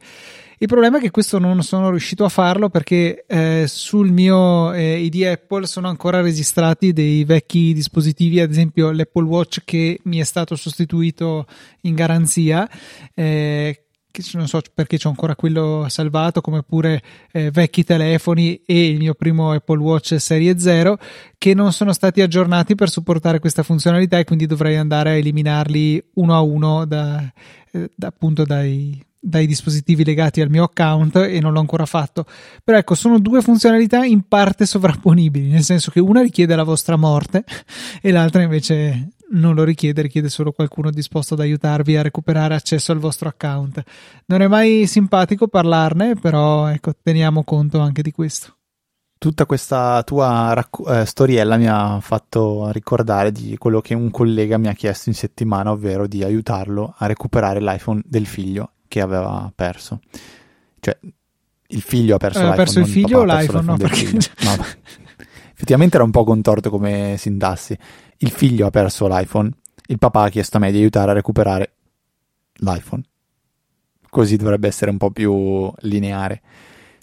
Il 0.58 0.68
problema 0.68 0.98
è 0.98 1.02
che 1.02 1.12
questo 1.12 1.38
non 1.38 1.62
sono 1.64 1.90
riuscito 1.90 2.24
a 2.24 2.30
farlo 2.30 2.70
perché 2.70 3.26
eh, 3.28 3.66
sul 3.68 4.12
mio 4.12 4.72
eh, 4.72 5.00
ID 5.00 5.24
Apple 5.24 5.66
sono 5.68 5.90
ancora 5.90 6.22
registrati 6.22 6.94
dei 6.94 7.26
vecchi 7.26 7.74
dispositivi, 7.74 8.40
ad 8.40 8.52
esempio 8.52 8.92
l'Apple 8.92 9.26
Watch 9.26 9.62
che 9.66 10.00
mi 10.04 10.18
è 10.18 10.24
stato 10.24 10.56
sostituito 10.56 11.46
in 11.82 11.96
garanzia. 11.96 12.70
Eh, 13.14 13.86
non 14.34 14.48
so 14.48 14.62
perché 14.74 14.98
c'ho 14.98 15.10
ancora 15.10 15.36
quello 15.36 15.86
salvato, 15.90 16.42
come 16.42 16.64
pure 16.64 17.02
eh, 17.32 17.52
vecchi 17.52 17.84
telefoni 17.84 18.62
e 18.66 18.88
il 18.88 18.98
mio 18.98 19.14
primo 19.14 19.52
Apple 19.52 19.80
Watch 19.80 20.20
Serie 20.20 20.58
0 20.58 20.98
che 21.38 21.54
non 21.54 21.74
sono 21.74 21.92
stati 21.92 22.22
aggiornati 22.22 22.76
per 22.76 22.90
supportare 22.90 23.40
questa 23.40 23.64
funzionalità 23.64 24.18
e 24.18 24.24
quindi 24.24 24.46
dovrei 24.46 24.78
andare 24.78 25.12
a 25.12 25.16
eliminarli 25.16 26.12
uno 26.14 26.34
a 26.34 26.42
uno 26.42 26.86
da, 26.86 27.32
eh, 27.72 27.92
da, 27.94 28.08
appunto 28.08 28.46
dai, 28.46 29.04
dai 29.26 29.48
dispositivi 29.48 30.06
legati 30.06 30.40
al 30.40 30.52
mio 30.52 30.64
account 30.64 31.16
e 31.16 31.40
non 31.40 31.52
l'ho 31.52 31.60
ancora 31.60 31.86
fatto. 31.88 32.26
Però 32.64 32.78
ecco, 32.78 32.94
sono 32.94 33.20
due 33.20 33.42
funzionalità 33.42 34.06
in 34.06 34.28
parte 34.28 34.68
sovrapponibili, 34.68 35.50
nel 35.50 35.64
senso 35.64 35.90
che 35.90 36.00
una 36.00 36.22
richiede 36.22 36.56
la 36.56 36.64
vostra 36.64 36.96
morte 36.96 37.44
e 38.02 38.12
l'altra 38.12 38.44
invece 38.44 39.10
non 39.32 39.56
lo 39.56 39.64
richiede, 39.64 40.04
richiede 40.04 40.30
solo 40.30 40.52
qualcuno 40.52 40.92
disposto 40.92 41.34
ad 41.34 41.40
aiutarvi 41.40 41.98
a 41.98 42.04
recuperare 42.04 42.54
accesso 42.54 42.92
al 42.92 43.00
vostro 43.00 43.28
account. 43.28 43.82
Non 44.28 44.42
è 44.42 44.48
mai 44.48 44.86
simpatico 44.86 45.48
parlarne, 45.48 46.16
però 46.16 46.68
ecco, 46.68 46.94
teniamo 47.02 47.44
conto 47.44 47.80
anche 47.80 48.04
di 48.04 48.12
questo. 48.12 48.54
Tutta 49.18 49.48
questa 49.48 50.04
tua 50.04 50.54
racco- 50.54 50.86
eh, 50.88 51.06
storiella 51.06 51.58
mi 51.58 51.68
ha 51.68 52.00
fatto 52.00 52.70
ricordare 52.70 53.32
di 53.32 53.58
quello 53.58 53.82
che 53.82 53.96
un 53.96 54.12
collega 54.12 54.60
mi 54.60 54.68
ha 54.68 54.74
chiesto 54.74 55.10
in 55.10 55.16
settimana, 55.16 55.72
ovvero 55.72 56.06
di 56.06 56.24
aiutarlo 56.24 56.94
a 56.96 57.08
recuperare 57.08 57.60
l'iPhone 57.60 58.02
del 58.06 58.28
figlio 58.28 58.70
che 58.96 59.02
aveva 59.02 59.52
perso. 59.54 60.00
Cioè, 60.80 60.98
il 61.68 61.82
figlio 61.82 62.16
ha 62.16 62.18
perso 62.18 62.40
aveva 62.40 62.56
l'iPhone. 62.56 62.74
perso 62.74 62.80
il 62.80 62.88
figlio 62.88 63.20
o 63.20 63.24
l'iPhone? 63.26 63.66
No, 63.66 63.76
perché... 63.76 64.12
no, 64.14 64.66
effettivamente 65.54 65.96
era 65.98 66.06
un 66.06 66.12
po' 66.12 66.24
contorto 66.24 66.70
come 66.70 67.16
sintassi. 67.18 67.78
Il 68.18 68.32
figlio 68.32 68.66
ha 68.66 68.70
perso 68.70 69.08
l'iPhone, 69.10 69.52
il 69.88 70.00
papà 70.00 70.24
ha 70.24 70.30
chiesto 70.30 70.56
a 70.56 70.60
me 70.62 70.72
di 70.72 70.78
aiutare 70.78 71.12
a 71.12 71.14
recuperare 71.14 71.74
l'iPhone. 72.60 73.04
Così 74.10 74.38
dovrebbe 74.38 74.70
essere 74.70 74.92
un 74.92 74.98
po' 74.98 75.12
più 75.12 75.70
lineare. 75.80 76.42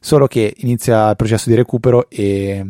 Solo 0.01 0.26
che 0.26 0.55
inizia 0.61 1.11
il 1.11 1.16
processo 1.16 1.51
di 1.51 1.57
recupero 1.57 2.09
e 2.09 2.66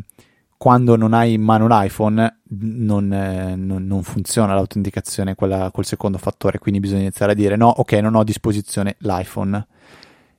quando 0.63 0.95
non 0.95 1.13
hai 1.13 1.33
in 1.33 1.43
mano 1.43 1.67
l'iPhone 1.67 2.43
non, 2.51 3.13
eh, 3.13 3.57
non, 3.57 3.85
non 3.85 4.05
funziona 4.05 4.55
l'autenticazione 4.55 5.35
quella, 5.35 5.73
col 5.73 5.85
secondo 5.85 6.19
fattore, 6.19 6.61
quindi 6.61 6.79
bisogna 6.79 7.01
iniziare 7.01 7.33
a 7.33 7.35
dire 7.35 7.57
no, 7.57 7.67
ok, 7.67 7.95
non 7.95 8.15
ho 8.15 8.21
a 8.21 8.25
disposizione 8.25 8.95
l'iPhone. 8.99 9.67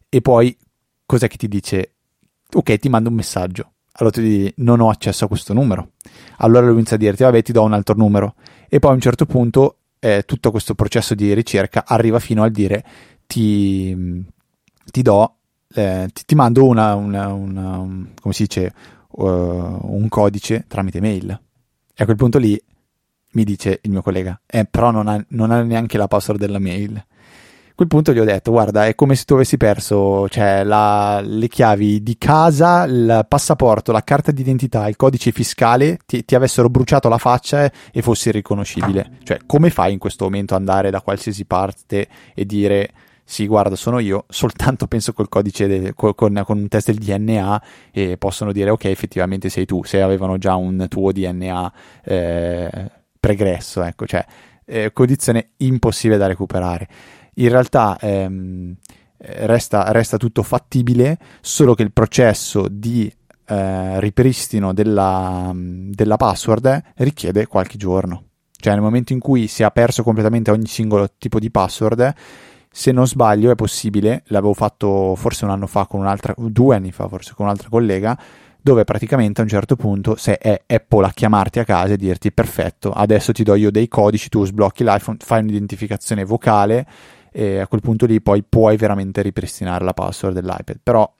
E 0.08 0.22
poi 0.22 0.58
cos'è 1.06 1.28
che 1.28 1.36
ti 1.36 1.50
dice? 1.50 1.96
Ok, 2.54 2.80
ti 2.80 2.88
mando 2.88 3.10
un 3.10 3.16
messaggio. 3.16 3.72
Allora 3.96 4.16
tu 4.16 4.22
dici 4.22 4.54
non 4.60 4.80
ho 4.80 4.88
accesso 4.88 5.26
a 5.26 5.28
questo 5.28 5.52
numero. 5.52 5.90
Allora 6.38 6.68
lui 6.68 6.76
inizia 6.76 6.96
a 6.96 7.00
dirti 7.00 7.24
vabbè 7.24 7.42
ti 7.42 7.52
do 7.52 7.64
un 7.64 7.74
altro 7.74 7.96
numero. 7.98 8.36
E 8.70 8.80
poi 8.80 8.92
a 8.92 8.94
un 8.94 9.02
certo 9.02 9.26
punto 9.26 9.80
eh, 10.00 10.24
tutto 10.26 10.52
questo 10.52 10.74
processo 10.74 11.16
di 11.16 11.34
ricerca 11.34 11.84
arriva 11.86 12.20
fino 12.20 12.44
al 12.44 12.52
dire 12.52 12.82
ti, 13.28 14.24
ti 14.90 15.02
do, 15.02 15.36
eh, 15.74 16.08
ti, 16.14 16.24
ti, 16.26 16.36
mando 16.36 16.66
una, 16.66 16.96
una, 16.96 17.28
una 17.34 17.78
un, 17.80 18.08
come 18.22 18.34
si 18.34 18.44
dice, 18.44 18.74
uh, 19.14 19.26
un 19.26 20.08
codice 20.10 20.66
tramite 20.68 21.00
mail. 21.02 21.30
E 21.96 22.02
a 22.02 22.06
quel 22.06 22.18
punto 22.18 22.38
lì 22.38 22.60
mi 23.34 23.44
dice 23.44 23.80
il 23.82 23.92
mio 23.92 24.02
collega, 24.02 24.40
eh, 24.46 24.66
però 24.66 24.92
non 24.92 25.08
ha, 25.08 25.24
non 25.30 25.52
ha 25.52 25.62
neanche 25.62 25.98
la 25.98 26.08
password 26.08 26.40
della 26.40 26.60
mail. 26.60 26.96
A 27.74 27.76
quel 27.76 27.88
punto 27.88 28.14
gli 28.14 28.20
ho 28.20 28.24
detto, 28.24 28.52
guarda, 28.52 28.86
è 28.86 28.94
come 28.94 29.16
se 29.16 29.24
tu 29.26 29.34
avessi 29.34 29.58
perso 29.58 30.30
cioè, 30.30 30.64
la, 30.64 31.22
le 31.24 31.48
chiavi 31.48 32.04
di 32.04 32.20
casa, 32.20 32.84
il 32.84 33.26
passaporto, 33.28 33.92
la 33.92 34.04
carta 34.04 34.32
d'identità, 34.32 34.88
il 34.88 34.96
codice 34.96 35.32
fiscale, 35.32 35.98
ti, 36.06 36.24
ti 36.24 36.36
avessero 36.36 36.70
bruciato 36.70 37.10
la 37.10 37.18
faccia 37.18 37.72
e 37.92 38.02
fossi 38.04 38.30
irriconoscibile. 38.30 39.18
Cioè, 39.24 39.40
come 39.48 39.72
fai 39.72 39.94
in 39.94 39.98
questo 39.98 40.26
momento 40.26 40.54
ad 40.54 40.60
andare 40.60 40.92
da 40.92 41.02
qualsiasi 41.02 41.46
parte 41.46 42.08
e 42.36 42.46
dire 42.46 42.92
sì, 43.24 43.48
guarda, 43.48 43.76
sono 43.76 44.00
io, 44.00 44.26
soltanto 44.30 44.88
penso 44.88 45.14
col 45.14 45.30
codice, 45.30 45.68
de, 45.68 45.94
con, 45.94 46.14
con, 46.14 46.58
un 46.58 46.68
test 46.68 46.88
del 46.88 46.98
DNA 46.98 47.64
e 47.92 48.18
possono 48.18 48.52
dire 48.52 48.70
ok, 48.70 48.86
effettivamente 48.86 49.50
sei 49.50 49.66
tu, 49.66 49.84
se 49.84 50.02
avevano 50.02 50.38
già 50.38 50.56
un 50.56 50.86
tuo 50.90 51.12
DNA 51.12 51.74
eh, 52.04 52.92
pregresso, 53.20 53.82
ecco, 53.84 54.06
cioè 54.06 54.26
eh, 54.66 54.92
condizione 54.92 55.52
impossibile 55.58 56.18
da 56.18 56.28
recuperare. 56.28 56.88
In 57.36 57.50
realtà 57.50 57.98
ehm, 58.00 58.76
resta, 59.18 59.92
resta 59.92 60.18
tutto 60.18 60.44
fattibile, 60.44 61.18
solo 61.42 61.74
che 61.74 61.84
il 61.84 61.92
processo 61.92 62.68
di 62.70 63.12
eh, 63.46 64.00
ripristino 64.00 64.74
della, 64.74 65.52
della 65.54 66.18
password 66.18 66.82
richiede 66.96 67.48
qualche 67.48 67.78
giorno. 67.78 68.26
Cioè 68.52 68.74
nel 68.74 68.82
momento 68.82 69.12
in 69.12 69.20
cui 69.20 69.48
si 69.48 69.64
è 69.64 69.72
perso 69.72 70.04
completamente 70.04 70.52
ogni 70.52 70.68
singolo 70.68 71.10
tipo 71.18 71.40
di 71.40 71.52
password, 71.52 72.14
se 72.76 72.92
non 72.92 73.06
sbaglio 73.06 73.52
è 73.52 73.56
possibile, 73.56 74.24
l'avevo 74.30 74.56
fatto 74.56 75.14
forse 75.16 75.46
un 75.46 75.52
anno 75.52 75.68
fa 75.68 75.86
con 75.86 76.00
un'altra, 76.00 76.34
due 76.36 76.76
anni 76.76 76.92
fa 76.92 77.08
forse 77.08 77.36
con 77.36 77.46
un'altra 77.46 77.70
collega, 77.70 78.18
dove 78.60 78.84
praticamente 78.84 79.42
a 79.42 79.44
un 79.44 79.50
certo 79.50 79.76
punto 79.76 80.16
se 80.16 80.40
è 80.40 80.60
Apple 80.66 81.06
a 81.06 81.12
chiamarti 81.12 81.60
a 81.60 81.66
casa 81.66 81.94
e 81.94 81.98
dirti 81.98 82.32
perfetto, 82.32 82.92
adesso 82.92 83.32
ti 83.32 83.44
do 83.44 83.54
io 83.54 83.70
dei 83.70 83.88
codici, 83.88 84.28
tu 84.28 84.44
sblocchi 84.44 84.84
l'iPhone, 84.84 85.18
fai 85.22 85.42
un'identificazione 85.42 86.26
vocale 86.26 86.88
e 87.32 87.60
a 87.60 87.68
quel 87.68 87.82
punto 87.82 88.08
lì 88.08 88.20
poi 88.22 88.42
puoi 88.42 88.76
veramente 88.76 89.22
ripristinare 89.22 89.86
la 89.86 89.94
password 89.94 90.34
dell'iPad. 90.34 90.80
Però 90.82 91.14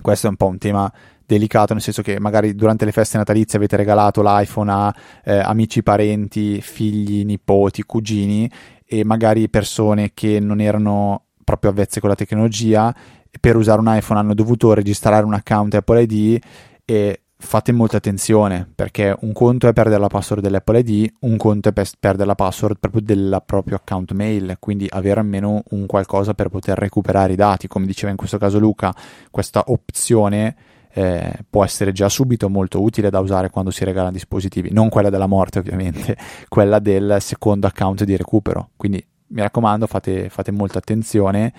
questo 0.00 0.28
è 0.28 0.30
un 0.30 0.36
po' 0.36 0.46
un 0.46 0.56
tema 0.56 0.90
delicato, 1.26 1.74
nel 1.74 1.82
senso 1.82 2.00
che 2.00 2.18
magari 2.18 2.54
durante 2.54 2.86
le 2.86 2.92
feste 2.92 3.18
natalizie 3.18 3.58
avete 3.58 3.76
regalato 3.76 4.22
l'iPhone 4.22 4.72
a 4.72 4.94
eh, 5.24 5.40
amici, 5.40 5.82
parenti, 5.82 6.62
figli, 6.62 7.22
nipoti, 7.26 7.82
cugini 7.82 8.50
e 8.92 9.04
magari 9.04 9.48
persone 9.48 10.10
che 10.12 10.40
non 10.40 10.60
erano 10.60 11.26
proprio 11.44 11.70
avvezze 11.70 12.00
con 12.00 12.08
la 12.08 12.16
tecnologia 12.16 12.92
per 13.38 13.54
usare 13.54 13.78
un 13.78 13.86
iPhone 13.88 14.18
hanno 14.18 14.34
dovuto 14.34 14.74
registrare 14.74 15.24
un 15.24 15.32
account 15.32 15.72
Apple 15.76 16.02
ID 16.02 16.42
e 16.84 17.20
fate 17.36 17.70
molta 17.70 17.98
attenzione 17.98 18.68
perché 18.74 19.16
un 19.20 19.32
conto 19.32 19.68
è 19.68 19.72
perdere 19.72 20.00
la 20.00 20.08
password 20.08 20.42
dell'Apple 20.42 20.80
ID, 20.80 21.12
un 21.20 21.36
conto 21.36 21.68
è 21.68 21.72
perdere 21.72 22.26
la 22.26 22.34
password 22.34 22.78
proprio 22.80 23.00
del 23.00 23.40
proprio 23.46 23.76
account 23.76 24.10
mail, 24.10 24.56
quindi 24.58 24.86
avere 24.88 25.20
almeno 25.20 25.62
un 25.70 25.86
qualcosa 25.86 26.34
per 26.34 26.48
poter 26.48 26.76
recuperare 26.76 27.34
i 27.34 27.36
dati, 27.36 27.68
come 27.68 27.86
diceva 27.86 28.10
in 28.10 28.16
questo 28.16 28.38
caso 28.38 28.58
Luca, 28.58 28.92
questa 29.30 29.62
opzione 29.68 30.56
eh, 30.92 31.44
può 31.48 31.64
essere 31.64 31.92
già 31.92 32.08
subito 32.08 32.48
molto 32.48 32.82
utile 32.82 33.10
da 33.10 33.20
usare 33.20 33.50
quando 33.50 33.70
si 33.70 33.84
regalano 33.84 34.12
dispositivi, 34.12 34.70
non 34.72 34.88
quella 34.88 35.10
della 35.10 35.26
morte 35.26 35.60
ovviamente, 35.60 36.16
quella 36.48 36.78
del 36.78 37.18
secondo 37.20 37.66
account 37.66 38.04
di 38.04 38.16
recupero. 38.16 38.70
Quindi 38.76 39.04
mi 39.28 39.42
raccomando, 39.42 39.86
fate, 39.86 40.28
fate 40.28 40.50
molta 40.50 40.78
attenzione 40.78 41.52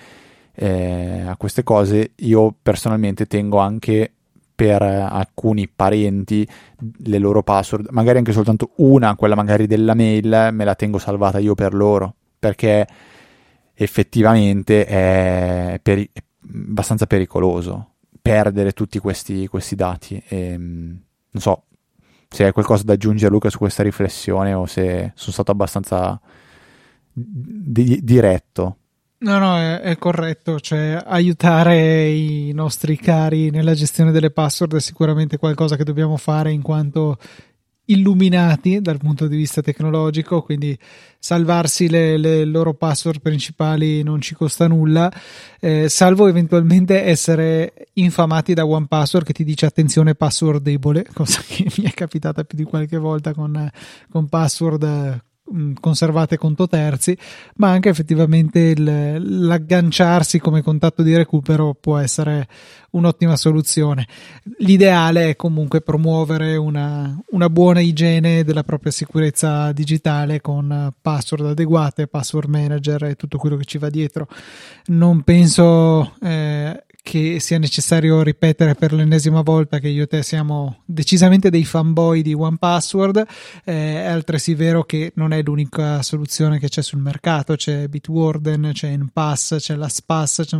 eh, 0.54 1.24
a 1.26 1.36
queste 1.36 1.62
cose. 1.62 2.12
Io 2.16 2.54
personalmente 2.60 3.26
tengo 3.26 3.58
anche 3.58 4.12
per 4.54 4.82
alcuni 4.82 5.66
parenti 5.66 6.46
le 7.04 7.18
loro 7.18 7.42
password, 7.42 7.88
magari 7.90 8.18
anche 8.18 8.32
soltanto 8.32 8.72
una, 8.76 9.16
quella 9.16 9.34
magari 9.34 9.66
della 9.66 9.94
mail, 9.94 10.50
me 10.52 10.64
la 10.64 10.74
tengo 10.74 10.98
salvata 10.98 11.38
io 11.38 11.54
per 11.54 11.74
loro, 11.74 12.14
perché 12.38 12.86
effettivamente 13.74 14.84
è, 14.84 15.80
peri- 15.82 16.08
è 16.12 16.20
abbastanza 16.44 17.06
pericoloso 17.06 17.91
perdere 18.22 18.72
tutti 18.72 18.98
questi, 19.00 19.48
questi 19.48 19.74
dati. 19.74 20.22
E, 20.28 20.36
ehm, 20.52 21.02
non 21.30 21.42
so 21.42 21.64
se 22.28 22.44
hai 22.44 22.52
qualcosa 22.52 22.84
da 22.84 22.94
aggiungere, 22.94 23.30
Luca, 23.30 23.50
su 23.50 23.58
questa 23.58 23.82
riflessione 23.82 24.54
o 24.54 24.64
se 24.64 25.12
sono 25.14 25.32
stato 25.32 25.50
abbastanza 25.50 26.18
di- 27.12 28.00
diretto. 28.02 28.76
No, 29.18 29.38
no, 29.38 29.56
è, 29.56 29.80
è, 29.80 29.98
corretto, 29.98 30.58
cioè 30.58 31.00
aiutare 31.04 32.08
i 32.08 32.50
nostri 32.52 32.96
cari 32.96 33.50
nella 33.50 33.74
gestione 33.74 34.10
delle 34.10 34.30
password 34.30 34.76
è 34.76 34.80
sicuramente 34.80 35.36
qualcosa 35.36 35.76
che 35.76 35.84
dobbiamo 35.84 36.16
fare 36.16 36.50
in 36.50 36.62
quanto 36.62 37.18
illuminati 37.92 38.80
dal 38.80 38.98
punto 38.98 39.26
di 39.26 39.36
vista 39.36 39.62
tecnologico, 39.62 40.42
quindi 40.42 40.76
salvarsi 41.18 41.88
le, 41.88 42.16
le 42.16 42.44
loro 42.44 42.74
password 42.74 43.20
principali 43.20 44.02
non 44.02 44.20
ci 44.20 44.34
costa 44.34 44.66
nulla, 44.66 45.12
eh, 45.60 45.88
salvo 45.88 46.26
eventualmente 46.26 47.02
essere 47.02 47.88
infamati 47.94 48.54
da 48.54 48.66
OnePassword 48.66 49.24
che 49.24 49.32
ti 49.32 49.44
dice 49.44 49.66
attenzione 49.66 50.14
password 50.14 50.62
debole, 50.62 51.06
cosa 51.14 51.40
che 51.46 51.70
mi 51.78 51.84
è 51.84 51.92
capitata 51.92 52.44
più 52.44 52.58
di 52.58 52.64
qualche 52.64 52.98
volta 52.98 53.32
con, 53.32 53.70
con 54.10 54.28
password 54.28 55.20
conservate 55.80 56.36
conto 56.36 56.66
terzi, 56.66 57.16
ma 57.56 57.70
anche 57.70 57.88
effettivamente 57.88 58.58
il, 58.58 59.44
l'agganciarsi 59.46 60.38
come 60.38 60.62
contatto 60.62 61.02
di 61.02 61.16
recupero 61.16 61.74
può 61.78 61.98
essere 61.98 62.48
un'ottima 62.90 63.36
soluzione. 63.36 64.06
L'ideale 64.58 65.30
è 65.30 65.36
comunque 65.36 65.80
promuovere 65.80 66.56
una, 66.56 67.16
una 67.30 67.48
buona 67.48 67.80
igiene 67.80 68.44
della 68.44 68.64
propria 68.64 68.92
sicurezza 68.92 69.72
digitale 69.72 70.40
con 70.40 70.92
password 71.00 71.46
adeguate, 71.46 72.06
password 72.06 72.48
manager 72.48 73.04
e 73.04 73.14
tutto 73.16 73.38
quello 73.38 73.56
che 73.56 73.64
ci 73.64 73.78
va 73.78 73.88
dietro. 73.88 74.28
Non 74.86 75.22
penso 75.22 76.14
eh, 76.20 76.84
che 77.02 77.40
sia 77.40 77.58
necessario 77.58 78.22
ripetere 78.22 78.76
per 78.76 78.92
l'ennesima 78.92 79.42
volta 79.42 79.80
che 79.80 79.88
io 79.88 80.04
e 80.04 80.06
te 80.06 80.22
siamo 80.22 80.82
decisamente 80.84 81.50
dei 81.50 81.64
fanboy 81.64 82.22
di 82.22 82.32
OnePassword, 82.32 83.26
eh, 83.64 84.02
è 84.02 84.06
altresì 84.06 84.54
vero 84.54 84.84
che 84.84 85.12
non 85.16 85.32
è 85.32 85.42
l'unica 85.42 86.00
soluzione 86.02 86.60
che 86.60 86.68
c'è 86.68 86.80
sul 86.80 87.00
mercato, 87.00 87.56
c'è 87.56 87.88
Bitwarden, 87.88 88.70
c'è 88.72 88.96
NPass, 88.96 89.56
c'è 89.58 89.74
LastPass, 89.74 90.44
c'è, 90.44 90.58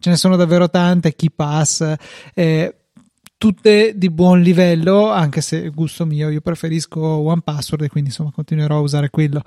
ce 0.00 0.10
ne 0.10 0.16
sono 0.16 0.34
davvero 0.34 0.68
tante, 0.68 1.14
KeyPass, 1.14 1.94
eh, 2.34 2.74
tutte 3.38 3.96
di 3.96 4.10
buon 4.10 4.42
livello, 4.42 5.10
anche 5.10 5.40
se 5.40 5.68
gusto 5.68 6.04
mio, 6.06 6.28
io 6.28 6.40
preferisco 6.40 7.00
OnePassword 7.00 7.84
e 7.84 7.88
quindi 7.88 8.10
insomma 8.10 8.32
continuerò 8.32 8.78
a 8.78 8.80
usare 8.80 9.10
quello. 9.10 9.42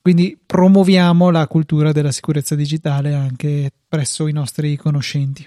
Quindi 0.00 0.38
promuoviamo 0.44 1.30
la 1.30 1.46
cultura 1.46 1.92
della 1.92 2.12
sicurezza 2.12 2.54
digitale 2.54 3.14
anche 3.14 3.70
presso 3.88 4.26
i 4.26 4.32
nostri 4.32 4.76
conoscenti. 4.76 5.46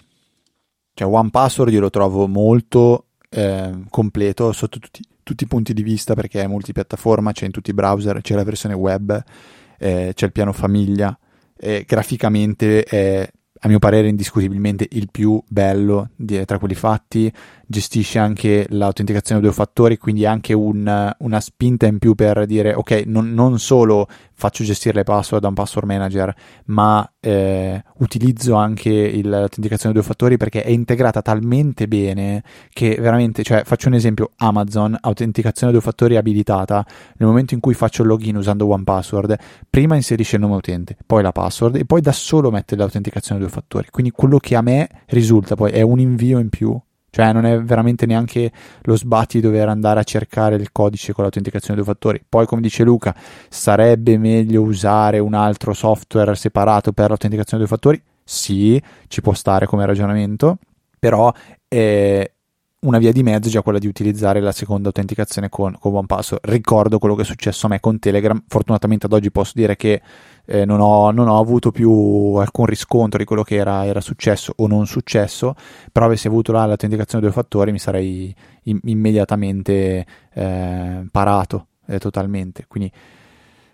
Cioè, 0.94 1.08
One 1.08 1.30
Password 1.30 1.72
io 1.74 1.80
lo 1.80 1.90
trovo 1.90 2.28
molto 2.28 3.06
eh, 3.30 3.72
completo 3.90 4.52
sotto 4.52 4.80
tutti, 4.80 5.04
tutti, 5.24 5.46
i 5.46 5.48
punti 5.48 5.74
di 5.74 5.84
vista 5.84 6.14
perché 6.14 6.42
è 6.42 6.48
multipiattaforma, 6.48 7.32
c'è 7.32 7.46
in 7.46 7.52
tutti 7.52 7.70
i 7.70 7.74
browser, 7.74 8.22
c'è 8.22 8.36
la 8.36 8.44
versione 8.44 8.76
web, 8.76 9.24
eh, 9.80 10.12
c'è 10.14 10.26
il 10.26 10.32
piano 10.32 10.52
famiglia, 10.52 11.18
eh, 11.58 11.86
graficamente 11.88 12.84
è 12.84 13.30
a 13.64 13.68
mio 13.68 13.80
parere 13.80 14.08
indiscutibilmente 14.08 14.88
il 14.92 15.10
più 15.12 15.42
bello 15.48 16.10
di, 16.16 16.44
tra 16.46 16.58
quelli 16.58 16.74
fatti, 16.74 17.32
gestisce 17.72 18.20
anche 18.20 18.68
l'autenticazione 18.70 19.42
a 19.42 19.44
due 19.44 19.54
fattori, 19.54 19.98
quindi 19.98 20.26
anche 20.28 20.54
un, 20.54 21.16
una 21.18 21.40
spinta 21.40 21.88
in 21.88 21.98
più 21.98 22.14
per 22.14 22.46
dire 22.46 22.76
ok, 22.76 23.04
non, 23.08 23.34
non, 23.34 23.58
solo 23.58 24.08
faccio 24.34 24.64
gestire 24.64 24.96
le 24.96 25.04
password 25.04 25.42
da 25.42 25.48
un 25.48 25.54
password 25.56 25.88
manager, 25.88 26.36
ma 26.66 27.10
eh, 27.20 27.84
utilizzo 28.00 28.56
anche 28.56 28.90
il, 28.90 29.30
l'autenticazione 29.30 29.92
a 29.92 29.98
due 29.98 30.06
fattori 30.06 30.38
perché 30.38 30.64
è 30.64 30.70
integrata 30.70 31.22
talmente 31.22 31.88
bene 31.88 32.44
che 32.74 32.98
veramente, 33.00 33.44
cioè 33.44 33.64
faccio 33.64 33.88
un 33.88 33.96
esempio, 33.96 34.32
Amazon, 34.38 34.98
autenticazione 35.00 35.72
a 35.72 35.76
due 35.76 35.84
fattori 35.84 36.18
abilitata, 36.18 36.86
nel 37.18 37.30
momento 37.30 37.54
in 37.54 37.60
cui 37.60 37.74
faccio 37.74 38.02
il 38.02 38.10
login 38.10 38.36
usando 38.36 38.68
OnePassword, 38.68 39.36
prima 39.70 39.96
inserisce 39.96 40.36
il 40.36 40.42
nome 40.42 40.56
utente, 40.56 40.98
poi 41.06 41.24
la 41.24 41.32
password 41.32 41.78
e 41.78 41.86
poi 41.86 42.02
da 42.02 42.12
solo 42.12 42.52
mette 42.52 42.76
l'autenticazione 42.76 43.40
a 43.40 43.44
due 43.44 43.52
fattori, 43.52 43.88
quindi 43.90 44.12
quello 44.12 44.38
che 44.40 44.56
a 44.56 44.62
me 44.62 44.90
risulta 45.08 45.56
poi 45.56 45.72
è 45.72 45.82
un 45.82 46.00
invio 46.00 46.40
in 46.40 46.50
più 46.50 46.78
cioè 47.12 47.34
non 47.34 47.46
è 47.46 47.62
veramente 47.62 48.06
neanche 48.06 48.52
lo 48.84 48.96
sbatti 48.96 49.40
di 49.40 49.44
dover 49.44 49.68
andare 49.68 50.00
a 50.00 50.04
cercare 50.04 50.56
il 50.56 50.72
codice 50.72 51.14
con 51.14 51.24
l'autenticazione 51.24 51.76
due 51.76 51.86
fattori. 51.86 52.24
Poi 52.28 52.46
come 52.46 52.62
dice 52.62 52.84
Luca, 52.84 53.14
sarebbe 53.50 54.18
meglio 54.18 54.62
usare 54.62 55.20
un 55.20 55.34
altro 55.34 55.74
software 55.74 56.34
separato 56.36 56.94
per 56.94 57.10
l'autenticazione 57.10 57.64
due 57.64 57.72
fattori? 57.72 58.02
Sì, 58.24 58.82
ci 59.08 59.22
può 59.22 59.34
stare 59.34 59.66
come 59.66 59.86
ragionamento, 59.86 60.58
però 60.98 61.32
è 61.68 62.32
una 62.82 62.98
via 62.98 63.12
di 63.12 63.22
mezzo 63.22 63.48
è 63.48 63.52
già 63.52 63.62
quella 63.62 63.78
di 63.78 63.88
utilizzare 63.88 64.40
la 64.40 64.52
seconda 64.52 64.88
autenticazione 64.88 65.50
con, 65.50 65.76
con 65.80 65.94
OnePassword. 65.94 66.50
Ricordo 66.50 66.98
quello 66.98 67.16
che 67.16 67.22
è 67.22 67.26
successo 67.26 67.66
a 67.68 67.70
me 67.70 67.80
con 67.80 68.00
Telegram, 68.00 68.42
fortunatamente 68.48 69.06
ad 69.06 69.14
oggi 69.14 69.32
posso 69.32 69.52
dire 69.56 69.76
che 69.76 70.02
eh, 70.46 70.66
non, 70.66 70.80
ho, 70.80 71.12
non, 71.12 71.28
ho, 71.28 71.40
avuto 71.40 71.72
più 71.72 72.36
alcun 72.36 72.66
riscontro 72.66 73.18
di 73.20 73.26
quello 73.26 73.44
che 73.44 73.56
era, 73.56 73.86
era, 73.86 74.02
successo 74.02 74.54
o 74.58 74.68
non 74.68 74.86
successo, 74.88 75.56
però 75.92 76.06
avessi 76.06 76.28
avuto 76.28 76.52
là 76.52 76.66
l'autenticazione 76.66 77.24
due 77.24 77.34
fattori 77.34 77.72
mi 77.72 77.80
sarei 77.80 78.34
in, 78.64 78.80
immediatamente 78.84 80.06
eh, 80.34 81.06
parato 81.12 81.68
eh, 81.88 82.00
totalmente. 82.00 82.66
Quindi 82.68 82.92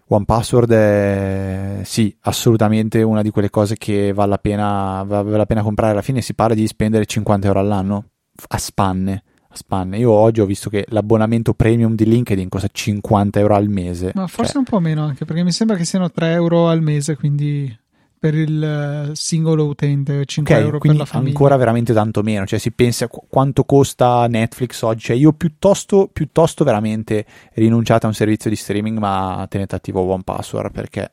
OnePassword 0.10 0.72
è 0.72 1.80
sì, 1.84 2.16
assolutamente 2.22 3.02
una 3.02 3.22
di 3.22 3.30
quelle 3.30 3.50
cose 3.50 3.76
che 3.78 4.14
vale 4.14 4.30
la 4.30 4.38
pena, 4.38 5.04
vale 5.06 5.36
la 5.36 5.46
pena 5.46 5.62
comprare. 5.62 5.92
Alla 5.92 6.02
fine 6.02 6.22
si 6.22 6.34
parla 6.34 6.56
di 6.56 6.66
spendere 6.68 7.06
50 7.06 7.48
euro 7.48 7.60
all'anno 7.60 8.06
a 8.50 8.58
spanne 8.58 9.24
spanne. 9.58 9.98
Io 9.98 10.12
oggi 10.12 10.40
ho 10.40 10.46
visto 10.46 10.70
che 10.70 10.86
l'abbonamento 10.90 11.54
premium 11.54 11.96
di 11.96 12.06
LinkedIn 12.06 12.48
costa 12.48 12.70
50 12.72 13.40
euro 13.40 13.56
al 13.56 13.68
mese. 13.68 14.12
Ma 14.16 14.28
forse 14.28 14.54
cioè... 14.54 14.60
un 14.60 14.66
po' 14.66 14.80
meno 14.80 15.04
anche, 15.04 15.26
perché 15.26 15.44
mi 15.44 15.52
sembra 15.52 15.76
che 15.76 15.84
siano 15.84 16.10
3 16.10 16.32
euro 16.32 16.70
al 16.70 16.82
mese, 16.82 17.18
quindi 17.18 17.78
per 18.20 18.34
il 18.34 18.64
eh, 18.64 19.16
singolo 19.16 19.66
utente 19.66 20.26
5 20.26 20.54
okay, 20.54 20.66
euro 20.66 20.80
per 20.80 20.96
la 20.96 21.06
famiglia. 21.06 21.30
ancora 21.30 21.56
veramente 21.56 21.94
tanto 21.94 22.24
meno. 22.24 22.46
Cioè 22.46 22.60
si 22.60 22.72
pensa 22.72 23.06
a 23.06 23.08
quanto 23.08 23.64
costa 23.64 24.28
Netflix 24.28 24.82
oggi. 24.82 25.06
Cioè 25.06 25.16
io 25.16 25.34
piuttosto, 25.34 26.10
piuttosto 26.12 26.64
veramente 26.64 27.26
rinunciate 27.54 28.06
a 28.06 28.10
un 28.10 28.16
servizio 28.16 28.50
di 28.50 28.56
streaming 28.56 28.98
ma 28.98 29.46
tenete 29.50 29.76
attivo 29.76 30.02
One 30.02 30.24
Password 30.24 30.72
perché 30.72 31.12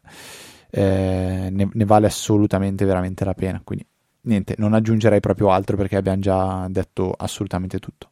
eh, 0.71 1.49
ne, 1.51 1.69
ne, 1.71 1.85
vale 1.85 2.07
assolutamente 2.07 2.85
veramente 2.85 3.25
la 3.25 3.35
pena. 3.35 3.61
Quindi 3.63 3.87
niente 4.23 4.55
non 4.57 4.73
aggiungerei 4.73 5.21
proprio 5.21 5.51
altro 5.51 5.77
perché 5.77 5.97
abbiamo 5.97 6.21
già 6.21 6.67
detto 6.69 7.13
assolutamente 7.15 7.79
tutto 7.79 8.09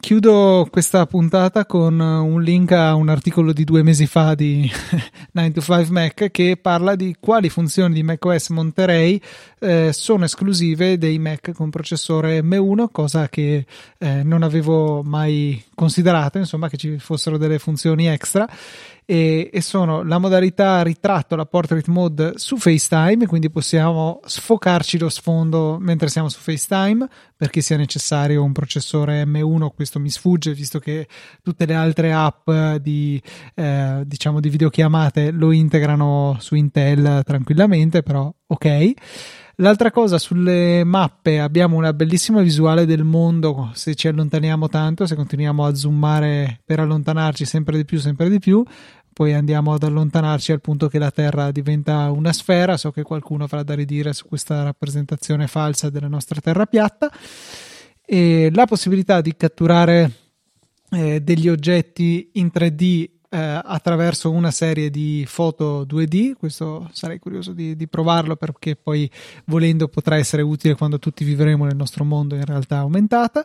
chiudo 0.00 0.66
questa 0.70 1.04
puntata 1.06 1.66
con 1.66 2.00
un 2.00 2.42
link 2.42 2.72
a 2.72 2.94
un 2.94 3.10
articolo 3.10 3.52
di 3.52 3.64
due 3.64 3.82
mesi 3.82 4.06
fa 4.06 4.34
di 4.34 4.70
9 5.32 5.52
to 5.52 5.60
5 5.60 5.86
Mac 5.90 6.30
che 6.30 6.56
parla 6.56 6.94
di 6.94 7.16
quali 7.20 7.50
funzioni 7.50 7.94
di 7.94 8.02
macOS 8.02 8.48
Monterey 8.50 9.20
eh, 9.58 9.92
sono 9.92 10.24
esclusive 10.24 10.96
dei 10.96 11.18
Mac 11.18 11.52
con 11.52 11.70
processore 11.70 12.40
M1, 12.40 12.86
cosa 12.90 13.28
che 13.28 13.66
eh, 13.98 14.22
non 14.22 14.42
avevo 14.42 15.02
mai 15.02 15.62
considerato, 15.74 16.38
insomma, 16.38 16.68
che 16.68 16.76
ci 16.76 16.98
fossero 16.98 17.36
delle 17.36 17.58
funzioni 17.58 18.06
extra 18.08 18.48
e, 19.12 19.50
e, 19.52 19.60
sono 19.60 20.02
la 20.02 20.16
modalità 20.16 20.80
ritratto, 20.80 21.36
la 21.36 21.44
portrait 21.44 21.86
mode 21.88 22.32
su 22.36 22.56
FaceTime, 22.56 23.26
quindi 23.26 23.50
possiamo 23.50 24.20
sfocarci 24.24 24.96
lo 24.96 25.10
sfondo 25.10 25.76
mentre 25.78 26.08
siamo 26.08 26.30
su 26.30 26.40
FaceTime 26.40 27.06
perché 27.36 27.60
sia 27.60 27.76
necessario 27.76 28.42
un 28.42 28.52
processore 28.52 29.22
M1, 29.24 29.68
questo 29.74 30.00
mi 30.00 30.08
sfugge 30.08 30.54
visto 30.54 30.78
che 30.78 31.06
tutte 31.42 31.66
le 31.66 31.74
altre 31.74 32.10
app 32.10 32.48
di, 32.80 33.20
eh, 33.54 34.02
diciamo 34.06 34.40
di 34.40 34.48
videochiamate 34.48 35.30
lo 35.30 35.52
integrano 35.52 36.38
su 36.40 36.54
Intel 36.54 37.20
tranquillamente, 37.22 38.02
però 38.02 38.32
ok. 38.46 38.92
L'altra 39.56 39.90
cosa, 39.90 40.18
sulle 40.18 40.82
mappe 40.82 41.38
abbiamo 41.38 41.76
una 41.76 41.92
bellissima 41.92 42.40
visuale 42.40 42.86
del 42.86 43.04
mondo 43.04 43.70
se 43.74 43.94
ci 43.94 44.08
allontaniamo 44.08 44.68
tanto, 44.68 45.06
se 45.06 45.14
continuiamo 45.14 45.64
a 45.66 45.74
zoomare 45.74 46.60
per 46.64 46.80
allontanarci 46.80 47.44
sempre 47.44 47.76
di 47.76 47.84
più, 47.84 47.98
sempre 47.98 48.30
di 48.30 48.38
più. 48.38 48.64
Poi 49.12 49.34
andiamo 49.34 49.74
ad 49.74 49.82
allontanarci 49.82 50.52
al 50.52 50.60
punto 50.60 50.88
che 50.88 50.98
la 50.98 51.10
Terra 51.10 51.50
diventa 51.50 52.10
una 52.10 52.32
sfera. 52.32 52.76
So 52.76 52.90
che 52.90 53.02
qualcuno 53.02 53.44
avrà 53.44 53.62
da 53.62 53.74
ridire 53.74 54.12
su 54.12 54.26
questa 54.26 54.62
rappresentazione 54.62 55.46
falsa 55.46 55.90
della 55.90 56.08
nostra 56.08 56.40
Terra 56.40 56.66
piatta. 56.66 57.10
E 58.04 58.50
la 58.52 58.66
possibilità 58.66 59.20
di 59.20 59.34
catturare 59.36 60.10
eh, 60.90 61.20
degli 61.20 61.48
oggetti 61.48 62.30
in 62.34 62.50
3D 62.52 63.08
eh, 63.34 63.60
attraverso 63.64 64.30
una 64.30 64.50
serie 64.50 64.90
di 64.90 65.24
foto 65.26 65.86
2D. 65.88 66.34
Questo 66.34 66.90
sarei 66.92 67.18
curioso 67.18 67.52
di, 67.52 67.74
di, 67.74 67.88
provarlo 67.88 68.36
perché 68.36 68.76
poi 68.76 69.10
volendo 69.46 69.88
potrà 69.88 70.16
essere 70.16 70.42
utile 70.42 70.74
quando 70.74 70.98
tutti 70.98 71.24
vivremo 71.24 71.64
nel 71.64 71.76
nostro 71.76 72.04
mondo 72.04 72.34
in 72.34 72.44
realtà 72.44 72.78
aumentata. 72.78 73.42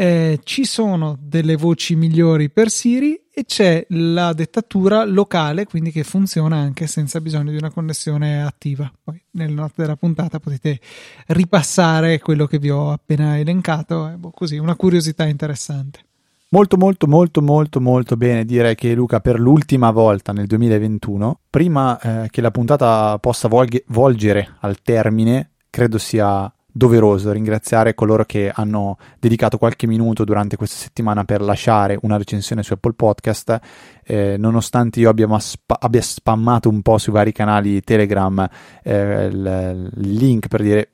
Eh, 0.00 0.40
ci 0.44 0.64
sono 0.64 1.18
delle 1.20 1.56
voci 1.56 1.94
migliori 1.94 2.48
per 2.48 2.70
Siri 2.70 3.20
e 3.30 3.44
c'è 3.44 3.84
la 3.90 4.32
dettatura 4.32 5.04
locale, 5.04 5.66
quindi 5.66 5.90
che 5.90 6.04
funziona 6.04 6.56
anche 6.56 6.86
senza 6.86 7.20
bisogno 7.20 7.50
di 7.50 7.58
una 7.58 7.70
connessione 7.70 8.42
attiva. 8.42 8.90
Poi 9.04 9.22
nelle 9.32 9.52
note 9.52 9.74
della 9.76 9.96
puntata 9.96 10.40
potete 10.40 10.80
ripassare 11.26 12.18
quello 12.18 12.46
che 12.46 12.58
vi 12.58 12.70
ho 12.70 12.92
appena 12.92 13.38
elencato, 13.38 14.08
eh, 14.08 14.16
boh, 14.16 14.30
così 14.30 14.56
una 14.56 14.74
curiosità 14.74 15.26
interessante. 15.26 16.00
Molto 16.48 16.78
molto 16.78 17.06
molto 17.06 17.42
molto 17.42 17.78
molto 17.82 18.16
bene 18.16 18.46
direi 18.46 18.74
che 18.76 18.94
Luca 18.94 19.20
per 19.20 19.38
l'ultima 19.38 19.90
volta 19.90 20.32
nel 20.32 20.46
2021, 20.46 21.40
prima 21.50 22.00
eh, 22.00 22.30
che 22.30 22.40
la 22.40 22.50
puntata 22.50 23.18
possa 23.18 23.48
volge- 23.48 23.84
volgere 23.88 24.56
al 24.60 24.80
termine, 24.80 25.50
credo 25.68 25.98
sia 25.98 26.50
doveroso 26.72 27.32
ringraziare 27.32 27.94
coloro 27.94 28.24
che 28.24 28.50
hanno 28.52 28.98
dedicato 29.18 29.58
qualche 29.58 29.86
minuto 29.86 30.24
durante 30.24 30.56
questa 30.56 30.76
settimana 30.76 31.24
per 31.24 31.40
lasciare 31.40 31.98
una 32.02 32.16
recensione 32.16 32.62
su 32.62 32.72
Apple 32.72 32.94
Podcast. 32.94 33.58
Eh, 34.04 34.36
nonostante 34.38 35.00
io 35.00 35.10
abbia, 35.10 35.26
sp- 35.38 35.76
abbia, 35.78 36.02
spammato 36.02 36.68
un 36.68 36.82
po' 36.82 36.98
sui 36.98 37.12
vari 37.12 37.32
canali 37.32 37.80
Telegram 37.80 38.48
eh, 38.82 39.26
il, 39.26 39.90
il 39.96 40.12
link 40.12 40.48
per 40.48 40.62
dire 40.62 40.90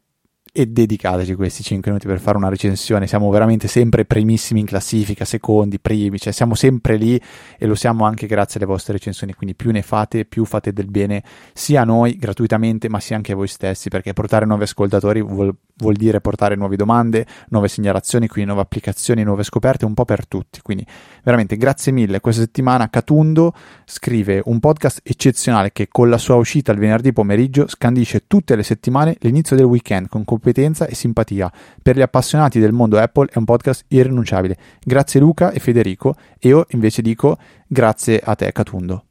e 0.57 0.65
dedicateci 0.65 1.35
questi 1.35 1.63
5 1.63 1.91
minuti 1.91 2.09
per 2.09 2.19
fare 2.19 2.39
una 2.39 2.49
recensione. 2.49 3.07
Siamo 3.07 3.29
veramente 3.29 3.69
sempre 3.69 4.07
primissimi 4.07 4.61
in 4.61 4.65
classifica, 4.65 5.27
secondi, 5.27 5.79
primi, 5.79 6.19
cioè 6.19 6.33
siamo 6.33 6.55
sempre 6.55 6.97
lì 6.97 7.21
e 7.59 7.67
lo 7.67 7.75
siamo 7.75 8.07
anche 8.07 8.27
grazie 8.27 8.59
alle 8.59 8.67
vostre 8.67 8.95
recensioni. 8.95 9.35
Quindi 9.35 9.55
più 9.55 9.71
ne 9.71 9.83
fate, 9.83 10.25
più 10.25 10.47
fate 10.47 10.73
del 10.73 10.87
bene 10.87 11.23
sia 11.53 11.83
a 11.83 11.85
noi 11.85 12.17
gratuitamente, 12.17 12.89
ma 12.89 13.01
sia 13.01 13.17
anche 13.17 13.33
a 13.33 13.35
voi 13.35 13.49
stessi, 13.49 13.91
perché 13.91 14.15
portare 14.15 14.47
nuovi 14.47 14.63
ascoltatori 14.63 15.21
vuol, 15.21 15.55
vuol 15.77 15.95
dire 15.95 16.23
portare 16.23 16.55
nuove 16.57 16.77
domande, 16.77 17.27
nuove 17.51 17.69
segnalazioni, 17.69 18.27
quindi 18.27 18.49
nuove 18.49 18.65
applicazioni, 18.65 19.23
nuove 19.25 19.43
scoperte, 19.43 19.85
un 19.85 19.93
po' 19.93 20.07
per 20.07 20.27
tutti. 20.27 20.63
Quindi 20.63 20.87
veramente 21.23 21.59
grazie 21.59 21.93
mille. 21.93 22.21
Questa 22.21 22.41
settimana 22.41 22.89
Catundo 22.89 23.53
scrive 23.85 24.41
un 24.47 24.59
podcast 24.59 25.01
eccezionale 25.03 25.71
che 25.73 25.89
con 25.91 26.09
la 26.09 26.17
sua 26.17 26.37
uscita 26.37 26.73
il 26.73 26.79
venerdì 26.79 27.13
pomeriggio 27.13 27.69
scandisce 27.69 28.25
tutte 28.27 28.57
le 28.57 28.63
settimane 28.63 29.17
l'inizio 29.21 29.55
del 29.55 29.67
weekend 29.67 30.09
con 30.09 30.25
competenza 30.47 30.87
e 30.87 30.95
simpatia. 30.95 31.51
Per 31.83 31.97
gli 31.97 32.03
appassionati 32.03 32.61
del 32.61 32.73
mondo 32.73 32.99
Apple 32.99 33.29
è 33.33 33.39
un 33.39 33.45
podcast 33.45 33.85
irrinunciabile. 33.89 34.57
Grazie 34.81 35.19
Luca 35.19 35.51
e 35.51 35.59
Federico. 35.59 36.15
E 36.39 36.49
io 36.49 36.67
invece 36.71 37.03
dico 37.03 37.39
grazie 37.67 38.21
a 38.23 38.35
te 38.37 38.53
Catundo. 38.53 39.05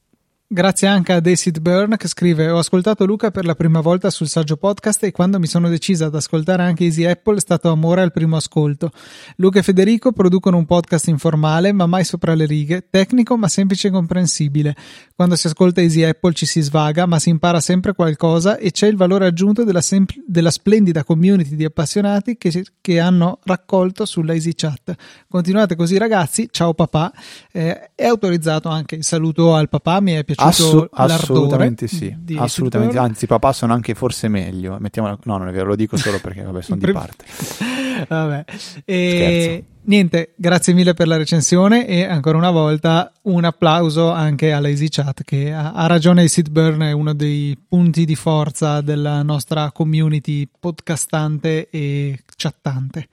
Grazie 0.48 0.88
anche 0.88 1.12
a 1.12 1.22
Acid 1.26 1.60
Burn 1.60 1.98
che 1.98 2.08
scrive: 2.08 2.52
Ho 2.52 2.60
ascoltato 2.60 3.04
Luca 3.08 3.32
per 3.32 3.46
la 3.46 3.56
prima 3.56 3.80
volta 3.80 4.12
sul 4.12 4.28
saggio 4.28 4.58
podcast 4.58 5.04
e 5.04 5.12
quando 5.12 5.40
mi 5.40 5.48
sono 5.48 5.70
decisa 5.70 6.06
ad 6.06 6.14
ascoltare 6.14 6.62
anche 6.62 6.84
Easy 6.84 7.04
Apple 7.04 7.38
è 7.38 7.40
stato 7.40 7.72
amore 7.72 8.04
al 8.04 8.12
primo 8.12 8.36
ascolto. 8.36 8.92
Luca 9.38 9.58
e 9.58 9.64
Federico 9.64 10.12
producono 10.12 10.58
un 10.58 10.68
podcast 10.68 11.08
informale 11.08 11.72
ma 11.72 11.88
mai 11.88 12.04
sopra 12.04 12.36
le 12.36 12.46
righe, 12.46 12.86
tecnico 12.92 13.36
ma 13.38 13.48
semplice 13.48 13.88
e 13.88 13.92
comprensibile. 13.92 14.76
Quando 15.16 15.36
si 15.36 15.48
ascolta 15.48 15.82
Easy 15.82 16.04
Apple 16.04 16.34
ci 16.34 16.46
si 16.46 16.62
svaga 16.62 17.08
ma 17.08 17.18
si 17.18 17.30
impara 17.30 17.60
sempre 17.60 17.94
qualcosa 17.94 18.58
e 18.58 18.70
c'è 18.70 18.86
il 18.86 18.98
valore 18.98 19.26
aggiunto 19.26 19.64
della, 19.64 19.82
sempl- 19.82 20.24
della 20.28 20.52
splendida 20.52 21.04
community 21.04 21.56
di 21.56 21.66
appassionati 21.66 22.38
che, 22.38 22.66
che, 22.82 23.00
hanno 23.00 23.40
raccolto 23.46 24.06
sulla 24.06 24.34
Easy 24.34 24.54
Chat. 24.54 24.94
Continuate 25.28 25.76
così 25.76 25.98
ragazzi, 25.98 26.50
ciao 26.52 26.76
papà. 26.76 27.12
Eh, 27.52 27.94
è 27.96 28.06
autorizzato 28.06 28.70
anche 28.70 28.94
il 28.94 29.04
saluto 29.04 29.56
al 29.56 29.70
papà, 29.70 30.02
mi 30.02 30.12
è 30.12 30.24
piaciuto 30.24 30.34
Assu- 30.36 30.88
assolutamente 30.92 31.88
sì, 31.88 32.16
assolutamente. 32.38 32.98
Anzi, 32.98 33.28
papà 33.28 33.54
sono 33.54 33.74
anche 33.74 33.94
forse 33.94 34.28
meglio. 34.28 34.78
Mettiamola... 34.80 35.18
No, 35.24 35.38
non 35.38 35.48
è 35.48 35.52
vero, 35.52 35.68
lo 35.68 35.76
dico 35.76 35.98
solo 35.98 36.20
perché 36.20 36.42
vabbè, 36.42 36.62
sono 36.62 36.80
di 36.80 36.92
parte. 36.94 37.26
vabbè. 38.08 38.46
E... 38.86 39.64
Niente, 39.88 40.34
grazie 40.36 40.74
mille 40.74 40.96
per 40.96 41.08
la 41.08 41.16
recensione 41.16 41.86
e 41.86 42.04
ancora 42.04 42.38
una 42.38 42.50
volta 42.50 43.12
un 43.24 43.44
applauso 43.44 44.10
anche 44.10 44.52
alla 44.52 44.68
EasyChat 44.68 45.24
che 45.24 45.54
ha, 45.54 45.74
ha 45.74 45.86
ragione 45.86 46.28
Sid 46.28 46.50
Burn 46.50 46.82
è 46.82 46.92
uno 46.92 47.14
dei 47.14 47.56
punti 47.68 48.04
di 48.04 48.16
forza 48.16 48.82
della 48.82 49.22
nostra 49.22 49.72
community 49.72 50.50
podcastante 50.60 51.70
e 51.70 52.20
chattante. 52.36 53.10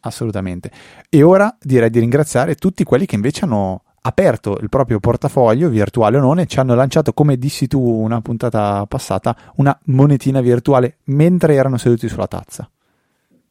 Assolutamente. 0.00 0.70
E 1.08 1.22
ora 1.22 1.56
direi 1.60 1.90
di 1.90 1.98
ringraziare 1.98 2.54
tutti 2.54 2.84
quelli 2.84 3.06
che 3.06 3.16
invece 3.16 3.44
hanno 3.44 3.82
aperto 4.02 4.58
il 4.60 4.68
proprio 4.68 5.00
portafoglio 5.00 5.68
virtuale 5.68 6.16
o 6.16 6.20
non 6.20 6.40
e 6.40 6.46
ci 6.46 6.58
hanno 6.58 6.74
lanciato, 6.74 7.12
come 7.12 7.36
dissi 7.36 7.66
tu 7.66 7.80
una 7.80 8.20
puntata 8.20 8.84
passata, 8.86 9.36
una 9.56 9.76
monetina 9.86 10.40
virtuale 10.40 10.98
mentre 11.04 11.54
erano 11.54 11.78
seduti 11.78 12.08
sulla 12.08 12.26
tazza. 12.26 12.68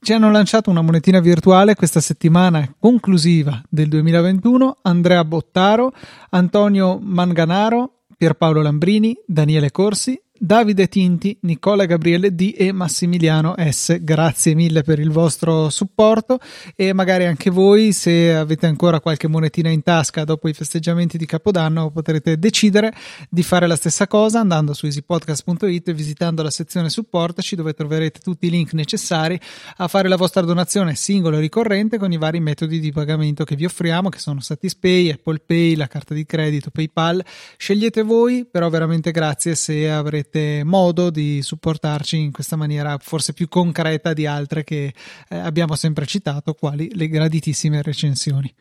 Ci 0.03 0.13
hanno 0.13 0.31
lanciato 0.31 0.71
una 0.71 0.81
monetina 0.81 1.19
virtuale 1.19 1.75
questa 1.75 1.99
settimana 1.99 2.67
conclusiva 2.79 3.61
del 3.69 3.87
2021 3.87 4.77
Andrea 4.81 5.23
Bottaro, 5.23 5.93
Antonio 6.31 6.97
Manganaro, 6.99 7.97
Pierpaolo 8.17 8.61
Lambrini, 8.61 9.15
Daniele 9.25 9.69
Corsi, 9.69 10.19
Davide 10.43 10.87
Tinti, 10.87 11.37
Nicola 11.41 11.85
Gabriele 11.85 12.33
D 12.33 12.55
e 12.57 12.71
Massimiliano 12.71 13.53
S. 13.59 13.99
Grazie 14.01 14.55
mille 14.55 14.81
per 14.81 14.97
il 14.97 15.11
vostro 15.11 15.69
supporto 15.69 16.39
e 16.75 16.93
magari 16.93 17.27
anche 17.27 17.51
voi 17.51 17.91
se 17.91 18.33
avete 18.33 18.65
ancora 18.65 18.99
qualche 19.01 19.27
monetina 19.27 19.69
in 19.69 19.83
tasca 19.83 20.23
dopo 20.23 20.47
i 20.49 20.53
festeggiamenti 20.53 21.19
di 21.19 21.27
Capodanno 21.27 21.91
potrete 21.91 22.39
decidere 22.39 22.91
di 23.29 23.43
fare 23.43 23.67
la 23.67 23.75
stessa 23.75 24.07
cosa 24.07 24.39
andando 24.39 24.73
su 24.73 24.87
easypodcast.it 24.87 25.89
e 25.89 25.93
visitando 25.93 26.41
la 26.41 26.49
sezione 26.49 26.89
supportaci 26.89 27.55
dove 27.55 27.75
troverete 27.75 28.19
tutti 28.19 28.47
i 28.47 28.49
link 28.49 28.73
necessari 28.73 29.39
a 29.77 29.87
fare 29.87 30.07
la 30.07 30.15
vostra 30.15 30.41
donazione 30.41 30.95
singola 30.95 31.37
e 31.37 31.39
ricorrente 31.39 31.99
con 31.99 32.11
i 32.11 32.17
vari 32.17 32.39
metodi 32.39 32.79
di 32.79 32.91
pagamento 32.91 33.43
che 33.43 33.55
vi 33.55 33.65
offriamo 33.65 34.09
che 34.09 34.17
sono 34.17 34.39
Satispay, 34.39 35.11
Apple 35.11 35.43
Pay, 35.45 35.75
la 35.75 35.85
carta 35.85 36.15
di 36.15 36.25
credito, 36.25 36.71
PayPal. 36.71 37.23
Scegliete 37.57 38.01
voi, 38.01 38.47
però 38.49 38.69
veramente 38.69 39.11
grazie 39.11 39.53
se 39.53 39.87
avrete 39.87 40.29
avete 40.31 40.63
modo 40.63 41.09
di 41.09 41.41
supportarci 41.41 42.17
in 42.17 42.31
questa 42.31 42.55
maniera 42.55 42.97
forse 42.99 43.33
più 43.33 43.49
concreta 43.49 44.13
di 44.13 44.25
altre 44.25 44.63
che 44.63 44.93
eh, 45.27 45.37
abbiamo 45.37 45.75
sempre 45.75 46.05
citato, 46.05 46.53
quali 46.53 46.89
le 46.95 47.09
graditissime 47.09 47.81
recensioni. 47.81 48.53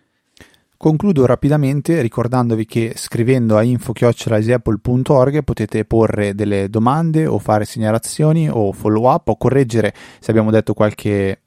Concludo 0.76 1.26
rapidamente 1.26 2.00
ricordandovi 2.00 2.64
che 2.64 2.94
scrivendo 2.96 3.56
a 3.58 3.62
info-apple.org 3.62 5.44
potete 5.44 5.84
porre 5.84 6.34
delle 6.34 6.70
domande 6.70 7.26
o 7.26 7.38
fare 7.38 7.66
segnalazioni 7.66 8.48
o 8.48 8.72
follow 8.72 9.12
up 9.12 9.28
o 9.28 9.36
correggere 9.36 9.94
se 10.18 10.30
abbiamo 10.30 10.50
detto 10.50 10.72
qualche 10.72 11.42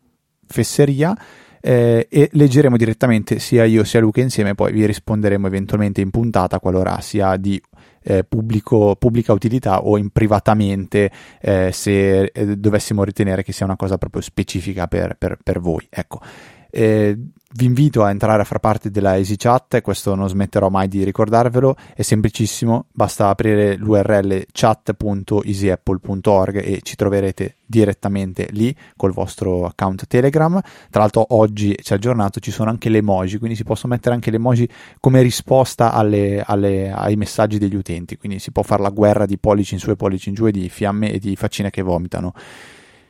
fesseria 0.46 1.18
eh, 1.60 2.08
e 2.12 2.30
leggeremo 2.32 2.78
direttamente 2.78 3.40
sia 3.40 3.64
io 3.64 3.84
sia 3.84 4.02
Luca 4.02 4.22
insieme, 4.22 4.54
poi 4.54 4.72
vi 4.72 4.86
risponderemo 4.86 5.48
eventualmente 5.48 6.02
in 6.02 6.12
puntata 6.12 6.60
qualora 6.60 7.00
sia 7.02 7.36
di 7.38 7.60
eh, 8.04 8.24
pubblico, 8.24 8.96
pubblica 8.96 9.34
utilità 9.34 9.84
o 9.84 9.98
in 9.98 10.10
privatamente 10.10 11.12
eh, 11.42 11.72
se 11.72 12.24
eh, 12.26 12.58
dovessimo 12.58 13.04
ritenere 13.04 13.44
che 13.44 13.52
sia 13.52 13.66
una 13.66 13.76
cosa 13.76 13.98
proprio 13.98 14.22
specifica 14.22 14.88
per, 14.88 15.16
per, 15.18 15.38
per 15.42 15.60
voi. 15.60 15.88
Ecco. 15.90 16.22
Eh, 16.70 17.18
vi 17.56 17.66
invito 17.66 18.04
a 18.04 18.10
entrare 18.10 18.42
a 18.42 18.46
far 18.46 18.58
parte 18.60 18.90
della 18.90 19.16
EasyChat, 19.16 19.82
questo 19.82 20.16
non 20.16 20.28
smetterò 20.28 20.70
mai 20.70 20.88
di 20.88 21.04
ricordarvelo, 21.04 21.76
è 21.94 22.02
semplicissimo, 22.02 22.88
basta 22.92 23.30
aprire 23.30 23.76
l'URL 23.76 24.46
chat.easyapple.org 24.52 26.58
e 26.58 26.80
ci 26.82 26.96
troverete 26.96 27.58
direttamente 27.66 28.48
lì 28.52 28.76
col 28.96 29.14
vostro 29.14 29.66
account 29.66 30.08
Telegram. 30.08 30.60
Tra 30.90 31.02
l'altro 31.02 31.28
oggi 31.30 31.78
ci 31.82 31.92
è 31.92 31.96
aggiornato, 31.96 32.40
ci 32.40 32.50
sono 32.50 32.72
anche 32.72 32.90
le 32.90 32.98
emoji, 33.00 33.38
quindi 33.38 33.56
si 33.56 33.64
possono 33.64 33.94
mettere 33.94 34.16
anche 34.16 34.32
le 34.32 34.38
emoji 34.38 34.68
come 35.00 35.22
risposta 35.22 35.94
alle, 35.94 36.42
alle, 36.44 36.92
ai 36.92 37.16
messaggi 37.16 37.60
degli 37.60 37.76
utenti, 37.76 38.18
quindi 38.18 38.40
si 38.40 38.52
può 38.52 38.64
fare 38.64 38.82
la 38.82 38.90
guerra 38.90 39.28
di 39.28 39.38
pollici 39.38 39.76
in 39.76 39.80
su 39.80 39.92
e 39.92 39.96
pollici 39.96 40.30
in 40.30 40.36
giù 40.36 40.48
e 40.48 40.52
di 40.52 40.70
fiamme 40.70 41.12
e 41.12 41.20
di 41.20 41.36
faccine 41.36 41.70
che 41.70 41.84
vomitano. 41.84 42.34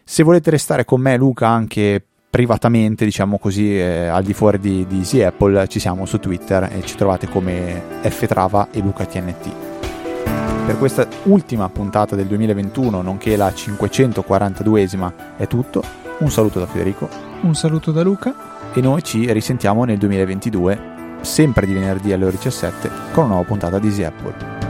Se 0.03 0.21
volete 0.21 0.49
restare 0.49 0.83
con 0.83 0.99
me, 0.99 1.15
Luca, 1.15 1.47
anche 1.47 2.07
privatamente, 2.33 3.05
diciamo 3.05 3.37
così, 3.37 3.77
eh, 3.77 4.07
al 4.07 4.23
di 4.23 4.33
fuori 4.33 4.57
di, 4.57 4.87
di 4.87 4.97
Easy 4.97 5.21
Apple, 5.21 5.67
ci 5.67 5.79
siamo 5.79 6.07
su 6.07 6.17
Twitter 6.17 6.63
e 6.63 6.81
ci 6.83 6.95
trovate 6.95 7.29
come 7.29 7.79
ftrava 8.09 8.69
e 8.71 8.79
lucatnt. 8.79 9.53
Per 10.65 10.75
questa 10.79 11.07
ultima 11.25 11.69
puntata 11.69 12.15
del 12.15 12.25
2021, 12.25 13.03
nonché 13.03 13.35
la 13.35 13.49
542esima, 13.49 15.11
è 15.37 15.45
tutto. 15.45 15.83
Un 16.17 16.31
saluto 16.31 16.57
da 16.57 16.65
Federico. 16.65 17.07
Un 17.41 17.53
saluto 17.53 17.91
da 17.91 18.01
Luca. 18.01 18.71
E 18.73 18.81
noi 18.81 19.03
ci 19.03 19.31
risentiamo 19.31 19.83
nel 19.83 19.99
2022, 19.99 21.19
sempre 21.21 21.67
di 21.67 21.73
venerdì 21.73 22.13
alle 22.13 22.25
ore 22.25 22.37
17, 22.37 22.89
con 23.11 23.25
una 23.25 23.33
nuova 23.33 23.47
puntata 23.47 23.77
di 23.77 23.89
Easy 23.89 24.01
Apple. 24.01 24.62